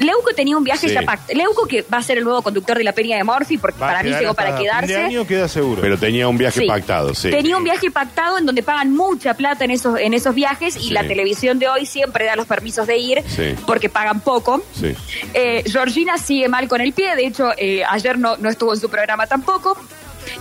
Leuco 0.00 0.32
tenía 0.34 0.56
un 0.56 0.64
viaje 0.64 0.88
Sí. 0.88 0.94
ya 0.94 1.02
pactado. 1.02 1.36
Leuco 1.38 1.66
que 1.66 1.82
va 1.82 1.98
a 1.98 2.02
ser 2.02 2.18
el 2.18 2.24
nuevo 2.24 2.42
conductor 2.42 2.76
de 2.78 2.84
la 2.84 2.92
Peña 2.92 3.16
de 3.16 3.24
Morphy 3.24 3.58
porque 3.58 3.78
Va 3.80 3.88
para 3.88 4.02
mí 4.02 4.10
llegó 4.10 4.34
para 4.34 4.52
de 4.54 4.62
quedarse. 4.62 4.96
año 4.96 5.26
queda 5.26 5.48
seguro. 5.48 5.80
Pero 5.82 5.98
tenía 5.98 6.28
un 6.28 6.36
viaje 6.38 6.60
Sí. 6.60 6.66
pactado, 6.66 7.14
sí. 7.14 7.30
Tenía 7.30 7.56
un 7.56 7.64
viaje 7.64 7.90
pactado 7.90 8.38
en 8.38 8.46
donde 8.46 8.62
pagan 8.62 8.92
mucha 8.94 9.34
plata 9.34 9.64
en 9.64 9.70
esos, 9.70 9.98
en 9.98 10.14
esos 10.14 10.34
viajes 10.34 10.76
y 10.76 10.80
Sí. 10.88 10.90
la 10.90 11.06
televisión 11.06 11.58
de 11.58 11.68
hoy 11.68 11.86
siempre 11.86 12.24
da 12.26 12.36
los 12.36 12.46
permisos 12.46 12.86
de 12.86 12.98
ir 12.98 13.22
Sí. 13.26 13.54
porque 13.66 13.88
pagan 13.88 14.20
poco. 14.20 14.62
Sí. 14.78 14.94
Eh, 15.34 15.62
Georgina 15.66 16.18
sigue 16.18 16.48
mal 16.48 16.68
con 16.68 16.80
el 16.80 16.92
pie, 16.92 17.14
de 17.16 17.26
hecho 17.26 17.50
eh, 17.56 17.82
ayer 17.88 18.18
no, 18.18 18.36
no 18.36 18.48
estuvo 18.48 18.74
en 18.74 18.80
su 18.80 18.88
programa 18.88 19.26
tampoco. 19.26 19.76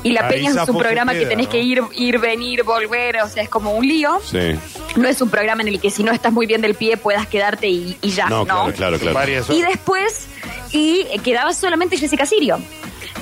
Y 0.03 0.11
La 0.11 0.27
Ahí 0.27 0.35
Peña 0.35 0.63
es 0.63 0.69
un 0.69 0.77
programa 0.77 1.13
que 1.13 1.25
tenés 1.25 1.47
¿no? 1.47 1.51
que 1.51 1.59
ir, 1.59 1.81
ir, 1.95 2.19
venir, 2.19 2.63
volver, 2.63 3.17
o 3.21 3.29
sea, 3.29 3.43
es 3.43 3.49
como 3.49 3.73
un 3.75 3.87
lío. 3.87 4.19
Sí. 4.23 4.55
No 4.95 5.07
es 5.07 5.21
un 5.21 5.29
programa 5.29 5.61
en 5.61 5.69
el 5.69 5.79
que 5.79 5.89
si 5.89 6.03
no 6.03 6.11
estás 6.11 6.31
muy 6.33 6.45
bien 6.45 6.61
del 6.61 6.75
pie 6.75 6.97
puedas 6.97 7.27
quedarte 7.27 7.67
y, 7.67 7.97
y 8.01 8.11
ya, 8.11 8.27
No, 8.27 8.39
¿no? 8.39 8.45
claro, 8.45 8.73
claro, 8.73 8.99
claro. 8.99 9.13
Varias 9.15 9.49
Y 9.49 9.61
después, 9.61 10.27
y 10.71 11.05
quedaba 11.23 11.53
solamente 11.53 11.97
Jessica 11.97 12.25
Sirio. 12.25 12.59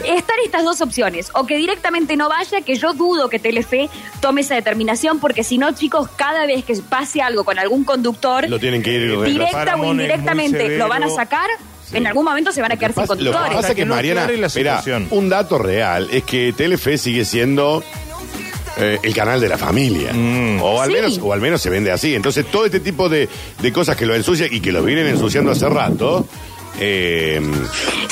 Están 0.05 0.37
estas 0.43 0.63
dos 0.63 0.81
opciones, 0.81 1.29
o 1.35 1.45
que 1.45 1.57
directamente 1.57 2.15
no 2.15 2.27
vaya, 2.27 2.61
que 2.61 2.75
yo 2.75 2.93
dudo 2.93 3.29
que 3.29 3.37
Telefe 3.37 3.89
tome 4.19 4.41
esa 4.41 4.55
determinación, 4.55 5.19
porque 5.19 5.43
si 5.43 5.59
no, 5.59 5.71
chicos, 5.73 6.09
cada 6.15 6.47
vez 6.47 6.65
que 6.65 6.75
pase 6.77 7.21
algo 7.21 7.43
con 7.43 7.59
algún 7.59 7.83
conductor, 7.83 8.49
Lo 8.49 8.57
tienen 8.57 8.81
que 8.81 8.93
ir. 8.93 9.21
directa 9.21 9.75
o 9.75 9.85
indirectamente 9.85 10.77
lo 10.77 10.87
van 10.87 11.03
a 11.03 11.09
severo. 11.09 11.27
En 11.93 12.07
algún 12.07 12.25
momento 12.25 12.51
se 12.51 12.61
van 12.61 12.71
a 12.71 12.77
quedar 12.77 12.93
sin 12.93 13.01
Lo 13.01 13.07
que 13.07 13.15
conductores. 13.15 13.55
pasa 13.55 13.67
es 13.69 13.75
que 13.75 13.81
que 13.81 13.85
no 13.85 13.95
Mariana, 13.95 14.27
mira, 14.55 14.81
un 15.11 15.29
dato 15.29 15.57
real 15.57 16.07
es 16.11 16.23
que 16.23 16.53
Telefe 16.53 16.97
sigue 16.97 17.25
siendo 17.25 17.83
eh, 18.77 18.99
el 19.03 19.13
canal 19.13 19.39
de 19.41 19.49
la 19.49 19.57
familia. 19.57 20.13
Mm. 20.13 20.61
O, 20.61 20.81
al 20.81 20.87
Sí. 20.89 20.93
menos, 20.95 21.19
o 21.21 21.33
al 21.33 21.41
menos 21.41 21.61
se 21.61 21.69
vende 21.69 21.91
así. 21.91 22.15
Entonces, 22.15 22.45
todo 22.45 22.65
este 22.65 22.79
tipo 22.79 23.09
de, 23.09 23.27
de 23.61 23.73
cosas 23.73 23.95
que 23.97 24.05
lo 24.05 24.15
ensucian 24.15 24.49
y 24.51 24.61
que 24.61 24.71
lo 24.71 24.81
vienen 24.83 25.07
ensuciando 25.07 25.51
hace 25.51 25.67
rato, 25.67 26.25
eh, 26.79 27.41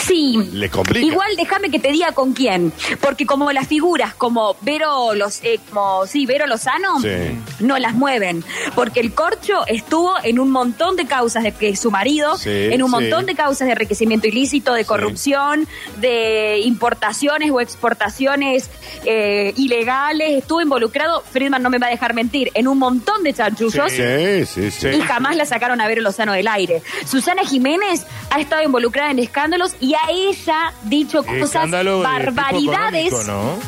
Sí. 0.06 0.50
Le 0.54 0.70
complica. 0.70 1.06
Igual 1.06 1.36
déjame 1.38 1.70
que 1.70 1.80
te 1.80 1.92
diga 1.92 2.12
con 2.14 2.34
quién. 2.34 2.74
Porque 3.02 3.26
como 3.26 3.52
las 3.52 3.68
figuras, 3.68 4.14
como 4.16 4.56
Vero 4.62 5.14
los, 5.14 5.44
eh, 5.44 5.60
como 5.70 6.06
sí, 6.08 6.26
Vero 6.26 6.48
Lozano, 6.48 7.00
Sí. 7.00 7.10
no 7.60 7.78
las 7.78 7.94
mueven. 7.94 8.44
Porque 8.76 9.00
el 9.02 9.14
corcho 9.14 9.66
estuvo 9.68 10.14
en 10.24 10.40
un 10.40 10.52
montón 10.52 10.96
de 10.96 11.06
causas 11.06 11.44
de 11.44 11.52
que 11.52 11.76
su 11.76 11.92
marido, 11.92 12.38
Sí, 12.38 12.50
en 12.50 12.82
un 12.84 12.92
montón 12.92 13.26
de 13.26 13.36
causas 13.36 13.68
de 13.68 13.74
enriquecimiento 13.74 14.28
ilícito, 14.28 14.74
de 14.74 14.86
corrupción, 14.86 15.68
de 15.98 16.60
importaciones 16.64 17.52
o 17.52 17.62
exportaciones 17.62 18.70
eh, 19.06 19.54
ilegales. 19.58 20.38
Estuvo 20.40 20.62
involucrado, 20.62 21.24
Friedman 21.32 21.62
no 21.62 21.70
me 21.70 21.78
va 21.78 21.88
a 21.88 21.92
dejar 21.92 22.14
mentir, 22.14 22.52
en 22.54 22.68
un 22.68 22.78
montón 22.80 23.24
de 23.24 23.34
chanchullos. 23.34 23.92
Y 23.94 25.02
jamás 25.02 25.36
la 25.36 25.46
sacaron 25.46 25.82
a 25.82 25.88
Vero 25.88 26.02
Lozano 26.02 26.34
del 26.34 26.48
aire. 26.48 26.82
Susana 27.06 27.44
Jiménez 27.44 28.06
ha 28.32 28.40
estado 28.40 28.59
involucrada 28.64 29.12
en 29.12 29.20
escándalos 29.20 29.76
y 29.80 29.94
ha 29.94 30.10
ella 30.12 30.74
dicho 30.84 31.24
cosas, 31.24 31.42
Escándalo 31.44 32.00
de 32.02 32.06
tipo 32.06 32.10
barbaridades. 32.14 33.08
económico, 33.08 33.32
¿no? 33.32 33.60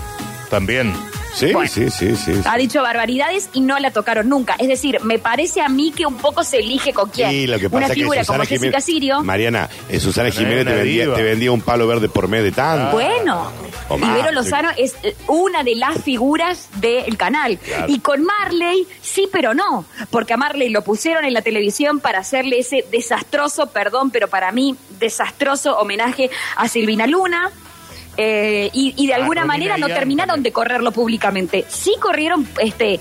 También. 0.49 0.93
Sí, 1.33 1.53
Bueno. 1.53 1.69
sí, 1.71 1.89
sí, 1.89 2.15
sí. 2.15 2.35
sí. 2.35 2.41
Ha 2.45 2.57
dicho 2.57 2.81
barbaridades 2.81 3.49
y 3.53 3.61
no 3.61 3.77
la 3.79 3.91
tocaron 3.91 4.27
nunca. 4.29 4.55
Es 4.59 4.67
decir, 4.67 4.99
me 5.03 5.17
parece 5.19 5.61
a 5.61 5.69
mí 5.69 5.91
que 5.95 6.05
un 6.05 6.17
poco 6.17 6.43
se 6.43 6.57
elige 6.59 6.93
con 6.93 7.09
quién. 7.09 7.31
Y 7.31 7.47
lo 7.47 7.57
que 7.59 7.69
pasa 7.69 7.77
Una 7.77 7.85
es 7.87 7.91
que 7.93 7.99
figura 8.01 8.23
Susana 8.23 8.37
como 8.39 8.49
Jessica 8.49 8.77
Jiménez- 8.79 8.81
Sirio. 8.83 9.23
Mariana, 9.23 9.69
eh, 9.89 9.99
Susana 9.99 10.29
Jiménez 10.31 10.65
te 10.65 10.73
vendía, 10.73 11.13
te 11.13 11.23
vendía 11.23 11.51
un 11.51 11.61
palo 11.61 11.87
verde 11.87 12.09
por 12.09 12.27
mes 12.27 12.43
de 12.43 12.51
tanto. 12.51 12.91
Bueno, 12.91 13.51
O 13.89 13.97
y 13.97 14.01
más, 14.01 14.15
Vero 14.15 14.29
sí. 14.29 14.35
Lozano 14.35 14.69
es 14.77 14.95
eh, 15.03 15.15
una 15.27 15.63
de 15.63 15.75
las 15.75 16.01
figuras 16.03 16.69
del 16.75 17.17
canal. 17.17 17.57
Claro. 17.59 17.85
Y 17.87 17.99
con 17.99 18.23
Marley, 18.23 18.87
sí, 19.01 19.27
pero 19.31 19.53
no. 19.53 19.85
Porque 20.09 20.33
a 20.33 20.37
Marley 20.37 20.69
lo 20.69 20.83
pusieron 20.83 21.25
en 21.25 21.33
la 21.33 21.41
televisión 21.41 21.99
para 21.99 22.19
hacerle 22.19 22.59
ese 22.59 22.85
desastroso, 22.91 23.67
perdón, 23.67 24.11
pero 24.11 24.27
para 24.27 24.51
mí, 24.51 24.75
desastroso 24.99 25.77
homenaje 25.77 26.29
a 26.55 26.67
Silvina 26.67 27.07
Luna. 27.07 27.51
Eh, 28.17 28.69
y, 28.73 28.93
y 28.97 29.07
de 29.07 29.13
A 29.13 29.17
alguna 29.17 29.45
manera 29.45 29.77
no 29.77 29.87
terminaron 29.87 30.43
de 30.43 30.51
correrlo 30.51 30.91
públicamente. 30.91 31.65
Sí 31.69 31.95
corrieron 31.99 32.47
este 32.59 32.99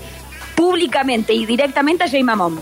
públicamente 0.55 1.33
y 1.33 1.45
directamente 1.45 2.03
a 2.03 2.09
Jay 2.09 2.23
Mamón. 2.23 2.59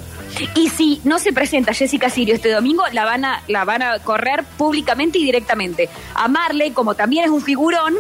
Y 0.56 0.70
si 0.70 1.02
no 1.04 1.20
se 1.20 1.34
presenta 1.34 1.74
Jessica 1.74 2.10
Sirio 2.10 2.36
este 2.36 2.52
domingo, 2.52 2.84
la 2.92 3.04
van 3.04 3.26
a, 3.26 3.44
la 3.48 3.66
van 3.66 3.82
a 3.82 4.00
correr 4.00 4.44
públicamente 4.58 5.18
y 5.20 5.24
directamente. 5.24 5.90
A 6.14 6.28
Marley, 6.28 6.72
como 6.72 6.96
también 6.96 7.26
es 7.26 7.32
un 7.32 7.42
figurón, 7.42 7.96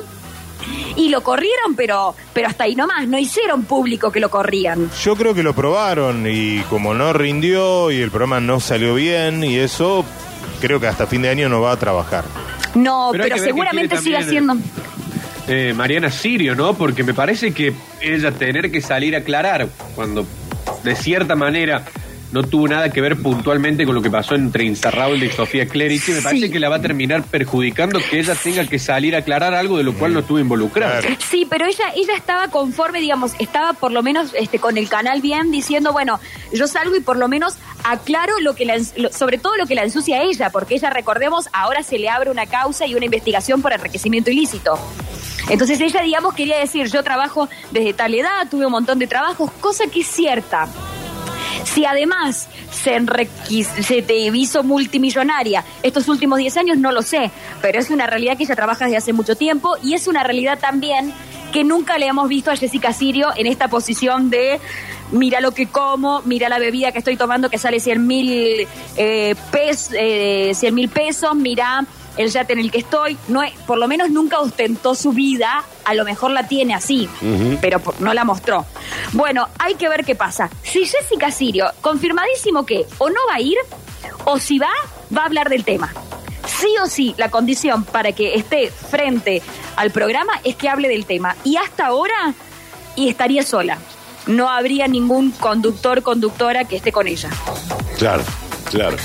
y 0.95 1.09
lo 1.09 1.21
corrieron, 1.21 1.75
pero, 1.75 2.15
pero 2.33 2.47
hasta 2.47 2.65
ahí 2.65 2.75
nomás, 2.75 3.07
no 3.07 3.17
hicieron 3.17 3.63
público 3.63 4.11
que 4.11 4.19
lo 4.19 4.29
corrían. 4.29 4.89
Yo 5.03 5.15
creo 5.15 5.33
que 5.33 5.43
lo 5.43 5.53
probaron 5.53 6.25
y 6.27 6.59
como 6.69 6.93
no 6.93 7.13
rindió 7.13 7.91
y 7.91 8.01
el 8.01 8.11
programa 8.11 8.39
no 8.39 8.59
salió 8.59 8.93
bien 8.93 9.43
y 9.43 9.57
eso, 9.57 10.05
creo 10.61 10.79
que 10.79 10.87
hasta 10.87 11.07
fin 11.07 11.21
de 11.21 11.29
año 11.29 11.49
no 11.49 11.61
va 11.61 11.71
a 11.71 11.77
trabajar. 11.77 12.25
No, 12.75 13.09
Pero 13.11 13.37
seguramente 13.37 13.97
sigue 13.97 14.17
también, 14.17 14.49
haciendo. 14.49 14.57
eh, 15.47 15.73
Mariana 15.75 16.11
Sirio, 16.11 16.55
¿no? 16.55 16.73
Porque 16.75 17.03
me 17.03 17.13
parece 17.13 17.51
que 17.53 17.73
ella 18.01 18.31
tener 18.31 18.71
que 18.71 18.81
salir 18.81 19.15
a 19.15 19.19
aclarar 19.19 19.67
cuando 19.95 20.25
de 20.83 20.95
cierta 20.95 21.35
manera 21.35 21.83
no 22.31 22.43
tuvo 22.43 22.67
nada 22.67 22.89
que 22.91 23.01
ver 23.01 23.17
puntualmente 23.17 23.85
con 23.85 23.95
lo 23.95 24.01
que 24.01 24.11
pasó 24.11 24.35
entre 24.35 24.63
Inzarraúl 24.63 25.21
y 25.23 25.29
Sofía 25.31 25.67
Clerici, 25.67 26.11
me 26.11 26.21
parece 26.21 26.45
Sí. 26.47 26.51
que 26.51 26.59
la 26.59 26.69
va 26.69 26.75
a 26.75 26.81
terminar 26.81 27.23
perjudicando 27.23 27.99
que 28.09 28.19
ella 28.19 28.35
tenga 28.35 28.65
que 28.67 28.77
salir 28.77 29.15
a 29.15 29.19
aclarar 29.19 29.53
algo 29.55 29.77
de 29.77 29.83
lo 29.83 29.93
cual 29.95 30.13
no 30.13 30.19
estuvo 30.19 30.37
involucrada. 30.39 30.99
Claro. 31.01 31.15
Sí, 31.29 31.47
pero 31.49 31.65
ella, 31.65 31.85
ella 31.95 32.13
estaba 32.15 32.49
conforme, 32.49 33.01
digamos, 33.01 33.31
estaba 33.39 33.73
por 33.73 33.91
lo 33.91 34.03
menos 34.03 34.31
este, 34.37 34.59
con 34.59 34.77
el 34.77 34.87
canal 34.89 35.21
bien 35.21 35.49
diciendo, 35.51 35.91
bueno, 35.91 36.19
yo 36.53 36.67
salgo 36.67 36.95
y 36.95 36.99
por 36.99 37.17
lo 37.17 37.27
menos 37.27 37.55
aclaro 37.83 38.33
lo 38.41 38.53
que 38.55 38.65
la, 38.65 38.75
lo- 38.97 39.11
sobre 39.11 39.37
todo 39.39 39.57
lo 39.57 39.65
que 39.65 39.73
la 39.75 39.83
ensucia 39.83 40.17
a 40.19 40.23
ella, 40.23 40.49
porque 40.51 40.75
ella, 40.75 40.89
recordemos, 40.91 41.47
ahora 41.51 41.81
se 41.83 41.97
le 41.97 42.09
abre 42.09 42.29
una 42.29 42.45
causa 42.45 42.85
y 42.85 42.93
una 42.95 43.05
investigación 43.05 43.61
por 43.61 43.73
enriquecimiento 43.73 44.29
ilícito. 44.29 44.77
Entonces 45.49 45.79
ella, 45.81 46.01
digamos, 46.03 46.35
quería 46.35 46.59
decir, 46.59 46.87
yo 46.91 47.01
trabajo 47.03 47.49
desde 47.71 47.93
tal 47.93 48.13
edad, 48.13 48.47
tuve 48.51 48.65
un 48.67 48.71
montón 48.71 48.99
de 48.99 49.07
trabajos, 49.07 49.49
cosa 49.59 49.85
que 49.91 50.01
es 50.01 50.07
cierta. 50.07 50.67
Si 51.65 51.85
además 51.85 52.47
se, 52.71 52.99
se 53.83 54.01
te 54.01 54.15
hizo 54.17 54.63
multimillonaria 54.63 55.63
estos 55.83 56.07
últimos 56.07 56.37
10 56.39 56.57
años, 56.57 56.77
no 56.77 56.91
lo 56.91 57.01
sé, 57.01 57.31
pero 57.61 57.79
es 57.79 57.89
una 57.89 58.07
realidad 58.07 58.37
que 58.37 58.43
ella 58.43 58.55
trabaja 58.55 58.85
desde 58.85 58.97
hace 58.97 59.13
mucho 59.13 59.35
tiempo 59.35 59.75
y 59.83 59.93
es 59.93 60.07
una 60.07 60.23
realidad 60.23 60.59
también 60.59 61.13
que 61.51 61.63
nunca 61.63 61.97
le 61.97 62.05
hemos 62.07 62.29
visto 62.29 62.51
a 62.51 62.55
Jessica 62.55 62.93
Sirio 62.93 63.29
en 63.35 63.47
esta 63.47 63.67
posición 63.69 64.29
de 64.29 64.59
mira 65.11 65.41
lo 65.41 65.51
que 65.51 65.65
como, 65.67 66.21
mira 66.23 66.47
la 66.49 66.59
bebida 66.59 66.91
que 66.91 66.99
estoy 66.99 67.17
tomando 67.17 67.49
que 67.49 67.57
sale 67.57 67.79
100 67.79 68.05
mil 68.05 68.67
eh, 68.97 69.35
pes- 69.51 69.89
eh, 69.97 70.51
100 70.53 70.75
mil 70.75 70.89
pesos, 70.89 71.35
mira 71.35 71.85
el 72.19 72.29
yate 72.29 72.53
en 72.53 72.59
el 72.59 72.69
que 72.69 72.77
estoy, 72.79 73.17
no 73.29 73.41
es- 73.41 73.53
por 73.65 73.77
lo 73.77 73.87
menos 73.87 74.09
nunca 74.09 74.39
ostentó 74.39 74.93
su 74.93 75.11
vida, 75.13 75.63
a 75.85 75.93
lo 75.93 76.03
mejor 76.03 76.31
la 76.31 76.47
tiene 76.47 76.75
así, 76.75 77.07
pero 77.61 77.81
no 77.99 78.13
la 78.13 78.23
mostró. 78.25 78.65
Bueno, 79.13 79.47
hay 79.57 79.75
que 79.75 79.87
ver 79.89 80.03
qué 80.05 80.15
pasa. 80.15 80.49
Si 80.61 80.85
Jessica 80.85 81.31
Sirio, 81.31 81.71
confirmadísimo 81.81 82.65
que 82.65 82.85
o 82.97 83.09
no 83.09 83.19
va 83.29 83.35
a 83.35 83.41
ir, 83.41 83.57
o 84.25 84.37
si 84.37 84.59
va, 84.59 84.69
va 85.15 85.21
a 85.23 85.25
hablar 85.25 85.49
del 85.49 85.63
tema. 85.63 85.93
Sí 86.45 86.67
o 86.83 86.87
sí, 86.87 87.15
la 87.17 87.29
condición 87.29 87.83
para 87.85 88.11
que 88.11 88.35
esté 88.35 88.69
frente 88.69 89.41
al 89.77 89.91
programa 89.91 90.33
es 90.43 90.55
que 90.55 90.67
hable 90.67 90.89
del 90.89 91.05
tema. 91.05 91.35
Y 91.43 91.55
hasta 91.57 91.85
ahora, 91.87 92.33
y 92.95 93.07
estaría 93.07 93.43
sola. 93.43 93.77
No 94.27 94.49
habría 94.49 94.87
ningún 94.87 95.31
conductor, 95.31 96.03
conductora 96.03 96.65
que 96.65 96.75
esté 96.75 96.91
con 96.91 97.07
ella. 97.07 97.29
Claro, 97.97 98.23
claro. 98.69 98.97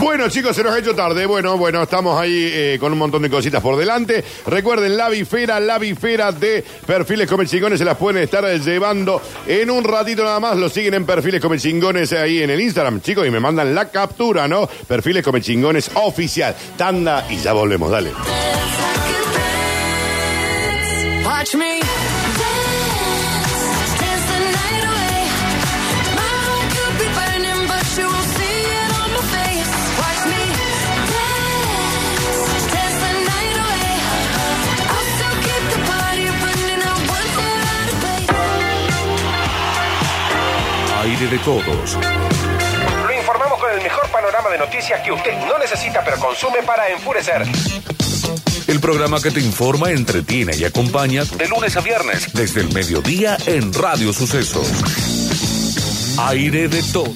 Bueno, 0.00 0.28
chicos, 0.28 0.54
se 0.54 0.62
nos 0.62 0.72
ha 0.72 0.78
hecho 0.78 0.94
tarde. 0.94 1.26
Bueno, 1.26 1.56
bueno, 1.56 1.82
estamos 1.82 2.20
ahí 2.20 2.50
eh, 2.52 2.76
con 2.78 2.92
un 2.92 2.98
montón 2.98 3.22
de 3.22 3.30
cositas 3.30 3.60
por 3.60 3.76
delante. 3.76 4.24
Recuerden, 4.46 4.96
la 4.96 5.08
bifera, 5.08 5.58
la 5.58 5.78
bifera 5.78 6.30
de 6.30 6.64
Perfiles 6.86 7.28
Come 7.28 7.46
Chingones 7.46 7.78
se 7.78 7.84
las 7.84 7.96
pueden 7.96 8.22
estar 8.22 8.44
eh, 8.44 8.60
llevando 8.60 9.20
en 9.46 9.70
un 9.70 9.82
ratito 9.82 10.22
nada 10.22 10.38
más. 10.38 10.56
Lo 10.56 10.68
siguen 10.68 10.94
en 10.94 11.04
Perfiles 11.04 11.40
Come 11.40 11.58
Chingones 11.58 12.12
ahí 12.12 12.42
en 12.42 12.50
el 12.50 12.60
Instagram, 12.60 13.00
chicos, 13.00 13.26
y 13.26 13.30
me 13.30 13.40
mandan 13.40 13.74
la 13.74 13.90
captura, 13.90 14.46
¿no? 14.46 14.66
Perfiles 14.66 15.24
Come 15.24 15.40
Chingones 15.40 15.90
oficial. 15.94 16.54
Tanda 16.76 17.26
y 17.28 17.38
ya 17.38 17.52
volvemos, 17.52 17.90
dale. 17.90 18.12
Watch 21.24 21.54
me. 21.54 22.17
Aire 41.18 41.36
de 41.36 41.38
todos. 41.42 41.98
Lo 43.04 43.12
informamos 43.12 43.58
con 43.58 43.72
el 43.72 43.82
mejor 43.82 44.08
panorama 44.08 44.50
de 44.50 44.58
noticias 44.58 45.00
que 45.00 45.10
usted 45.10 45.32
no 45.48 45.58
necesita 45.58 46.04
pero 46.04 46.16
consume 46.18 46.62
para 46.64 46.88
enfurecer. 46.90 47.44
El 48.68 48.78
programa 48.78 49.20
que 49.20 49.32
te 49.32 49.40
informa, 49.40 49.90
entretiene 49.90 50.54
y 50.56 50.64
acompaña 50.64 51.24
de 51.24 51.48
lunes 51.48 51.76
a 51.76 51.80
viernes 51.80 52.32
desde 52.34 52.60
el 52.60 52.72
mediodía 52.72 53.36
en 53.46 53.74
Radio 53.74 54.12
Sucesos. 54.12 54.68
Aire 56.18 56.68
de 56.68 56.82
todo. 56.92 57.12